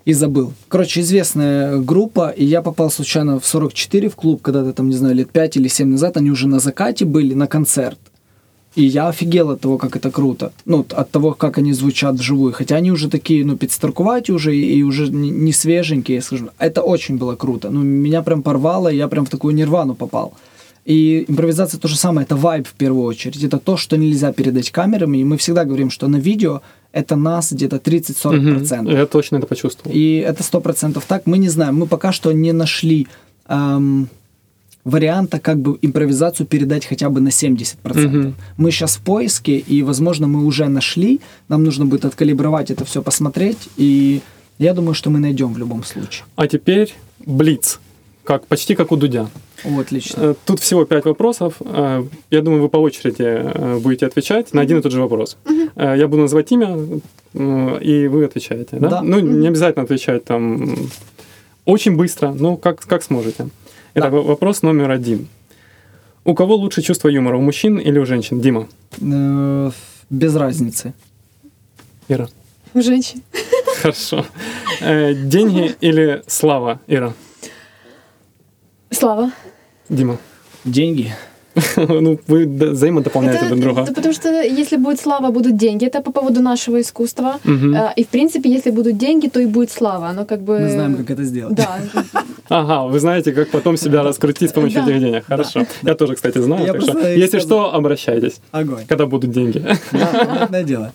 и 0.04 0.12
забыл. 0.12 0.52
Короче, 0.68 1.00
известная 1.00 1.78
группа, 1.78 2.30
и 2.30 2.44
я 2.44 2.62
попал 2.62 2.92
случайно 2.92 3.40
в 3.40 3.46
44 3.46 4.08
в 4.08 4.14
клуб, 4.14 4.40
когда-то 4.40 4.72
там, 4.72 4.88
не 4.88 4.94
знаю, 4.94 5.16
лет 5.16 5.30
5 5.30 5.56
или 5.56 5.66
7 5.66 5.88
назад, 5.88 6.16
они 6.16 6.30
уже 6.30 6.46
на 6.46 6.60
закате 6.60 7.04
были, 7.04 7.34
на 7.34 7.48
концерт. 7.48 7.98
И 8.76 8.82
я 8.82 9.08
офигел 9.08 9.50
от 9.50 9.60
того, 9.60 9.78
как 9.78 9.96
это 9.96 10.10
круто. 10.10 10.52
Ну, 10.66 10.84
от 10.90 11.10
того, 11.10 11.32
как 11.34 11.58
они 11.58 11.72
звучат 11.72 12.14
вживую. 12.16 12.52
Хотя 12.52 12.76
они 12.76 12.92
уже 12.92 13.08
такие, 13.08 13.44
ну, 13.44 13.56
підстаркувати 13.56 14.32
уже, 14.32 14.56
и 14.56 14.84
уже 14.84 15.10
не 15.10 15.52
свеженькие, 15.52 16.20
скажем. 16.20 16.50
Это 16.58 16.82
очень 16.82 17.18
было 17.18 17.36
круто. 17.36 17.70
Ну, 17.70 17.82
меня 17.82 18.22
прям 18.22 18.42
порвало, 18.42 18.92
и 18.92 18.96
я 18.96 19.08
прям 19.08 19.24
в 19.24 19.28
такую 19.28 19.54
нирвану 19.54 19.94
попал. 19.94 20.32
И 20.88 21.24
импровизация 21.28 21.80
то 21.80 21.88
же 21.88 21.96
самое, 21.96 22.24
это 22.24 22.36
вайб 22.36 22.66
в 22.66 22.74
первую 22.74 23.04
очередь. 23.04 23.44
Это 23.44 23.58
то, 23.58 23.76
что 23.76 23.96
нельзя 23.96 24.32
передать 24.32 24.70
камерами. 24.70 25.18
И 25.18 25.24
мы 25.24 25.36
всегда 25.36 25.64
говорим, 25.64 25.90
что 25.90 26.08
на 26.08 26.18
видео 26.18 26.60
это 26.92 27.16
нас 27.16 27.52
где-то 27.52 27.76
30-40%. 27.76 28.82
Мгм. 28.82 28.90
Я 28.90 29.06
точно 29.06 29.38
это 29.38 29.46
почувствовал. 29.46 29.96
И 29.96 30.18
это 30.18 30.42
сто 30.42 30.60
процентов 30.60 31.04
так. 31.08 31.26
Мы 31.26 31.38
не 31.38 31.48
знаем, 31.48 31.74
мы 31.76 31.86
пока 31.86 32.12
что 32.12 32.32
не 32.32 32.52
нашли 32.52 33.06
эм, 33.48 34.08
варианта, 34.86 35.40
как 35.40 35.58
бы 35.58 35.78
импровизацию 35.82 36.46
передать 36.46 36.86
хотя 36.86 37.10
бы 37.10 37.20
на 37.20 37.28
70%. 37.30 37.76
Мгм. 38.08 38.34
Мы 38.56 38.70
сейчас 38.70 38.96
в 38.96 39.00
поиске, 39.00 39.58
и, 39.58 39.82
возможно, 39.82 40.28
мы 40.28 40.44
уже 40.44 40.68
нашли. 40.68 41.20
Нам 41.48 41.64
нужно 41.64 41.86
будет 41.86 42.04
откалибровать 42.04 42.70
это 42.70 42.84
все, 42.84 43.02
посмотреть. 43.02 43.68
И 43.76 44.20
я 44.58 44.74
думаю, 44.74 44.94
что 44.94 45.10
мы 45.10 45.18
найдем 45.18 45.52
в 45.52 45.58
любом 45.58 45.82
случае. 45.84 46.24
А 46.36 46.46
теперь 46.46 46.94
Блиц. 47.26 47.80
Как, 48.22 48.46
почти 48.46 48.74
как 48.76 48.92
у 48.92 48.96
Дудя. 48.96 49.28
О, 49.64 49.80
отлично. 49.80 50.20
Э, 50.20 50.34
Тут 50.44 50.60
всего 50.60 50.84
пять 50.84 51.04
вопросов. 51.04 51.54
Э, 51.60 52.04
Я 52.30 52.40
думаю, 52.42 52.62
вы 52.62 52.68
по 52.68 52.76
очереди 52.78 53.22
э, 53.22 53.78
будете 53.78 54.06
отвечать 54.06 54.52
на 54.54 54.60
один 54.62 54.78
и 54.78 54.82
тот 54.82 54.92
же 54.92 55.00
вопрос. 55.00 55.36
Э, 55.76 55.94
Я 55.98 56.06
буду 56.06 56.22
называть 56.22 56.52
имя, 56.52 56.76
и 57.34 58.08
вы 58.08 58.24
отвечаете. 58.24 58.76
Да? 58.78 58.88
Да. 58.88 59.02
Ну, 59.02 59.18
не 59.20 59.48
обязательно 59.48 59.84
отвечать 59.84 60.24
там 60.24 60.76
очень 61.64 61.96
быстро, 61.96 62.32
но 62.32 62.56
как, 62.56 62.80
как 62.86 63.02
сможете. 63.02 63.48
Итак, 63.96 64.10
Да. 64.10 64.16
во- 64.16 64.22
вопрос 64.22 64.62
номер 64.62 64.90
один. 64.90 65.26
У 66.24 66.34
кого 66.34 66.56
лучше 66.56 66.82
чувство 66.82 67.08
юмора, 67.08 67.38
у 67.38 67.40
мужчин 67.40 67.78
или 67.78 67.98
у 67.98 68.04
женщин? 68.06 68.40
Дима, 68.40 68.68
Э, 69.00 69.70
без 70.10 70.36
разницы. 70.36 70.92
Ира. 72.08 72.28
У 72.74 72.82
женщин. 72.82 73.22
Хорошо. 73.82 74.26
Э, 74.82 75.14
Деньги 75.14 75.74
или 75.80 76.22
слава, 76.26 76.78
Ира? 76.88 77.14
Слава. 78.90 79.30
Дима. 79.88 80.18
Деньги. 80.64 81.14
Ну, 81.76 82.18
вы 82.28 82.46
взаимодополняете 82.46 83.46
друг 83.48 83.60
друга. 83.60 83.82
это 83.82 83.94
потому 83.94 84.14
что 84.14 84.28
если 84.42 84.76
будет 84.76 85.00
слава, 85.00 85.30
будут 85.30 85.56
деньги. 85.56 85.86
Это 85.86 86.02
по 86.02 86.12
поводу 86.12 86.40
нашего 86.42 86.80
искусства. 86.80 87.38
А, 87.44 87.92
И 87.96 88.04
в 88.04 88.08
принципе, 88.08 88.50
если 88.50 88.70
будут 88.70 88.98
деньги, 88.98 89.28
то 89.28 89.40
и 89.40 89.46
будет 89.46 89.70
слава. 89.70 90.08
Оно 90.08 90.24
как 90.24 90.40
бы... 90.40 90.58
Мы 90.60 90.68
знаем, 90.70 90.96
как 90.96 91.10
это 91.10 91.24
сделать. 91.24 91.54
Да. 91.56 91.78
Ага, 92.48 92.84
вы 92.92 93.00
знаете, 93.00 93.32
как 93.32 93.48
потом 93.50 93.76
себя 93.76 94.02
раскрутить 94.04 94.50
с 94.50 94.52
помощью 94.52 94.82
этих 94.82 95.00
денег. 95.00 95.24
Хорошо. 95.26 95.66
Я 95.82 95.94
тоже, 95.94 96.14
кстати, 96.14 96.38
знаю. 96.38 96.66
Так 96.72 96.82
что, 96.82 97.08
если 97.08 97.40
что, 97.40 97.74
обращайтесь, 97.74 98.40
Огонь. 98.52 98.84
когда 98.88 99.06
будут 99.06 99.30
деньги. 99.32 99.64
Да, 100.50 100.62
дело. 100.62 100.92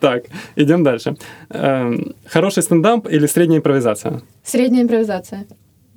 Так, 0.00 0.22
идем 0.56 0.84
дальше. 0.84 1.16
Эм, 1.50 2.14
Хороший 2.26 2.62
стендап 2.62 3.06
или 3.10 3.26
средняя 3.26 3.58
импровизация? 3.58 4.22
Средняя 4.44 4.82
импровизация. 4.84 5.46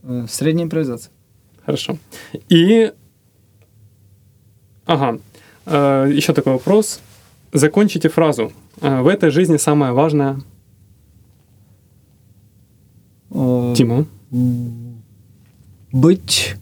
Э, 0.03 0.25
Средняя 0.29 0.65
импровизация. 0.65 1.11
Хорошо. 1.65 1.97
И... 2.49 2.91
Ага. 4.85 5.19
Э, 5.65 6.09
Еще 6.11 6.33
такой 6.33 6.53
вопрос. 6.53 6.99
Закончите 7.53 8.09
фразу. 8.09 8.51
Э, 8.81 9.01
В 9.01 9.07
этой 9.07 9.29
жизни 9.31 9.57
самое 9.57 9.93
важное... 9.93 10.41
О, 13.29 13.73
Тима. 13.75 14.05
Быть 15.91 16.55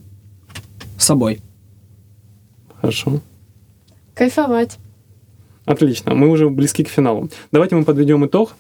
собой. 0.97 1.41
Хорошо. 2.82 3.20
Кайфовать. 4.13 4.78
Отлично, 5.65 6.13
мы 6.15 6.30
уже 6.30 6.49
близки 6.49 6.84
к 6.84 6.88
финалу. 6.89 7.30
Давайте 7.51 7.76
мы 7.76 7.84
подведем 7.86 8.26
итог. 8.26 8.55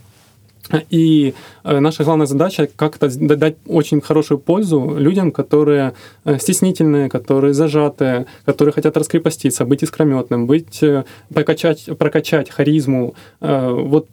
И 0.89 1.33
э, 1.63 1.79
наша 1.79 2.03
главная 2.03 2.27
задача 2.27 2.67
как-то 2.75 3.09
дать 3.09 3.55
очень 3.67 4.01
хорошую 4.01 4.39
пользу 4.39 4.95
людям, 4.97 5.31
которые 5.31 5.93
э, 6.25 6.37
стеснительные, 6.39 7.09
которые 7.09 7.53
зажатые, 7.53 8.25
которые 8.45 8.73
хотят 8.73 8.97
раскрепоститься, 8.97 9.65
быть 9.65 9.83
искрометным, 9.83 10.47
быть, 10.47 10.83
э, 10.83 11.03
прокачать, 11.33 11.89
прокачать 11.97 12.49
харизму. 12.49 13.13
Вот 13.39 14.07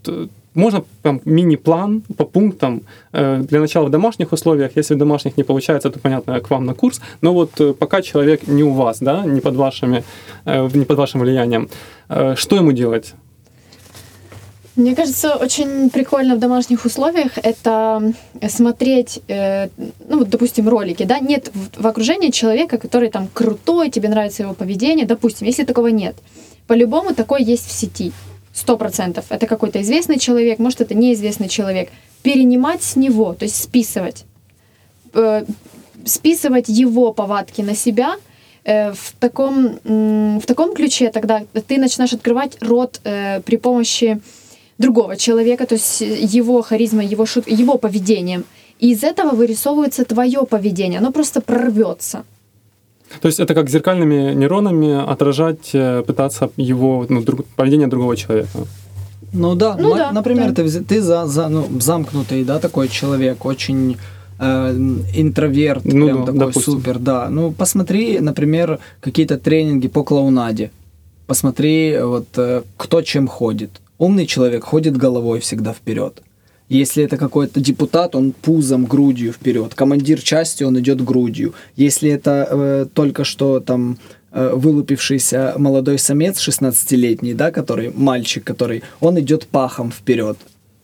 можно 0.55 0.85
там 1.03 1.21
мини-план 1.25 2.03
по 2.17 2.25
пунктам 2.25 2.83
для 3.13 3.61
начала 3.61 3.87
в 3.87 3.91
домашних 3.91 4.33
условиях. 4.33 4.73
Если 4.77 4.95
в 4.95 4.99
домашних 4.99 5.37
не 5.37 5.45
получается, 5.45 5.91
то 5.91 5.99
понятно 5.99 6.41
к 6.41 6.51
вам 6.51 6.65
на 6.65 6.75
курс. 6.75 7.01
Но 7.21 7.33
вот 7.35 7.79
пока 7.79 8.03
человек 8.03 8.47
не 8.47 8.63
у 8.63 8.73
вас, 8.73 9.01
да, 9.01 9.25
не 9.27 9.41
под 9.41 9.57
вашими, 9.57 10.05
не 10.47 10.85
под 10.85 10.97
вашим 10.97 11.21
влиянием, 11.21 11.69
что 12.37 12.57
ему 12.57 12.73
делать? 12.73 13.15
Мне 14.77 14.95
кажется, 14.95 15.37
очень 15.37 15.91
прикольно 15.91 16.37
в 16.37 16.39
домашних 16.39 16.85
условиях 16.85 17.33
это 17.43 18.13
смотреть, 18.49 19.21
э, 19.29 19.69
ну 20.09 20.19
вот, 20.19 20.29
допустим, 20.29 20.69
ролики, 20.69 21.05
да, 21.05 21.19
нет 21.19 21.51
в, 21.55 21.83
в 21.83 21.87
окружении 21.87 22.31
человека, 22.31 22.77
который 22.77 23.09
там 23.09 23.29
крутой, 23.33 23.91
тебе 23.91 24.09
нравится 24.09 24.43
его 24.43 24.55
поведение, 24.55 25.07
допустим, 25.07 25.47
если 25.47 25.65
такого 25.65 25.87
нет, 25.89 26.15
по-любому 26.67 27.15
такой 27.15 27.43
есть 27.43 27.67
в 27.67 27.73
сети, 27.73 28.13
сто 28.53 28.77
процентов. 28.77 29.25
Это 29.31 29.47
какой-то 29.47 29.81
известный 29.81 30.19
человек, 30.19 30.59
может, 30.59 30.83
это 30.83 30.95
неизвестный 30.95 31.49
человек. 31.49 31.89
Перенимать 32.23 32.83
с 32.83 32.97
него, 32.97 33.33
то 33.35 33.45
есть 33.45 33.63
списывать, 33.63 34.25
Э, 35.17 35.45
списывать 36.05 36.69
его 36.69 37.13
повадки 37.13 37.63
на 37.63 37.75
себя, 37.75 38.17
э, 38.65 38.93
в 38.93 39.15
таком, 39.19 39.79
в 39.83 40.43
таком 40.47 40.75
ключе 40.75 41.11
тогда 41.11 41.43
ты 41.67 41.79
начинаешь 41.79 42.13
открывать 42.13 42.59
рот 42.61 43.01
э, 43.03 43.41
при 43.41 43.57
помощи 43.57 44.21
другого 44.79 45.17
человека, 45.17 45.67
то 45.67 45.75
есть 45.75 46.03
э, 46.03 46.39
его 46.39 46.63
харизма, 46.63 47.03
его 47.03 47.27
шут, 47.27 47.49
его 47.49 47.79
поведением. 47.79 48.45
И 48.83 48.93
из 48.93 49.03
этого 49.05 49.35
вырисовывается 49.35 50.05
твое 50.05 50.45
поведение, 50.45 50.99
оно 50.99 51.13
просто 51.13 51.41
прорвется. 51.41 52.25
То 53.21 53.29
есть 53.29 53.41
это 53.41 53.55
как 53.55 53.71
зеркальными 53.71 54.35
нейронами 54.35 55.13
отражать, 55.13 55.71
э, 55.75 56.03
пытаться 56.07 56.51
его 56.59 57.07
ну, 57.09 57.23
друг- 57.23 57.47
поведение 57.57 57.87
другого 57.89 58.17
человека. 58.17 58.49
Ну 59.33 59.55
да, 59.55 59.77
Ну 59.81 59.91
на- 59.91 59.97
да, 59.97 60.13
например, 60.13 60.51
да. 60.53 60.63
ты, 60.63 60.81
ты 60.85 61.01
за, 61.03 61.27
за, 61.27 61.49
ну, 61.49 61.67
замкнутый, 61.81 62.45
да, 62.45 62.59
такой 62.59 62.89
человек, 62.89 63.45
очень 63.47 63.97
э, 64.39 64.73
интроверт, 65.15 65.85
Ну 65.85 66.07
прям 66.07 66.19
да, 66.21 66.27
такой 66.27 66.39
допустим. 66.39 66.63
супер, 66.75 66.99
да. 66.99 67.29
Ну, 67.31 67.53
посмотри, 67.53 68.19
например, 68.21 68.79
какие-то 69.01 69.39
тренинги 69.39 69.89
по 69.89 70.03
клоунаде. 70.05 70.71
Посмотри, 71.27 71.99
вот 72.03 72.27
э, 72.37 72.63
кто 72.77 73.03
чем 73.03 73.27
ходит. 73.29 73.71
Умный 73.99 74.27
человек 74.27 74.65
ходит 74.65 74.97
головой 74.97 75.41
всегда 75.41 75.73
вперед. 75.73 76.23
Если 76.69 77.05
это 77.05 77.17
какой-то 77.17 77.61
депутат, 77.61 78.17
он 78.17 78.33
пузом, 78.33 78.87
грудью 78.87 79.33
вперед. 79.33 79.75
Командир 79.75 80.21
части, 80.21 80.65
он 80.65 80.79
идет 80.81 81.03
грудью. 81.03 81.55
Если 81.77 82.11
это 82.11 82.49
э, 82.51 82.87
только 82.93 83.23
что 83.23 83.61
там 83.61 83.99
э, 84.33 84.51
вылупившийся 84.53 85.55
молодой 85.57 85.99
самец 85.99 86.47
16-летний, 86.47 87.35
да, 87.35 87.53
который 87.53 87.93
мальчик, 87.95 88.43
который, 88.43 88.83
он 89.01 89.19
идет 89.21 89.47
пахом 89.47 89.93
вперед. 89.93 90.37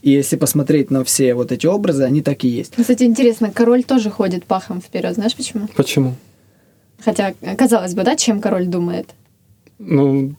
И 0.02 0.10
если 0.10 0.36
посмотреть 0.36 0.90
на 0.90 1.04
все 1.04 1.34
вот 1.34 1.50
эти 1.50 1.66
образы, 1.66 2.04
они 2.04 2.22
так 2.22 2.44
и 2.44 2.48
есть. 2.48 2.74
Кстати, 2.76 3.02
интересно, 3.02 3.50
король 3.50 3.82
тоже 3.82 4.10
ходит 4.10 4.44
пахом 4.44 4.80
вперед, 4.80 5.14
знаешь 5.14 5.34
почему? 5.34 5.68
Почему? 5.74 6.14
Хотя, 7.04 7.34
казалось 7.58 7.94
бы, 7.94 8.04
да, 8.04 8.14
чем 8.16 8.40
король 8.40 8.66
думает? 8.66 9.10
Ну, 9.78 10.36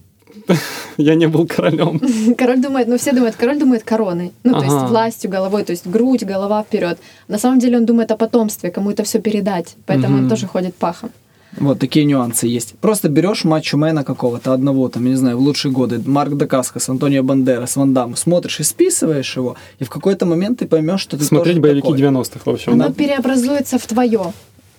я 0.98 1.16
не 1.16 1.28
был 1.28 1.48
королем. 1.48 2.02
Король 2.38 2.62
думает, 2.62 2.88
ну 2.88 2.98
все 2.98 3.12
думают, 3.12 3.36
король 3.36 3.60
думает 3.60 3.84
короной. 3.84 4.32
Ну, 4.44 4.54
то 4.54 4.64
есть 4.64 4.90
властью, 4.90 5.30
головой, 5.30 5.64
то 5.64 5.72
есть 5.72 5.88
грудь, 5.88 6.24
голова 6.24 6.64
вперед. 6.64 7.00
На 7.28 7.38
самом 7.38 7.60
деле 7.60 7.78
он 7.78 7.86
думает 7.86 8.12
о 8.12 8.18
потомстве, 8.18 8.72
кому 8.72 8.92
это 8.92 9.04
все 9.04 9.20
передать. 9.20 9.76
Поэтому 9.86 10.18
он 10.18 10.30
тоже 10.30 10.48
ходит 10.48 10.76
пахом. 10.76 11.10
Вот 11.58 11.80
такие 11.80 12.06
нюансы 12.06 12.48
есть. 12.48 12.76
Просто 12.80 13.10
берешь 13.10 13.44
мачо-мена 13.44 14.04
какого-то 14.04 14.54
одного, 14.54 14.90
там, 14.90 15.04
я 15.06 15.12
не 15.12 15.16
знаю, 15.16 15.38
в 15.38 15.42
лучшие 15.42 15.72
годы, 15.72 16.02
Марк 16.04 16.34
Дакаскас, 16.34 16.90
Антонио 16.90 17.24
Бандерас, 17.24 17.76
Ван 17.76 17.94
Дамм, 17.94 18.16
смотришь 18.16 18.60
и 18.60 18.64
списываешь 18.64 19.38
его, 19.38 19.56
и 19.80 19.84
в 19.84 19.90
какой-то 19.90 20.26
момент 20.26 20.60
ты 20.60 20.68
поймешь, 20.68 21.02
что 21.02 21.18
ты 21.18 21.24
Смотреть 21.24 21.58
тоже 21.58 21.62
боевики 21.62 21.88
такой. 21.88 22.00
90-х, 22.00 22.40
в 22.44 22.50
общем. 22.50 22.74
Оно 22.74 22.88
да? 22.88 22.94
преобразуется 22.94 23.78
в 23.78 23.86
твое. 23.86 24.34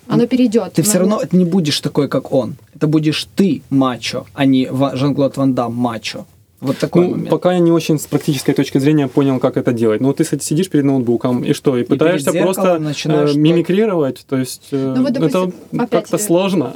Оно 0.09 0.27
перейдет. 0.27 0.73
Ты 0.75 0.83
все 0.83 0.99
равно 0.99 1.21
не 1.33 1.45
будешь 1.45 1.81
такой, 1.81 2.09
как 2.09 2.33
он. 2.33 2.57
Это 2.75 2.87
будешь 2.87 3.27
ты 3.37 3.63
мачо, 3.71 4.27
а 4.35 4.45
не 4.45 4.69
Жан-Клод 4.71 5.37
Ван 5.37 5.55
Дам 5.55 5.75
мачо. 5.75 6.27
Вот 6.61 6.79
такой 6.79 7.05
Ну, 7.05 7.11
момент. 7.11 7.29
пока 7.29 7.53
я 7.53 7.59
не 7.59 7.71
очень 7.71 7.99
с 7.99 8.07
практической 8.07 8.55
точки 8.55 8.79
зрения 8.79 9.07
понял, 9.07 9.39
как 9.39 9.59
это 9.59 9.73
делать. 9.75 10.01
Ну, 10.01 10.15
ты 10.15 10.25
кстати, 10.25 10.43
сидишь 10.43 10.71
перед 10.71 10.87
ноутбуком, 10.87 11.45
и 11.45 11.53
что? 11.53 11.77
И 11.77 11.85
пытаешься 11.85 12.31
перед 12.33 12.47
зеркалом 12.47 12.55
просто 12.55 12.79
начинаешь 12.79 13.29
э, 13.29 13.33
что- 13.33 13.39
мимикрировать. 13.41 14.25
То 14.27 14.37
есть 14.39 14.69
э, 14.73 14.95
Ну, 14.97 15.03
вот, 15.03 15.13
допустим, 15.13 15.53
это 15.73 15.83
опять, 15.83 15.91
как-то 15.91 16.17
э, 16.17 16.21
сложно. 16.21 16.73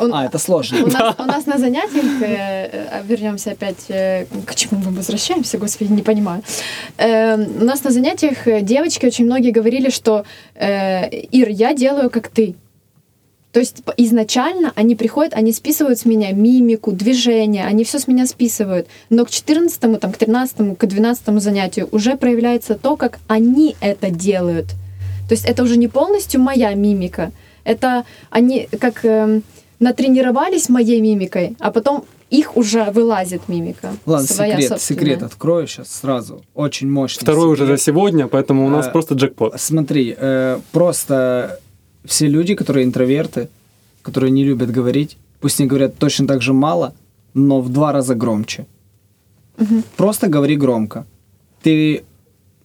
Он- 0.00 0.12
А, 0.14 0.24
это 0.26 0.38
сложно. 0.38 0.78
У 0.84 0.88
нас, 0.90 1.14
у 1.18 1.22
нас 1.24 1.46
на 1.46 1.58
занятиях, 1.58 2.04
э, 2.20 2.70
э, 2.72 3.02
вернемся 3.06 3.52
опять, 3.52 3.84
э, 3.90 4.24
к 4.44 4.54
чему 4.56 4.80
мы 4.84 4.90
возвращаемся, 4.90 5.58
господи, 5.58 5.92
не 5.92 6.02
понимаю. 6.02 6.42
Э, 6.96 7.36
у 7.36 7.64
нас 7.64 7.84
на 7.84 7.90
занятиях 7.92 8.48
э, 8.48 8.60
девочки 8.62 9.06
очень 9.06 9.26
многие 9.26 9.52
говорили, 9.52 9.90
что 9.90 10.24
э, 10.56 11.08
Ир, 11.30 11.48
я 11.48 11.74
делаю 11.74 12.10
как 12.10 12.26
ты. 12.28 12.54
То 13.52 13.60
есть 13.60 13.82
изначально 13.96 14.72
они 14.74 14.94
приходят, 14.94 15.32
они 15.34 15.52
списывают 15.52 15.98
с 15.98 16.04
меня 16.04 16.32
мимику, 16.32 16.92
движение, 16.92 17.64
они 17.64 17.84
все 17.84 17.98
с 17.98 18.06
меня 18.06 18.26
списывают. 18.26 18.88
Но 19.08 19.24
к 19.24 19.30
14, 19.30 19.80
там, 20.00 20.12
к 20.12 20.16
13, 20.18 20.76
к 20.76 20.86
12 20.86 21.42
занятию 21.42 21.88
уже 21.90 22.16
проявляется 22.16 22.74
то, 22.74 22.96
как 22.96 23.18
они 23.26 23.74
это 23.80 24.10
делают. 24.10 24.66
То 25.28 25.34
есть 25.34 25.46
это 25.46 25.62
уже 25.62 25.76
не 25.76 25.88
полностью 25.88 26.40
моя 26.40 26.74
мимика. 26.74 27.32
Это 27.64 28.04
они 28.30 28.68
как 28.80 29.04
эм, 29.04 29.42
натренировались 29.80 30.68
моей 30.68 31.00
мимикой, 31.00 31.56
а 31.58 31.70
потом 31.70 32.04
их 32.30 32.56
уже 32.56 32.84
вылазит 32.90 33.48
мимика. 33.48 33.92
Ладно, 34.04 34.26
своя 34.26 34.52
секрет, 34.52 34.68
собственная. 34.68 35.00
секрет 35.00 35.22
открою 35.22 35.66
сейчас 35.66 35.90
сразу. 35.90 36.42
Очень 36.54 36.90
мощный 36.90 37.22
Второй 37.22 37.46
уже 37.46 37.64
секрет. 37.64 37.78
за 37.78 37.84
сегодня, 37.84 38.26
поэтому 38.26 38.66
у 38.66 38.68
нас 38.70 38.86
А, 38.86 38.90
просто 38.90 39.14
джекпот. 39.14 39.54
Смотри, 39.58 40.14
э, 40.16 40.60
просто 40.72 41.60
все 42.08 42.26
люди, 42.26 42.54
которые 42.54 42.84
интроверты, 42.84 43.48
которые 44.02 44.30
не 44.30 44.44
любят 44.44 44.70
говорить, 44.70 45.16
пусть 45.40 45.60
они 45.60 45.68
говорят 45.68 45.98
точно 45.98 46.26
так 46.26 46.42
же 46.42 46.52
мало, 46.52 46.94
но 47.34 47.60
в 47.60 47.68
два 47.68 47.92
раза 47.92 48.14
громче. 48.14 48.66
Просто 49.96 50.28
говори 50.28 50.56
громко. 50.56 51.04
Ты, 51.62 52.04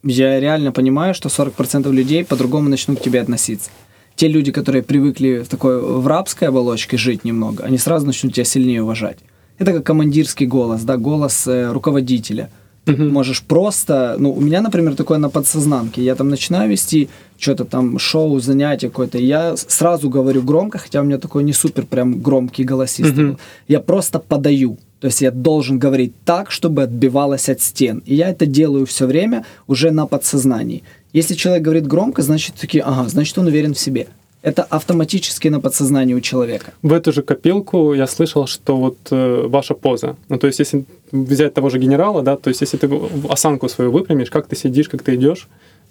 я 0.03 0.39
реально 0.39 0.71
понимаю, 0.71 1.13
что 1.13 1.29
40% 1.29 1.91
людей 1.91 2.23
по-другому 2.23 2.69
начнут 2.69 2.99
к 2.99 3.03
тебе 3.03 3.21
относиться. 3.21 3.69
Те 4.15 4.27
люди, 4.27 4.51
которые 4.51 4.83
привыкли 4.83 5.43
в 5.43 5.47
такой 5.47 5.81
в 5.81 6.07
рабской 6.07 6.47
оболочке 6.47 6.97
жить 6.97 7.25
немного, 7.25 7.63
они 7.63 7.77
сразу 7.77 8.05
начнут 8.05 8.33
тебя 8.33 8.45
сильнее 8.45 8.83
уважать. 8.83 9.17
Это 9.57 9.73
как 9.73 9.83
командирский 9.83 10.45
голос, 10.45 10.83
да, 10.83 10.97
голос 10.97 11.47
э, 11.47 11.71
руководителя. 11.71 12.49
Ты 12.85 12.97
можешь 12.97 13.41
просто, 13.41 14.15
ну, 14.19 14.33
у 14.33 14.41
меня, 14.41 14.61
например, 14.61 14.95
такое 14.95 15.17
на 15.17 15.29
подсознанке. 15.29 16.03
Я 16.03 16.15
там 16.15 16.29
начинаю 16.29 16.69
вести 16.69 17.09
что-то 17.37 17.63
там, 17.65 17.97
шоу, 17.97 18.39
занятие 18.39 18.89
какое-то. 18.89 19.17
Я 19.17 19.55
сразу 19.55 20.09
говорю 20.09 20.41
громко, 20.41 20.77
хотя 20.77 21.01
у 21.01 21.03
меня 21.03 21.17
такой 21.17 21.43
не 21.43 21.53
супер 21.53 21.85
прям 21.85 22.21
громкий 22.21 22.65
голосист. 22.65 23.11
Мгм. 23.11 23.27
был. 23.27 23.39
Я 23.67 23.79
просто 23.79 24.19
подаю. 24.19 24.77
То 24.99 25.07
есть 25.07 25.21
я 25.21 25.31
должен 25.31 25.79
говорить 25.79 26.13
так, 26.25 26.51
чтобы 26.51 26.83
отбивалось 26.83 27.49
от 27.49 27.61
стен. 27.61 28.03
И 28.05 28.15
я 28.15 28.29
это 28.29 28.45
делаю 28.45 28.85
все 28.85 29.05
время 29.05 29.45
уже 29.67 29.91
на 29.91 30.05
подсознании. 30.05 30.83
Если 31.13 31.35
человек 31.35 31.63
говорит 31.63 31.87
громко, 31.87 32.21
значит 32.21 32.55
такие, 32.55 32.83
ага, 32.83 33.07
значит 33.09 33.37
он 33.37 33.47
уверен 33.47 33.73
в 33.73 33.79
себе. 33.79 34.07
Это 34.43 34.63
автоматически 34.63 35.47
на 35.47 35.59
подсознании 35.61 36.13
у 36.13 36.19
человека. 36.19 36.73
В 36.81 36.91
эту 36.91 37.13
же 37.13 37.21
копилку 37.21 37.93
я 37.93 38.07
слышал, 38.07 38.45
что 38.45 38.75
вот 38.77 38.97
э, 39.11 39.47
ваша 39.47 39.73
поза. 39.73 40.15
Ну, 40.29 40.37
то 40.37 40.47
есть, 40.47 40.59
если 40.59 40.83
взять 41.13 41.53
того 41.53 41.69
же 41.69 41.79
генерала, 41.79 42.21
да, 42.21 42.35
то 42.35 42.49
есть, 42.49 42.61
если 42.61 42.77
ты 42.77 42.89
осанку 43.29 43.69
свою 43.69 43.91
выпрямишь, 43.91 44.29
как 44.29 44.47
ты 44.47 44.55
сидишь, 44.57 44.89
как 44.89 45.01
ты 45.01 45.15
идешь, 45.15 45.47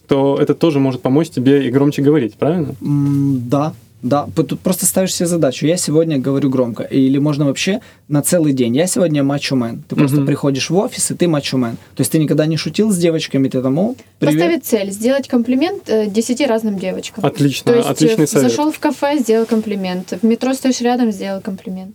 то 0.07 0.37
это 0.39 0.55
тоже 0.55 0.79
может 0.81 1.01
помочь 1.01 1.31
тебе 1.31 1.67
и 1.67 1.71
громче 1.71 2.03
говорить, 2.03 2.35
правильно? 2.35 2.75
М, 2.83 3.49
Да, 3.49 3.73
да. 4.03 4.27
Тут 4.35 4.61
просто 4.61 4.85
ставишь 4.87 5.15
себе 5.15 5.27
задачу. 5.29 5.67
Я 5.67 5.77
сегодня 5.77 6.19
говорю 6.19 6.51
громко. 6.51 6.83
Или 6.83 7.19
можно 7.19 7.45
вообще 7.47 7.81
на 8.09 8.21
целый 8.23 8.53
день. 8.53 8.77
Я 8.77 8.87
сегодня 8.87 9.23
мачо-мен. 9.23 9.83
Ты 9.89 9.95
просто 9.97 10.17
Мгм. 10.19 10.27
приходишь 10.27 10.71
в 10.71 10.77
офис, 10.77 11.11
и 11.11 11.15
ты 11.15 11.29
мачо-мен. 11.29 11.77
То 11.95 12.01
есть 12.01 12.11
ты 12.13 12.19
никогда 12.19 12.47
не 12.47 12.57
шутил 12.57 12.91
с 12.91 12.99
девочками, 12.99 13.49
ты 13.49 13.63
там, 13.63 13.79
о, 13.79 13.95
привет. 14.19 14.35
Поставить 14.35 14.65
цель, 14.65 14.91
сделать 14.91 15.29
комплимент 15.29 15.89
э, 15.89 16.09
10 16.11 16.47
разным 16.47 16.79
девочкам. 16.79 17.25
Отлично, 17.25 17.73
То 17.73 17.79
есть 17.79 17.89
отличный 17.89 18.25
э, 18.25 18.27
совет. 18.27 18.51
зашел 18.51 18.73
в 18.73 18.79
кафе, 18.79 19.19
сделал 19.19 19.47
комплимент. 19.47 20.13
В 20.21 20.25
метро 20.27 20.53
стоишь 20.55 20.81
рядом, 20.81 21.13
сделал 21.13 21.41
комплимент. 21.41 21.95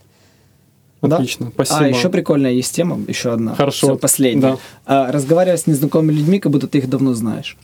Да. 1.01 1.18
Отлично, 1.18 1.51
спасибо. 1.53 1.80
А, 1.80 1.88
еще 1.88 2.10
прикольная 2.10 2.51
есть 2.51 2.74
тема, 2.76 2.99
еще 3.08 3.32
одна. 3.34 3.53
Хорошо. 3.53 3.88
Всё, 3.88 3.97
последняя. 3.97 4.41
Да. 4.41 4.58
А, 4.86 5.12
разговаривая 5.12 5.58
с 5.58 5.68
незнакомыми 5.68 6.12
людьми, 6.14 6.39
как 6.39 6.51
будто 6.51 6.68
ты 6.68 6.80
их 6.80 6.89
давно 6.89 7.14
знаешь. 7.14 7.55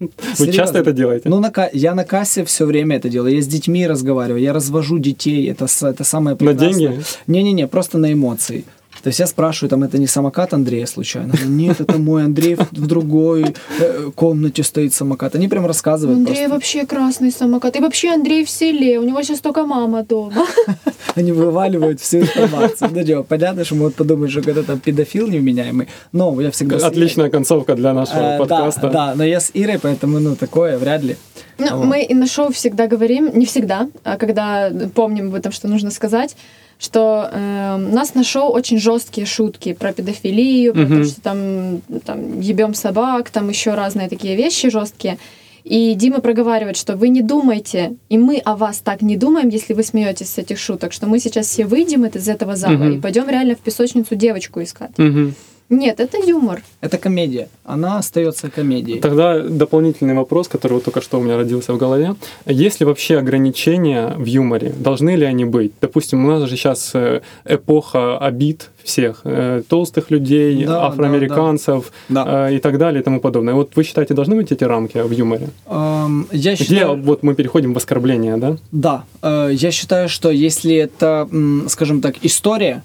Вы 0.00 0.10
Серьезно. 0.34 0.52
часто 0.52 0.78
это 0.78 0.92
делаете? 0.92 1.28
Ну, 1.28 1.40
на 1.40 1.52
я 1.72 1.94
на 1.94 2.04
кассе 2.04 2.44
все 2.44 2.66
время 2.66 2.96
это 2.96 3.08
делаю. 3.08 3.34
Я 3.34 3.42
с 3.42 3.46
детьми 3.46 3.86
разговариваю, 3.86 4.40
я 4.42 4.52
развожу 4.52 4.98
детей. 4.98 5.50
Это, 5.50 5.66
это 5.82 6.04
самое 6.04 6.34
На 6.34 6.38
прекрасное. 6.38 6.70
деньги? 6.88 7.04
Не-не-не, 7.26 7.66
просто 7.66 7.98
на 7.98 8.12
эмоции. 8.12 8.64
То 9.08 9.10
есть 9.10 9.20
я 9.20 9.26
спрашиваю, 9.26 9.70
там, 9.70 9.84
это 9.84 9.96
не 9.96 10.06
самокат 10.06 10.52
Андрея 10.52 10.84
случайно? 10.84 11.32
Нет, 11.46 11.80
это 11.80 11.96
мой 11.98 12.24
Андрей 12.24 12.56
в 12.56 12.86
другой 12.86 13.54
э, 13.80 14.10
комнате 14.14 14.62
стоит 14.62 14.92
самокат. 14.92 15.34
Они 15.34 15.48
прям 15.48 15.64
рассказывают 15.64 16.18
Андрея 16.18 16.48
просто. 16.48 16.54
вообще 16.54 16.84
красный 16.86 17.30
самокат. 17.32 17.76
И 17.76 17.80
вообще 17.80 18.10
Андрей 18.10 18.44
в 18.44 18.50
селе. 18.50 18.98
У 19.00 19.02
него 19.04 19.22
сейчас 19.22 19.40
только 19.40 19.64
мама 19.64 20.02
дома. 20.02 20.44
Они 21.14 21.32
вываливают 21.32 22.02
всю 22.02 22.18
информацию. 22.18 22.90
Ну, 22.92 23.02
типа, 23.02 23.22
понятно, 23.22 23.64
что 23.64 23.76
могут 23.76 23.94
подумать, 23.94 24.30
что 24.30 24.42
когда 24.42 24.62
там 24.62 24.78
педофил 24.78 25.26
невменяемый. 25.26 25.88
Но 26.12 26.38
я 26.42 26.50
всегда... 26.50 26.76
Отличная 26.76 27.30
концовка 27.30 27.76
для 27.76 27.94
нашего 27.94 28.34
Э, 28.34 28.38
подкаста. 28.38 28.80
Да, 28.82 28.90
да, 28.90 29.14
но 29.14 29.24
я 29.24 29.40
с 29.40 29.50
Ирой, 29.54 29.78
поэтому, 29.78 30.20
ну, 30.20 30.36
такое 30.36 30.76
вряд 30.76 31.02
ли. 31.02 31.16
Ну, 31.56 31.78
Вот. 31.78 31.86
мы 31.86 32.02
и 32.02 32.12
на 32.14 32.26
шоу 32.26 32.52
всегда 32.52 32.86
говорим, 32.86 33.30
не 33.34 33.46
всегда, 33.46 33.88
а 34.04 34.18
когда 34.18 34.70
помним 34.94 35.28
об 35.28 35.34
этом, 35.34 35.50
что 35.50 35.66
нужно 35.66 35.90
сказать, 35.90 36.36
что 36.78 37.28
э, 37.32 37.76
нас 37.76 38.14
на 38.14 38.22
шоу 38.24 38.50
очень 38.52 38.78
жесткие 38.78 39.26
шутки 39.26 39.72
про 39.72 39.92
педофилию, 39.92 40.72
про 40.74 40.82
Мгм. 40.82 41.02
то, 41.02 41.08
что 41.08 41.20
там, 41.20 41.80
там 42.04 42.40
ебем 42.40 42.74
собак, 42.74 43.30
там 43.30 43.48
еще 43.48 43.74
разные 43.74 44.08
такие 44.08 44.36
вещи 44.36 44.70
жесткие. 44.70 45.18
И 45.64 45.92
Дима 45.94 46.20
проговаривает, 46.20 46.76
что 46.78 46.96
вы 46.96 47.08
не 47.10 47.20
думайте, 47.20 47.96
и 48.08 48.16
мы 48.16 48.38
о 48.38 48.56
вас 48.56 48.78
так 48.78 49.02
не 49.02 49.16
думаем, 49.16 49.48
если 49.50 49.74
вы 49.74 49.82
смеетесь 49.82 50.30
с 50.30 50.38
этих 50.38 50.58
шуток, 50.58 50.92
что 50.94 51.06
мы 51.06 51.18
сейчас 51.18 51.46
все 51.46 51.66
выйдем 51.66 52.06
из 52.06 52.26
этого 52.28 52.56
зала 52.56 52.72
Мгм. 52.72 52.92
и 52.92 53.00
пойдем 53.00 53.28
реально 53.28 53.54
в 53.54 53.58
песочницу 53.58 54.14
девочку 54.14 54.62
искать. 54.62 54.96
Мгм. 54.96 55.34
Нет, 55.70 56.00
это 56.00 56.16
юмор. 56.18 56.62
Это 56.80 56.96
комедия. 56.98 57.48
Она 57.64 57.98
остается 57.98 58.48
комедией. 58.50 59.00
Тогда 59.00 59.38
дополнительный 59.42 60.14
вопрос, 60.14 60.48
который 60.48 60.72
вот 60.74 60.84
только 60.84 61.00
что 61.02 61.18
у 61.18 61.22
меня 61.22 61.36
родился 61.36 61.72
в 61.74 61.76
голове. 61.76 62.14
Есть 62.46 62.80
ли 62.80 62.86
вообще 62.86 63.18
ограничения 63.18 64.14
в 64.16 64.24
юморе? 64.24 64.72
Должны 64.78 65.16
ли 65.16 65.26
они 65.26 65.44
быть? 65.44 65.72
Допустим, 65.80 66.24
у 66.24 66.28
нас 66.28 66.48
же 66.48 66.56
сейчас 66.56 66.90
э, 66.94 67.20
эпоха 67.44 68.16
обид 68.18 68.70
всех. 68.82 69.20
э, 69.24 69.62
Толстых 69.68 70.10
людей, 70.10 70.64
Да, 70.64 70.86
афроамериканцев 70.86 71.92
Да. 72.08 72.48
э, 72.48 72.54
и 72.56 72.58
так 72.60 72.78
далее 72.78 73.00
и 73.02 73.04
тому 73.04 73.20
подобное. 73.20 73.52
Вот 73.54 73.72
вы 73.76 73.84
считаете, 73.84 74.14
должны 74.14 74.36
быть 74.36 74.50
эти 74.52 74.64
рамки 74.64 74.96
в 74.98 75.10
юморе? 75.10 75.48
Эм, 75.66 76.26
я 76.32 76.54
Где 76.54 76.64
считаю... 76.64 76.96
вот 77.02 77.22
мы 77.22 77.34
переходим 77.34 77.74
в 77.74 77.76
оскорбление, 77.76 78.36
да? 78.38 78.56
Да, 78.72 79.04
э, 79.22 79.50
я 79.52 79.70
считаю, 79.70 80.08
что 80.08 80.30
если 80.30 80.74
это, 80.76 81.28
скажем 81.68 82.00
так, 82.00 82.14
история, 82.22 82.82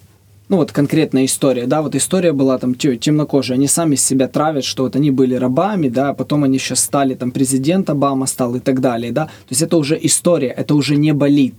ну 0.53 0.57
вот 0.57 0.71
конкретная 0.71 1.25
история, 1.25 1.65
да, 1.65 1.81
вот 1.81 1.95
история 1.95 2.31
была 2.31 2.59
там 2.59 2.75
те- 2.75 2.95
темнокожие, 2.95 3.55
они 3.55 3.67
сами 3.67 3.95
себя 3.95 4.27
травят, 4.27 4.63
что 4.63 4.83
вот 4.83 4.95
они 4.95 5.09
были 5.09 5.33
рабами, 5.33 5.89
да, 5.89 6.09
а 6.09 6.13
потом 6.13 6.43
они 6.43 6.59
сейчас 6.59 6.79
стали, 6.81 7.15
там, 7.15 7.31
президент 7.31 7.89
Обама 7.89 8.27
стал 8.27 8.55
и 8.55 8.59
так 8.59 8.79
далее, 8.79 9.11
да, 9.11 9.25
то 9.25 9.49
есть 9.49 9.63
это 9.63 9.77
уже 9.77 9.97
история, 9.99 10.49
это 10.49 10.75
уже 10.75 10.95
не 10.95 11.11
болит, 11.13 11.55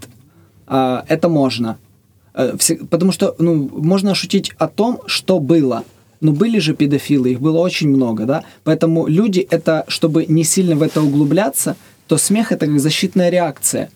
А, 0.66 1.04
это 1.08 1.28
можно, 1.28 1.76
Э, 2.34 2.56
потому 2.90 3.12
что, 3.12 3.34
ну, 3.38 3.68
можно 3.72 4.14
шутить 4.14 4.52
о 4.58 4.68
том, 4.68 5.00
что 5.06 5.40
было, 5.40 5.82
но 6.20 6.32
были 6.32 6.60
же 6.60 6.74
педофилы, 6.74 7.30
их 7.32 7.40
было 7.40 7.58
очень 7.58 7.88
много, 7.88 8.26
да, 8.26 8.42
поэтому 8.62 9.08
люди 9.08 9.46
это, 9.50 9.84
чтобы 9.88 10.26
не 10.26 10.44
сильно 10.44 10.76
в 10.76 10.82
это 10.82 11.02
углубляться, 11.02 11.74
то 12.06 12.16
смех 12.16 12.52
это 12.52 12.66
как 12.66 12.78
защитная 12.78 13.30
реакция, 13.30 13.88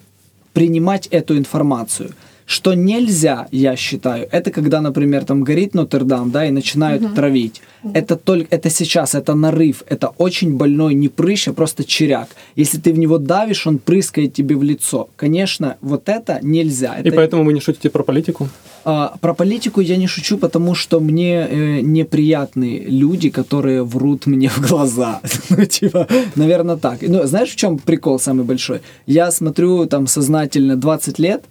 принимать 0.52 1.06
эту 1.12 1.36
информацию. 1.36 2.10
Что 2.48 2.72
нельзя, 2.72 3.46
я 3.52 3.76
считаю, 3.76 4.26
это 4.32 4.50
когда, 4.50 4.80
например, 4.80 5.24
там 5.26 5.44
горит 5.44 5.74
Нотр-Дам, 5.74 6.30
да, 6.30 6.46
и 6.46 6.50
начинают 6.50 7.14
травить. 7.14 7.60
Это 7.92 8.16
только, 8.16 8.46
это 8.56 8.70
сейчас, 8.70 9.14
это 9.14 9.34
нарыв, 9.34 9.82
это 9.86 10.08
очень 10.16 10.56
больной 10.56 10.94
не 10.94 11.08
прыщ, 11.10 11.48
а 11.48 11.52
просто 11.52 11.84
черяк. 11.84 12.28
Если 12.56 12.78
ты 12.78 12.94
в 12.94 12.98
него 12.98 13.18
давишь, 13.18 13.66
он 13.66 13.76
прыскает 13.78 14.32
тебе 14.32 14.56
в 14.56 14.62
лицо. 14.62 15.10
Конечно, 15.16 15.76
вот 15.82 16.08
это 16.08 16.38
нельзя. 16.42 16.96
И 16.98 17.08
Это- 17.08 17.16
поэтому 17.16 17.44
вы 17.44 17.52
не 17.52 17.60
шутите 17.60 17.90
про 17.90 18.02
политику? 18.02 18.48
а, 18.84 19.14
про 19.20 19.34
политику 19.34 19.82
я 19.82 19.98
не 19.98 20.06
шучу, 20.06 20.38
потому 20.38 20.74
что 20.74 21.00
мне 21.00 21.46
э, 21.50 21.80
неприятны 21.82 22.82
люди, 22.88 23.28
которые 23.28 23.82
врут 23.82 24.26
мне 24.26 24.48
в 24.56 24.60
глаза. 24.68 25.20
ну, 25.50 25.64
типа, 25.66 26.06
наверное, 26.36 26.76
так. 26.76 27.02
Ну, 27.02 27.26
знаешь, 27.26 27.50
в 27.50 27.56
чем 27.56 27.78
прикол 27.78 28.18
самый 28.18 28.44
большой? 28.44 28.80
Я 29.06 29.30
смотрю 29.30 29.84
там 29.86 30.06
сознательно 30.06 30.76
20 30.76 31.18
лет, 31.18 31.44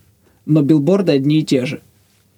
но 0.47 0.61
билборды 0.61 1.11
одни 1.11 1.39
и 1.39 1.43
те 1.43 1.65
же. 1.65 1.81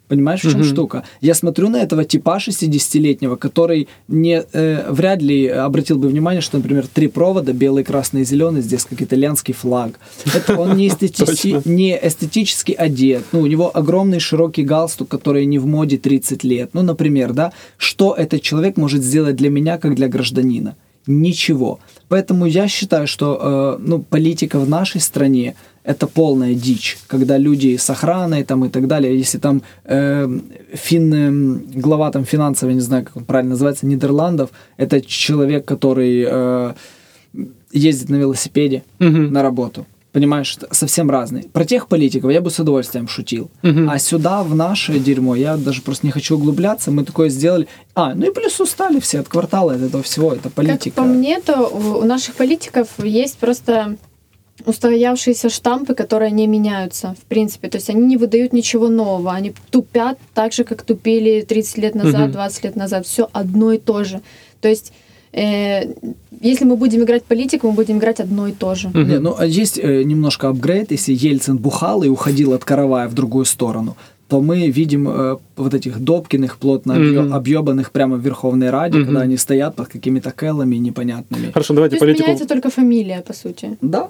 Понимаешь, 0.07 0.39
в 0.39 0.49
чем 0.49 0.61
Мгм. 0.61 0.63
штука? 0.63 1.03
Я 1.21 1.35
смотрю 1.35 1.69
на 1.69 1.77
этого 1.77 2.03
типа 2.03 2.39
60-летнего, 2.39 3.35
который 3.35 3.87
не, 4.07 4.43
э, 4.53 4.91
вряд 4.91 5.21
ли 5.21 5.45
обратил 5.45 5.99
бы 5.99 6.07
внимание, 6.07 6.41
что, 6.41 6.57
например, 6.57 6.87
три 6.91 7.07
провода, 7.07 7.53
белый, 7.53 7.83
красный 7.83 8.21
и 8.21 8.25
зеленый, 8.25 8.63
здесь 8.63 8.85
как 8.85 9.03
итальянский 9.03 9.53
флаг. 9.53 9.99
Это 10.33 10.59
он 10.59 10.75
не, 10.77 10.87
эстетичи- 10.87 11.61
не 11.65 11.95
эстетически 11.95 12.71
одет. 12.71 13.23
Ну, 13.33 13.41
у 13.41 13.45
него 13.45 13.69
огромный 13.71 14.19
широкий 14.19 14.63
галстук, 14.63 15.09
который 15.09 15.45
не 15.45 15.59
в 15.59 15.67
моде 15.67 15.97
30 15.99 16.43
лет. 16.43 16.71
Ну, 16.73 16.81
например, 16.81 17.33
да, 17.33 17.51
что 17.77 18.15
этот 18.17 18.41
человек 18.41 18.77
может 18.77 19.03
сделать 19.03 19.35
для 19.35 19.51
меня, 19.51 19.77
как 19.77 19.93
для 19.93 20.07
гражданина? 20.07 20.75
Ничего. 21.05 21.79
Поэтому 22.07 22.47
я 22.47 22.67
считаю, 22.67 23.05
что 23.07 23.77
э, 23.79 23.83
ну, 23.87 23.99
политика 23.99 24.59
в 24.59 24.67
нашей 24.67 25.01
стране 25.01 25.55
это 25.89 26.05
полная 26.05 26.53
дичь, 26.53 26.99
когда 27.07 27.39
люди 27.39 27.75
с 27.75 27.89
охраной 27.89 28.43
там 28.43 28.63
и 28.63 28.69
так 28.69 28.85
далее, 28.85 29.17
если 29.17 29.39
там 29.39 29.63
э, 29.85 30.39
фин, 30.73 31.13
э, 31.13 31.79
глава 31.79 32.11
там 32.11 32.25
финансовый, 32.25 32.75
не 32.75 32.79
знаю, 32.79 33.05
как 33.05 33.17
он 33.17 33.25
правильно 33.25 33.51
называется, 33.51 33.87
Нидерландов, 33.87 34.51
это 34.77 35.01
человек, 35.01 35.65
который 35.65 36.25
э, 36.29 36.73
ездит 37.71 38.09
на 38.09 38.17
велосипеде 38.17 38.83
Мгм. 38.99 39.33
на 39.33 39.41
работу. 39.41 39.87
Понимаешь, 40.11 40.57
это 40.57 40.73
совсем 40.75 41.09
разные. 41.09 41.45
Про 41.45 41.65
тех 41.65 41.87
политиков 41.87 42.31
я 42.31 42.41
бы 42.41 42.51
с 42.51 42.59
удовольствием 42.59 43.07
шутил. 43.07 43.49
Мгм. 43.63 43.89
А 43.89 43.97
сюда, 43.97 44.43
в 44.43 44.53
наше 44.53 44.99
дерьмо, 44.99 45.35
я 45.35 45.57
даже 45.57 45.81
просто 45.81 46.05
не 46.05 46.11
хочу 46.11 46.35
углубляться. 46.35 46.91
Мы 46.91 47.03
такое 47.03 47.29
сделали. 47.29 47.67
А, 47.95 48.13
ну 48.13 48.27
и 48.29 48.33
плюс 48.33 48.59
устали 48.59 48.99
все 48.99 49.21
от 49.21 49.27
квартала, 49.27 49.73
от 49.73 49.81
этого 49.81 50.03
всего. 50.03 50.33
Это 50.33 50.51
политика. 50.51 50.95
Как 50.95 50.95
по 50.95 51.03
мне, 51.03 51.39
то 51.39 51.67
у 51.67 52.03
наших 52.05 52.35
политиков 52.35 52.87
есть 52.99 53.37
просто 53.39 53.97
устоявшиеся 54.65 55.49
штампы, 55.49 55.93
которые 55.93 56.31
не 56.31 56.47
меняются, 56.47 57.15
в 57.21 57.25
принципе. 57.25 57.67
То 57.69 57.77
есть 57.77 57.89
они 57.89 58.05
не 58.05 58.17
выдают 58.17 58.53
ничего 58.53 58.87
нового. 58.89 59.31
Они 59.31 59.53
тупят 59.71 60.17
так 60.33 60.53
же, 60.53 60.63
как 60.63 60.81
тупили 60.83 61.41
30 61.41 61.77
лет 61.77 61.95
назад, 61.95 62.21
Мгм. 62.21 62.31
20 62.31 62.63
лет 62.65 62.75
назад. 62.75 63.05
Все 63.05 63.29
одно 63.33 63.71
и 63.73 63.77
то 63.77 64.03
же. 64.03 64.21
То 64.61 64.67
есть 64.69 64.93
э, 65.31 65.93
если 66.41 66.65
мы 66.65 66.75
будем 66.75 67.01
играть 67.03 67.23
политику, 67.23 67.67
мы 67.67 67.73
будем 67.73 67.97
играть 67.97 68.19
одно 68.19 68.47
и 68.47 68.51
то 68.51 68.75
же. 68.75 68.87
Мгм. 68.89 69.07
Не, 69.09 69.19
ну, 69.19 69.35
а 69.37 69.45
есть 69.45 69.77
э, 69.77 70.03
немножко 70.03 70.49
апгрейд. 70.49 70.91
Если 70.91 71.13
Ельцин 71.13 71.57
бухал 71.57 72.03
и 72.03 72.07
уходил 72.09 72.53
от 72.53 72.63
каравая 72.63 73.07
в 73.07 73.13
другую 73.13 73.45
сторону, 73.45 73.95
то 74.27 74.41
мы 74.41 74.69
видим 74.69 75.07
э, 75.09 75.37
вот 75.55 75.73
этих 75.73 75.99
Добкиных, 75.99 76.57
плотно 76.57 76.93
Мгм. 76.95 77.33
объебанных 77.33 77.91
прямо 77.91 78.15
в 78.17 78.21
Верховной 78.21 78.69
Раде, 78.69 78.97
Мгм. 78.97 79.05
когда 79.07 79.21
они 79.21 79.37
стоят 79.37 79.75
под 79.75 79.87
какими-то 79.87 80.31
келлами 80.31 80.75
непонятными. 80.77 81.51
Хорошо, 81.51 81.69
То 81.69 81.75
давайте 81.75 81.95
есть 81.95 82.01
политику, 82.01 82.23
меняется 82.27 82.47
только 82.47 82.69
фамилия, 82.69 83.21
по 83.27 83.33
сути. 83.33 83.77
Да, 83.81 84.09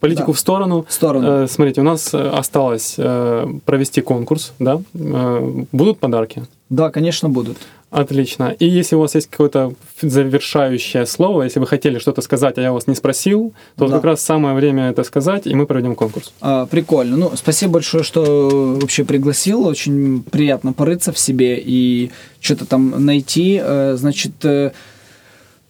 политику 0.00 0.32
да. 0.32 0.32
в 0.32 0.38
сторону. 0.38 0.84
в 0.88 0.92
сторону. 0.92 1.44
Э, 1.44 1.46
Смотрите, 1.48 1.80
у 1.80 1.84
нас 1.84 2.12
э, 2.14 2.28
осталось 2.28 2.94
э, 2.98 3.46
провести 3.64 4.00
конкурс, 4.00 4.52
да? 4.58 4.80
Э, 4.94 5.64
Будут 5.72 5.98
подарки? 5.98 6.42
Да, 6.70 6.90
конечно, 6.90 7.28
будут. 7.28 7.58
Отлично. 7.90 8.54
И 8.60 8.66
если 8.68 8.94
у 8.94 9.00
вас 9.00 9.16
есть 9.16 9.28
какое-то 9.28 9.72
завершающее 10.00 11.04
слово, 11.06 11.42
если 11.42 11.58
вы 11.58 11.66
хотели 11.66 11.98
что-то 11.98 12.22
сказать, 12.22 12.56
а 12.58 12.62
я 12.62 12.72
вас 12.72 12.86
не 12.86 12.94
спросил, 12.94 13.52
то 13.76 13.88
Да. 13.88 13.94
как 13.96 14.04
раз 14.04 14.20
самое 14.20 14.54
время 14.54 14.90
это 14.90 15.02
сказать, 15.02 15.46
и 15.48 15.54
мы 15.56 15.66
проведем 15.66 15.96
конкурс. 15.96 16.32
А, 16.40 16.66
прикольно. 16.66 17.16
Ну, 17.16 17.32
спасибо 17.34 17.72
большое, 17.74 18.04
что 18.04 18.76
вообще 18.80 19.04
пригласил. 19.04 19.66
Очень 19.66 20.22
приятно 20.22 20.72
порыться 20.72 21.10
в 21.12 21.18
себе 21.18 21.60
и 21.60 22.12
что-то 22.40 22.64
там 22.64 23.04
найти. 23.04 23.60
Э, 23.60 23.96
Значит, 23.96 24.32
э, 24.44 24.70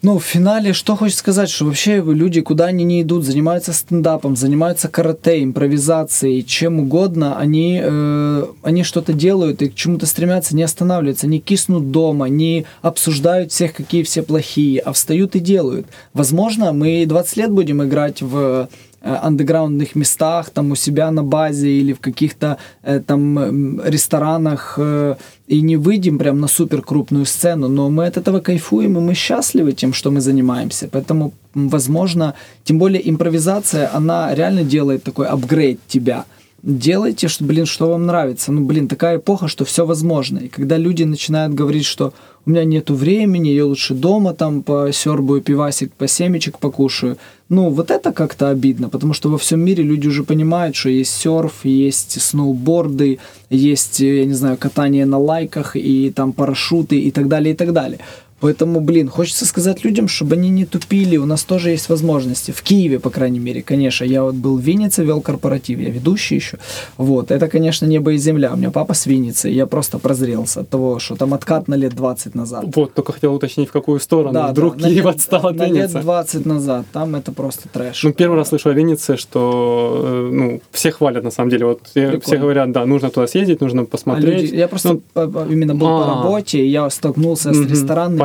ну, 0.02 0.18
в 0.18 0.24
финале 0.24 0.72
что 0.72 0.96
хочется 0.96 1.20
сказать, 1.20 1.50
что 1.50 1.66
вообще 1.66 2.02
люди, 2.02 2.40
куда 2.40 2.66
они 2.66 2.84
не 2.84 3.02
идут, 3.02 3.24
занимаются 3.24 3.72
стендапом, 3.72 4.34
занимаются 4.34 4.88
карате, 4.88 5.42
импровизацией, 5.42 6.42
чем 6.42 6.80
угодно, 6.80 7.38
они, 7.38 7.80
э, 7.82 8.44
они 8.62 8.82
что-то 8.82 9.12
делают 9.12 9.60
и 9.60 9.68
к 9.68 9.74
чему-то 9.74 10.06
стремятся, 10.06 10.56
не 10.56 10.62
останавливаются, 10.62 11.26
не 11.26 11.38
киснут 11.38 11.90
дома, 11.90 12.26
не 12.26 12.64
обсуждают 12.80 13.52
всех, 13.52 13.74
какие 13.74 14.02
все 14.02 14.22
плохие, 14.22 14.80
а 14.80 14.92
встают 14.92 15.36
и 15.36 15.40
делают. 15.40 15.86
Возможно, 16.14 16.72
мы 16.72 17.04
20 17.06 17.36
лет 17.36 17.50
будем 17.50 17.82
играть 17.84 18.22
в 18.22 18.68
андеграундных 19.02 19.94
местах, 19.94 20.50
там 20.50 20.70
у 20.70 20.76
себя 20.76 21.10
на 21.10 21.22
базе 21.22 21.68
или 21.68 21.92
в 21.92 22.00
каких-то 22.00 22.58
э, 22.82 23.00
там 23.00 23.80
ресторанах 23.82 24.74
э, 24.76 25.16
и 25.46 25.62
не 25.62 25.76
выйдем 25.76 26.18
прям 26.18 26.40
на 26.40 26.48
супер 26.48 26.82
крупную 26.82 27.24
сцену, 27.24 27.68
но 27.68 27.88
мы 27.90 28.06
от 28.06 28.16
этого 28.16 28.40
кайфуем 28.40 28.96
и 28.98 29.00
мы 29.00 29.14
счастливы 29.14 29.72
тем, 29.72 29.92
что 29.92 30.10
мы 30.10 30.20
занимаемся. 30.20 30.88
Поэтому, 30.92 31.32
возможно, 31.54 32.34
тем 32.64 32.78
более 32.78 33.08
импровизация, 33.08 33.90
она 33.96 34.34
реально 34.34 34.64
делает 34.64 35.02
такой 35.02 35.26
апгрейд 35.26 35.80
тебя. 35.88 36.24
Делайте, 36.62 37.28
что, 37.28 37.44
блин, 37.44 37.64
что 37.64 37.88
вам 37.88 38.06
нравится. 38.06 38.52
Ну, 38.52 38.66
блин, 38.66 38.86
такая 38.86 39.16
эпоха, 39.16 39.48
что 39.48 39.64
все 39.64 39.86
возможно. 39.86 40.38
И 40.38 40.48
когда 40.48 40.76
люди 40.76 41.04
начинают 41.04 41.54
говорить, 41.54 41.86
что 41.86 42.12
у 42.46 42.50
меня 42.50 42.64
нету 42.64 42.94
времени, 42.94 43.50
я 43.50 43.66
лучше 43.66 43.94
дома 43.94 44.32
там 44.32 44.62
посербую 44.62 45.42
пивасик, 45.42 45.92
по 45.92 46.08
семечек 46.08 46.58
покушаю. 46.58 47.18
Ну, 47.48 47.68
вот 47.68 47.90
это 47.90 48.12
как-то 48.12 48.48
обидно, 48.48 48.88
потому 48.88 49.12
что 49.12 49.28
во 49.28 49.36
всем 49.36 49.60
мире 49.60 49.82
люди 49.82 50.08
уже 50.08 50.22
понимают, 50.22 50.76
что 50.76 50.88
есть 50.88 51.14
серф, 51.14 51.64
есть 51.64 52.20
сноуборды, 52.20 53.18
есть, 53.50 54.00
я 54.00 54.24
не 54.24 54.34
знаю, 54.34 54.56
катание 54.56 55.04
на 55.04 55.18
лайках 55.18 55.76
и 55.76 56.12
там 56.14 56.32
парашюты 56.32 56.98
и 56.98 57.10
так 57.10 57.28
далее, 57.28 57.52
и 57.52 57.56
так 57.56 57.72
далее. 57.72 57.98
Поэтому, 58.40 58.80
блин, 58.80 59.08
хочется 59.08 59.44
сказать 59.44 59.84
людям, 59.84 60.08
чтобы 60.08 60.34
они 60.34 60.48
не 60.50 60.64
тупили, 60.64 61.16
у 61.18 61.26
нас 61.26 61.42
тоже 61.44 61.70
есть 61.70 61.88
возможности. 61.88 62.52
В 62.52 62.62
Киеве, 62.62 62.98
по 62.98 63.10
крайней 63.10 63.38
мере, 63.38 63.62
конечно. 63.62 64.04
Я 64.04 64.22
вот 64.22 64.34
был 64.34 64.56
в 64.56 64.60
Виннице, 64.62 65.04
вел 65.04 65.20
корпоратив, 65.20 65.78
я 65.78 65.90
ведущий 65.90 66.36
еще. 66.36 66.58
Вот, 66.96 67.30
это, 67.30 67.48
конечно, 67.48 67.86
небо 67.86 68.12
и 68.12 68.16
земля. 68.16 68.52
У 68.54 68.56
меня 68.56 68.70
папа 68.70 68.94
с 68.94 69.06
Винницы, 69.06 69.48
я 69.48 69.66
просто 69.66 69.98
прозрелся 69.98 70.60
от 70.60 70.68
того, 70.70 70.98
что 70.98 71.16
там 71.16 71.34
откат 71.34 71.68
на 71.68 71.74
лет 71.74 71.94
20 71.94 72.34
назад. 72.34 72.64
Вот, 72.74 72.94
только 72.94 73.12
хотел 73.12 73.34
уточнить, 73.34 73.68
в 73.68 73.72
какую 73.72 74.00
сторону. 74.00 74.48
Вдруг 74.50 74.76
на 74.80 74.88
Киев 74.88 75.04
лет- 75.04 75.14
отстал 75.16 75.46
от 75.46 75.56
На 75.56 75.66
лет 75.66 75.72
Винницы. 75.90 76.00
20 76.00 76.46
назад, 76.46 76.86
там 76.92 77.14
это 77.16 77.32
просто 77.32 77.68
трэш. 77.68 78.02
Ну, 78.04 78.12
первый 78.12 78.36
раз 78.36 78.48
слышу 78.48 78.70
о 78.70 78.72
Виннице, 78.72 79.16
что 79.16 80.02
э, 80.04 80.30
ну, 80.32 80.60
все 80.72 80.90
хвалят, 80.90 81.24
на 81.24 81.30
самом 81.30 81.50
деле. 81.50 81.66
Вот 81.66 81.80
э, 81.94 82.00
Прикольно. 82.00 82.20
все 82.20 82.36
говорят, 82.38 82.72
да, 82.72 82.86
нужно 82.86 83.10
туда 83.10 83.26
съездить, 83.26 83.60
нужно 83.60 83.82
А 83.82 83.84
посмотреть. 83.84 84.42
люди- 84.42 84.54
я 84.56 84.68
просто 84.68 84.88
Ну, 84.94 85.02
по- 85.12 85.26
по- 85.28 85.46
именно 85.52 85.74
был 85.74 85.86
по 85.86 86.04
А. 86.04 86.08
работе, 86.24 86.58
и 86.58 86.68
я 86.68 86.88
столкнулся 86.90 87.52
с 87.52 87.56
Мгм. 87.56 87.68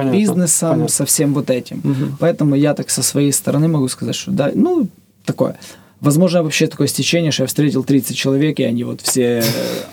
Понятно, 0.10 0.20
бизнесом, 0.20 0.70
понятно. 0.72 0.92
со 0.94 1.06
всем 1.06 1.34
вот 1.34 1.50
этим. 1.50 1.82
мгм. 1.84 2.18
Поэтому 2.20 2.56
я 2.56 2.74
так 2.74 2.90
со 2.90 3.04
своей 3.04 3.32
стороны 3.32 3.68
могу 3.68 3.88
сказать, 3.88 4.16
что 4.16 4.32
да, 4.32 4.52
ну, 4.54 4.88
такое. 5.26 5.58
Возможно, 6.02 6.44
вообще 6.44 6.68
такое 6.68 6.88
стечение, 6.88 7.32
что 7.32 7.44
я 7.44 7.48
встретил 7.48 7.84
30 7.84 8.16
человек, 8.16 8.60
и 8.60 8.64
они 8.64 8.84
вот 8.84 9.02
все 9.02 9.40
э, 9.40 9.44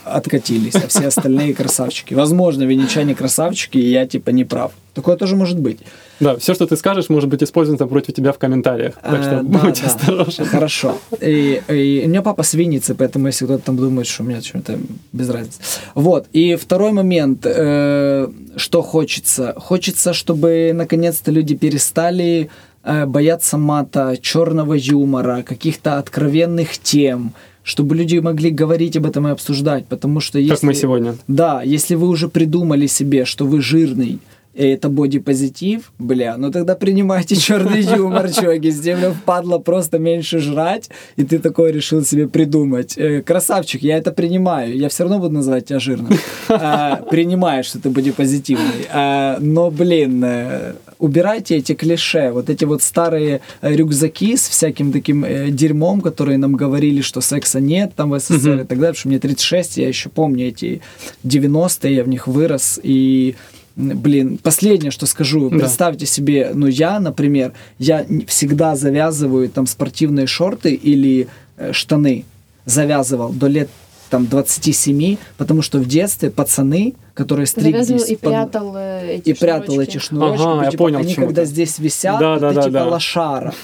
откатились, 0.05 0.75
а 0.75 0.89
все 0.89 1.07
остальные 1.07 1.55
красавчики. 1.55 2.15
Возможно, 2.15 2.65
венечане 2.65 3.15
красавчики, 3.15 3.79
и 3.79 3.91
я 3.91 4.07
типа 4.07 4.31
не 4.31 4.45
прав. 4.45 4.73
Такое 4.95 5.17
тоже 5.17 5.37
может 5.37 5.59
быть. 5.59 5.79
Да, 6.21 6.37
все, 6.37 6.55
что 6.55 6.67
ты 6.67 6.77
скажешь, 6.77 7.09
может 7.09 7.31
быть 7.31 7.43
использовано 7.43 7.87
против 7.87 8.15
тебя 8.15 8.33
в 8.33 8.39
комментариях. 8.39 8.95
Так 8.97 9.21
Э, 9.21 9.23
что 9.23 9.31
да, 9.31 9.43
будь 9.43 9.81
да. 9.81 9.87
осторожен. 9.87 10.45
Хорошо. 10.45 10.99
И, 11.21 11.63
и 11.69 12.03
у 12.05 12.09
меня 12.09 12.23
папа 12.23 12.43
с 12.43 12.53
Винницы, 12.55 12.95
поэтому 12.95 13.29
если 13.29 13.47
кто-то 13.47 13.65
там 13.65 13.77
думает, 13.77 14.07
что 14.07 14.23
у 14.23 14.27
меня 14.27 14.43
что-то 14.43 14.79
без 15.13 15.31
разницы. 15.31 15.61
Вот. 15.95 16.27
И 16.33 16.57
второй 16.57 16.93
момент, 16.93 17.47
э, 17.47 18.29
что 18.57 18.83
хочется. 18.83 19.55
Хочется, 19.57 20.13
чтобы 20.13 20.73
наконец-то 20.75 21.31
люди 21.31 21.57
перестали 21.57 22.51
э, 22.85 23.07
бояться 23.07 23.59
мата, 23.59 24.17
черного 24.21 24.75
юмора, 24.75 25.43
каких-то 25.43 25.99
откровенных 25.99 26.79
тем, 26.79 27.33
чтобы 27.63 27.97
люди 27.97 28.19
могли 28.19 28.51
говорить 28.51 28.97
об 28.97 29.07
этом 29.07 29.29
и 29.29 29.31
обсуждать, 29.31 29.87
потому 29.87 30.21
что 30.21 30.39
если... 30.39 30.55
Как 30.55 30.63
мы 30.63 30.75
сегодня. 30.75 31.15
Да, 31.29 31.63
если 31.63 31.95
вы 31.95 32.09
уже 32.09 32.29
придумали 32.29 32.87
себе, 32.87 33.25
что 33.25 33.47
вы 33.47 33.61
жирный, 33.61 34.21
и 34.55 34.67
это 34.67 34.91
бодипозитив, 34.91 35.93
бля, 35.99 36.37
ну 36.37 36.51
тогда 36.51 36.75
принимайте 36.75 37.37
черный 37.37 37.81
юмор, 37.81 38.31
чуваки, 38.33 38.71
с 38.71 38.81
тем 38.81 38.99
впадло 39.15 39.59
просто 39.59 39.99
меньше 39.99 40.41
жрать, 40.41 40.91
и 41.17 41.25
ты 41.25 41.39
такое 41.39 41.73
решил 41.73 42.05
себе 42.05 42.29
придумать. 42.29 42.99
Э, 42.99 43.23
красавчик, 43.23 43.83
я 43.83 43.97
это 43.97 44.13
принимаю, 44.13 44.77
я 44.77 44.89
все 44.89 45.05
равно 45.05 45.21
буду 45.21 45.35
называть 45.35 45.67
тебя 45.67 45.79
жирным. 45.79 46.19
А, 46.49 46.97
принимаю, 47.11 47.65
что 47.65 47.79
ты 47.81 47.89
бодипозитивный. 47.89 48.87
А, 48.93 49.39
но, 49.41 49.71
блин, 49.71 50.23
э, 50.23 50.75
убирайте 51.03 51.57
эти 51.57 51.75
клише, 51.75 52.31
вот 52.31 52.49
эти 52.49 52.65
вот 52.65 52.81
старые 52.81 53.41
рюкзаки 53.61 54.37
с 54.37 54.49
всяким 54.49 54.93
таким 54.93 55.25
э, 55.25 55.51
дерьмом, 55.51 56.01
которые 56.01 56.39
нам 56.39 56.55
говорили, 56.55 57.01
что 57.01 57.21
секса 57.21 57.61
нет 57.61 57.93
там 57.97 58.11
в 58.11 58.19
СССР 58.21 58.61
и 58.61 58.65
так 58.65 58.79
далее, 58.79 58.93
потому 58.93 58.95
что 58.95 59.09
мне 59.09 59.19
36, 59.19 59.79
я 59.79 59.89
еще 59.89 60.09
помню 60.09 60.49
эти 60.49 60.81
90-е, 61.25 61.95
я 61.97 62.05
в 62.05 62.09
них 62.09 62.27
вырос, 62.27 62.79
и 62.83 63.35
Блин, 63.75 64.37
последнее, 64.37 64.91
что 64.91 65.07
скажу, 65.07 65.49
да. 65.49 65.57
представьте 65.57 66.05
себе, 66.05 66.51
ну 66.53 66.67
я, 66.67 67.01
например, 67.01 67.55
я 67.79 68.05
всегда 68.27 68.77
завязываю 68.77 69.49
там 69.49 69.67
спортивные 69.67 70.27
шорты 70.27 70.75
или 70.75 71.27
э, 71.57 71.73
штаны, 71.73 72.27
завязывал 72.67 73.33
до 73.33 73.47
лет 73.47 73.71
там 74.13 74.27
27, 74.27 75.17
потому 75.39 75.63
что 75.63 75.79
в 75.79 75.87
детстве 75.87 76.31
пацаны, 76.31 76.93
которые 77.15 77.47
стриглись... 77.47 78.11
и 78.11 78.17
прятал 78.17 78.75
э, 78.77 79.15
эти 79.17 79.31
И 79.31 79.33
прятал 79.33 79.81
эти 79.81 79.97
шнурочки. 79.97 80.43
Ага, 80.43 80.71
типа, 80.71 80.71
я 80.71 80.79
понял, 80.79 80.99
они 80.99 81.15
когда 81.15 81.47
здесь 81.47 81.79
висят, 81.79 82.21
да, 82.21 82.37
это 82.37 82.53
да, 82.53 82.63
типа 82.63 82.73
да. 82.73 82.87
лошара. 82.89 83.55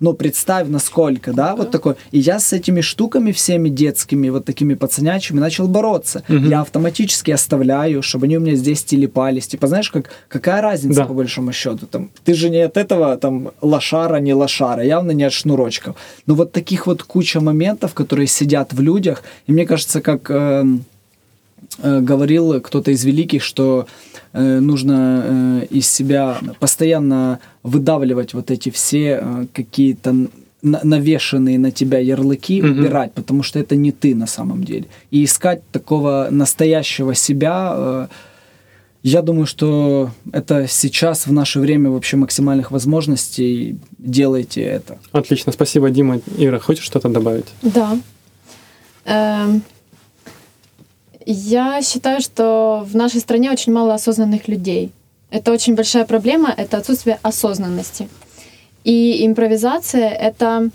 Ну, 0.00 0.12
представь, 0.12 0.68
насколько, 0.68 1.32
да, 1.32 1.56
вот 1.56 1.70
такой. 1.70 1.94
И 2.10 2.18
я 2.18 2.38
с 2.38 2.52
этими 2.52 2.82
штуками 2.82 3.32
всеми 3.32 3.68
детскими, 3.70 4.28
вот 4.28 4.44
такими 4.44 4.74
пацанячими 4.74 5.40
начал 5.40 5.68
бороться. 5.68 6.22
Мгм. 6.28 6.50
Я 6.50 6.60
автоматически 6.60 7.30
оставляю, 7.30 8.02
чтобы 8.02 8.26
они 8.26 8.36
у 8.36 8.40
меня 8.40 8.56
здесь 8.56 8.84
телепались. 8.84 9.46
Типа, 9.46 9.66
знаешь, 9.68 9.90
как, 9.90 10.10
какая 10.28 10.60
разница 10.60 11.00
Да. 11.00 11.06
по 11.06 11.14
большому 11.14 11.52
счету? 11.52 11.86
Там, 11.86 12.10
ты 12.24 12.34
же 12.34 12.50
не 12.50 12.58
от 12.66 12.76
этого, 12.76 13.16
там, 13.16 13.52
лошара, 13.62 14.16
не 14.16 14.34
лошара, 14.34 14.82
явно 14.84 15.12
не 15.12 15.24
от 15.24 15.32
шнурочков. 15.32 15.96
Но 16.26 16.34
вот 16.34 16.52
таких 16.52 16.86
вот 16.86 17.02
куча 17.02 17.40
моментов, 17.40 17.94
которые 17.94 18.26
сидят 18.26 18.72
в 18.72 18.80
людях, 18.80 19.22
и 19.46 19.52
мне 19.52 19.64
кажется, 19.66 20.00
как... 20.00 20.30
э, 20.30 20.64
говорил 21.82 22.60
кто-то 22.60 22.90
из 22.90 23.04
великих, 23.04 23.42
что 23.42 23.86
э, 24.32 24.60
нужно 24.60 25.60
э, 25.62 25.66
из 25.70 25.88
себя 25.88 26.38
постоянно 26.60 27.38
выдавливать 27.62 28.34
вот 28.34 28.50
эти 28.50 28.70
все 28.70 29.20
э, 29.22 29.46
какие-то 29.52 30.12
на- 30.62 30.80
навешенные 30.82 31.58
на 31.58 31.70
тебя 31.70 31.98
ярлыки, 31.98 32.62
Мгм. 32.62 32.80
убирать, 32.80 33.12
потому 33.12 33.42
что 33.42 33.58
это 33.58 33.76
не 33.76 33.92
ты 33.92 34.14
на 34.14 34.26
самом 34.26 34.64
деле. 34.64 34.86
И 35.10 35.22
искать 35.24 35.60
такого 35.70 36.28
настоящего 36.30 37.14
себя, 37.14 37.72
э, 37.76 38.06
я 39.02 39.22
думаю, 39.22 39.46
что 39.46 40.10
это 40.32 40.66
сейчас 40.68 41.26
в 41.26 41.32
наше 41.32 41.60
время 41.60 41.90
вообще 41.90 42.16
максимальных 42.16 42.70
возможностей 42.70 43.76
делайте 43.98 44.62
это. 44.62 44.98
Отлично, 45.12 45.52
спасибо, 45.52 45.90
Дима. 45.90 46.20
Ира, 46.38 46.58
хочешь 46.58 46.84
что-то 46.84 47.08
добавить? 47.08 47.46
Да. 47.62 47.98
Эм, 49.04 49.62
Я 51.28 51.82
считаю, 51.82 52.20
что 52.20 52.86
в 52.86 52.94
нашей 52.94 53.18
стране 53.18 53.50
очень 53.50 53.72
мало 53.72 53.94
осознанных 53.94 54.46
людей. 54.46 54.92
Это 55.32 55.50
очень 55.50 55.74
большая 55.74 56.04
проблема, 56.04 56.54
это 56.56 56.76
отсутствие 56.76 57.18
осознанности. 57.22 58.08
И 58.84 59.26
импровизация— 59.26 60.08
это... 60.10 60.70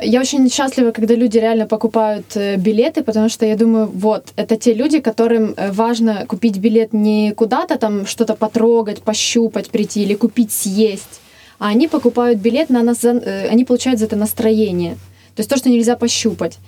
Я 0.00 0.20
очень 0.20 0.50
счастлива, 0.50 0.90
когда 0.90 1.14
люди 1.14 1.38
реально 1.38 1.66
покупают 1.66 2.36
э, 2.36 2.56
билеты, 2.56 3.02
потому 3.02 3.28
что 3.28 3.46
я 3.46 3.56
думаю, 3.56 3.86
вот, 3.86 4.32
это 4.36 4.56
те 4.56 4.74
люди, 4.74 5.00
которым 5.00 5.54
э, 5.56 5.72
важно 5.72 6.24
купить 6.26 6.58
билет 6.58 6.92
не 6.92 7.32
куда-то 7.32 7.78
там 7.78 8.06
что-то 8.06 8.34
потрогать, 8.36 9.02
пощупать, 9.02 9.70
прийти 9.70 10.02
или 10.02 10.14
купить 10.14 10.52
съесть, 10.52 11.20
а 11.58 11.68
они 11.68 11.88
покупают 11.88 12.38
билет 12.38 12.70
на 12.70 12.82
нас, 12.84 13.04
э, 13.04 13.48
они 13.48 13.64
получают 13.64 13.98
за 13.98 14.06
это 14.06 14.14
настроение. 14.16 14.94
То 15.34 15.40
есть 15.40 15.50
то, 15.50 15.56
что 15.56 15.68
нельзя 15.68 15.96
пощупать. 15.96 16.58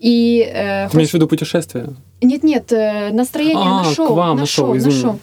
И 0.00 0.50
э, 0.50 0.88
Ты 0.88 0.96
имеешь 0.96 1.10
в 1.10 1.14
виду 1.14 1.28
путешествие? 1.28 1.94
нет, 2.22 2.42
нет, 2.42 2.72
э, 2.72 3.10
настроение 3.12 3.66
А, 3.66 3.82
на 3.82 3.90
к 3.90 3.94
шоу, 3.94 4.14
вам, 4.14 4.36
на 4.36 4.40
на 4.40 4.46
шоу, 4.46 4.80
шоу, 4.80 4.90
на 4.90 4.90
шоу. 4.90 5.18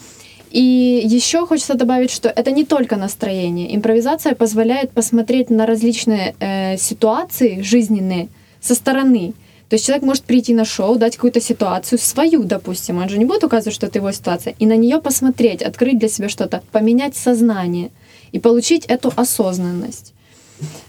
И 0.52 1.02
еще 1.04 1.46
хочется 1.46 1.74
добавить, 1.74 2.12
что 2.12 2.30
это 2.30 2.52
не 2.52 2.64
только 2.64 2.96
настроение. 2.96 3.76
Импровизация 3.76 4.36
позволяет 4.36 4.92
посмотреть 4.92 5.50
на 5.50 5.66
различные 5.66 6.36
э, 6.40 6.78
ситуации 6.78 7.62
жизненные 7.62 8.30
со 8.62 8.76
стороны. 8.76 9.34
То 9.70 9.74
есть 9.74 9.86
человек 9.86 10.06
может 10.06 10.24
прийти 10.24 10.54
на 10.54 10.64
шоу, 10.64 10.96
дать 10.96 11.16
какую-то 11.16 11.42
ситуацию, 11.42 12.00
свою, 12.00 12.44
допустим, 12.44 13.00
он 13.00 13.10
же 13.10 13.18
не 13.18 13.26
будет 13.26 13.44
указывать, 13.44 13.76
что 13.76 13.88
это 13.88 14.00
его 14.00 14.12
ситуация, 14.12 14.56
и 14.60 14.66
на 14.66 14.78
нее 14.78 15.02
посмотреть, 15.02 15.62
открыть 15.62 16.00
для 16.00 16.08
себя 16.08 16.30
что-то, 16.30 16.62
поменять 16.72 17.18
сознание 17.18 17.90
и 18.32 18.40
получить 18.40 18.86
эту 18.86 19.12
осознанность. 19.16 20.14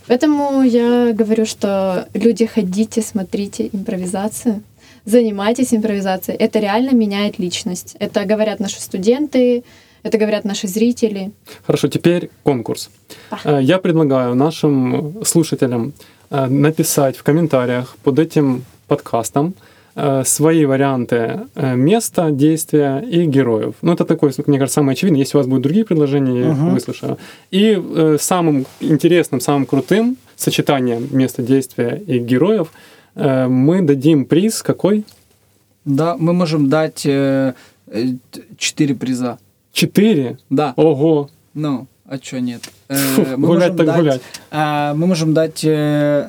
Поэтому 0.07 0.62
я 0.62 1.12
говорю, 1.12 1.47
что 1.47 2.09
люди, 2.14 2.47
ходите, 2.47 3.03
смотрите 3.03 3.69
импровизацию, 3.73 4.62
занимайтесь 5.05 5.75
импровизацией. 5.75 6.39
Это 6.39 6.59
реально 6.59 6.93
меняет 6.93 7.39
личность. 7.39 7.97
Это 7.99 8.25
говорят 8.25 8.61
наши 8.61 8.81
студенты, 8.81 9.64
это 10.03 10.19
говорят 10.19 10.45
наши 10.45 10.69
зрители. 10.69 11.33
Хорошо, 11.66 11.89
теперь 11.89 12.31
конкурс. 12.43 12.91
Да. 13.31 13.39
Э, 13.45 13.62
Я 13.62 13.79
предлагаю 13.79 14.35
нашим 14.35 15.25
слушателям 15.25 15.93
э, 16.31 16.47
написать 16.47 17.16
в 17.16 17.23
комментариях 17.23 17.97
под 18.03 18.19
этим 18.19 18.64
подкастом 18.87 19.55
свои 20.25 20.65
варианты 20.65 21.41
э, 21.55 21.75
места, 21.77 22.31
действия 22.31 22.99
и 23.01 23.25
героев. 23.27 23.75
Ну, 23.83 23.93
это 23.93 24.05
такое, 24.05 24.33
мне 24.47 24.59
кажется, 24.59 24.75
самое 24.77 24.93
очевидное. 24.95 25.21
Если 25.21 25.37
у 25.37 25.41
вас 25.41 25.47
будут 25.49 25.63
другие 25.63 25.85
предложения, 25.85 26.41
я 26.41 26.53
Мгм. 26.53 26.75
выслушаю. 26.75 27.19
И 27.51 27.77
э, 27.77 28.17
самым 28.21 28.67
интересным, 28.81 29.41
самым 29.41 29.67
крутым 29.67 30.17
сочетанием 30.37 31.09
места 31.11 31.43
действия 31.43 32.01
и 32.07 32.19
героев 32.19 32.69
э, 33.17 33.49
мы 33.49 33.83
дадим 33.83 34.25
приз 34.25 34.63
какой? 34.63 35.05
Да, 35.85 36.17
мы 36.19 36.33
можем 36.33 36.69
дать 36.69 37.05
э, 37.07 37.55
э, 37.89 38.05
т- 38.31 38.43
четыре 38.57 38.95
приза. 38.95 39.39
Четыре? 39.73 40.39
Да, 40.51 40.75
Ого! 40.77 41.29
ну, 41.55 41.87
а 42.07 42.19
чё 42.19 42.39
нет? 42.41 42.63
Э, 42.89 42.95
Фу, 42.97 43.23
мы 43.37 43.47
гулять 43.49 43.73
можем 43.73 43.77
так 43.77 43.87
дать, 43.87 43.97
гулять. 43.97 44.23
мы 44.97 45.07
можем 45.07 45.35
дать 45.35 45.65
э, 45.65 46.29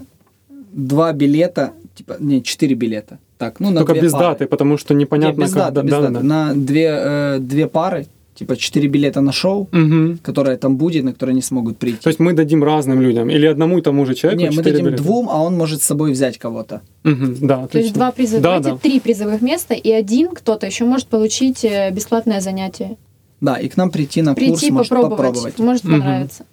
два 0.74 1.14
билета, 1.14 1.72
типа, 1.96 2.16
не, 2.20 2.42
четыре 2.42 2.76
билета. 2.76 3.18
Так, 3.40 3.60
ну, 3.62 3.70
на 3.72 3.78
Только 3.80 3.94
две 3.94 4.02
без 4.04 4.12
пары. 4.12 4.26
даты, 4.26 4.46
потому 4.48 4.78
что 4.78 4.94
Не, 4.94 5.00
непонятно, 5.02 5.42
без 5.44 5.54
когда. 5.54 5.72
даты, 5.72 5.86
без 5.88 5.92
да, 5.94 6.02
даты. 6.02 6.14
да. 6.14 6.20
На 6.24 6.54
две, 6.54 6.88
э, 6.92 7.38
две 7.40 7.68
пары, 7.68 8.06
типа, 8.36 8.56
четыре 8.58 8.88
билета 8.90 9.22
на 9.22 9.32
шоу, 9.32 9.68
Мгм. 9.72 10.20
которое 10.22 10.58
там 10.58 10.76
будет, 10.78 11.04
на 11.06 11.14
которое 11.14 11.32
они 11.32 11.42
смогут 11.42 11.78
прийти. 11.78 12.00
То 12.04 12.10
есть 12.10 12.20
мы 12.20 12.34
дадим 12.34 12.64
разным 12.64 13.02
людям 13.02 13.30
или 13.30 13.46
одному 13.48 13.78
и 13.78 13.82
тому 13.82 14.06
же 14.06 14.14
человеку 14.14 14.44
не, 14.44 14.50
мы 14.50 14.62
дадим 14.62 14.86
билета? 14.88 15.04
двум, 15.04 15.30
а 15.30 15.42
он 15.42 15.56
может 15.58 15.82
с 15.82 15.86
собой 15.86 16.12
взять 16.12 16.38
кого-то. 16.38 16.82
Мгм, 17.04 17.38
да, 17.48 17.68
То 17.68 17.80
есть 17.80 17.94
два 17.94 18.12
приза, 18.12 18.38
Да, 18.42 18.60
давайте 18.60 18.72
да. 18.72 18.78
три 18.78 19.00
призовых 19.00 19.42
места, 19.42 19.74
и 19.74 19.90
один 19.90 20.28
кто-то 20.30 20.66
еще 20.68 20.84
может 20.86 21.08
получить 21.08 21.64
э, 21.64 21.92
бесплатное 21.92 22.42
занятие. 22.42 22.98
Да, 23.42 23.56
и 23.58 23.70
к 23.70 23.78
нам 23.78 23.90
прийти 23.90 24.22
на 24.22 24.36
Прийти 24.36 24.70
курс, 24.70 24.72
может 24.72 24.90
попробовать, 24.90 25.18
попробовать. 25.56 25.60
может 25.60 25.84
понравиться. 25.84 26.44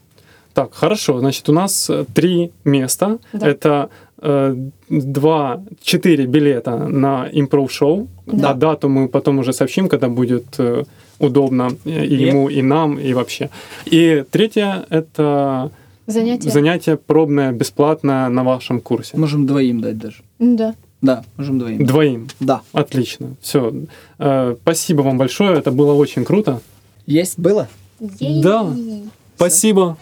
Так, 0.55 0.73
хорошо. 0.73 1.19
Значит, 1.19 1.49
у 1.49 1.53
нас 1.53 1.91
э, 1.91 2.05
три 2.15 2.53
места. 2.65 3.19
Да. 3.33 3.47
Это 3.49 3.91
два, 4.19 5.63
четыре 5.83 6.27
билета 6.27 6.77
на 6.77 7.29
импров-шоу. 7.33 8.09
Да. 8.27 8.51
А 8.51 8.55
дату 8.55 8.89
мы 8.89 9.09
потом 9.09 9.39
уже 9.39 9.53
сообщим, 9.53 9.89
когда 9.89 10.09
будет 10.09 10.47
э, 10.59 10.85
удобно 11.19 11.71
э, 11.85 12.05
и 12.05 12.15
ему, 12.15 12.49
и 12.49 12.63
нам, 12.63 12.99
и 12.99 13.13
вообще. 13.15 13.51
И 13.85 14.25
третье— 14.31 14.85
это 14.91 15.71
Занятие. 16.07 16.51
занятие 16.51 16.97
пробное, 16.97 17.53
бесплатное 17.53 18.29
на 18.29 18.43
вашем 18.43 18.81
курсе. 18.81 19.17
Можем 19.17 19.47
двоим 19.47 19.81
дать 19.81 19.99
даже. 19.99 20.23
Да. 20.39 20.75
Да, 21.03 21.25
можем 21.37 21.59
двоим. 21.59 21.87
Двоим. 21.87 22.29
Да. 22.41 22.63
Отлично. 22.73 23.37
Все. 23.41 23.73
Спасибо 24.63 25.03
вам 25.03 25.19
большое. 25.19 25.59
Это 25.59 25.71
было 25.71 25.93
очень 25.93 26.25
круто. 26.25 26.61
Есть? 27.07 27.39
Было? 27.39 27.69
Ей. 28.19 28.43
Да. 28.43 28.67
Спасибо. 29.37 29.97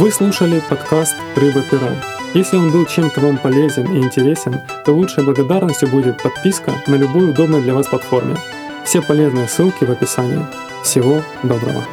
Вы 0.00 0.12
слушали 0.12 0.62
подкаст 0.70 1.16
«Рыба 1.34 1.60
пера». 1.62 1.92
Если 2.32 2.56
он 2.56 2.70
был 2.70 2.86
чем-то 2.86 3.20
вам 3.20 3.36
полезен 3.36 3.92
и 3.92 3.98
интересен, 3.98 4.60
то 4.84 4.92
лучшей 4.92 5.24
благодарностью 5.24 5.88
будет 5.88 6.22
подписка 6.22 6.72
на 6.86 6.94
любой 6.94 7.30
удобной 7.30 7.62
для 7.62 7.74
вас 7.74 7.88
платформе. 7.88 8.36
Все 8.84 9.02
полезные 9.02 9.48
ссылки 9.48 9.82
в 9.82 9.90
описании. 9.90 10.46
Всего 10.84 11.20
доброго! 11.42 11.84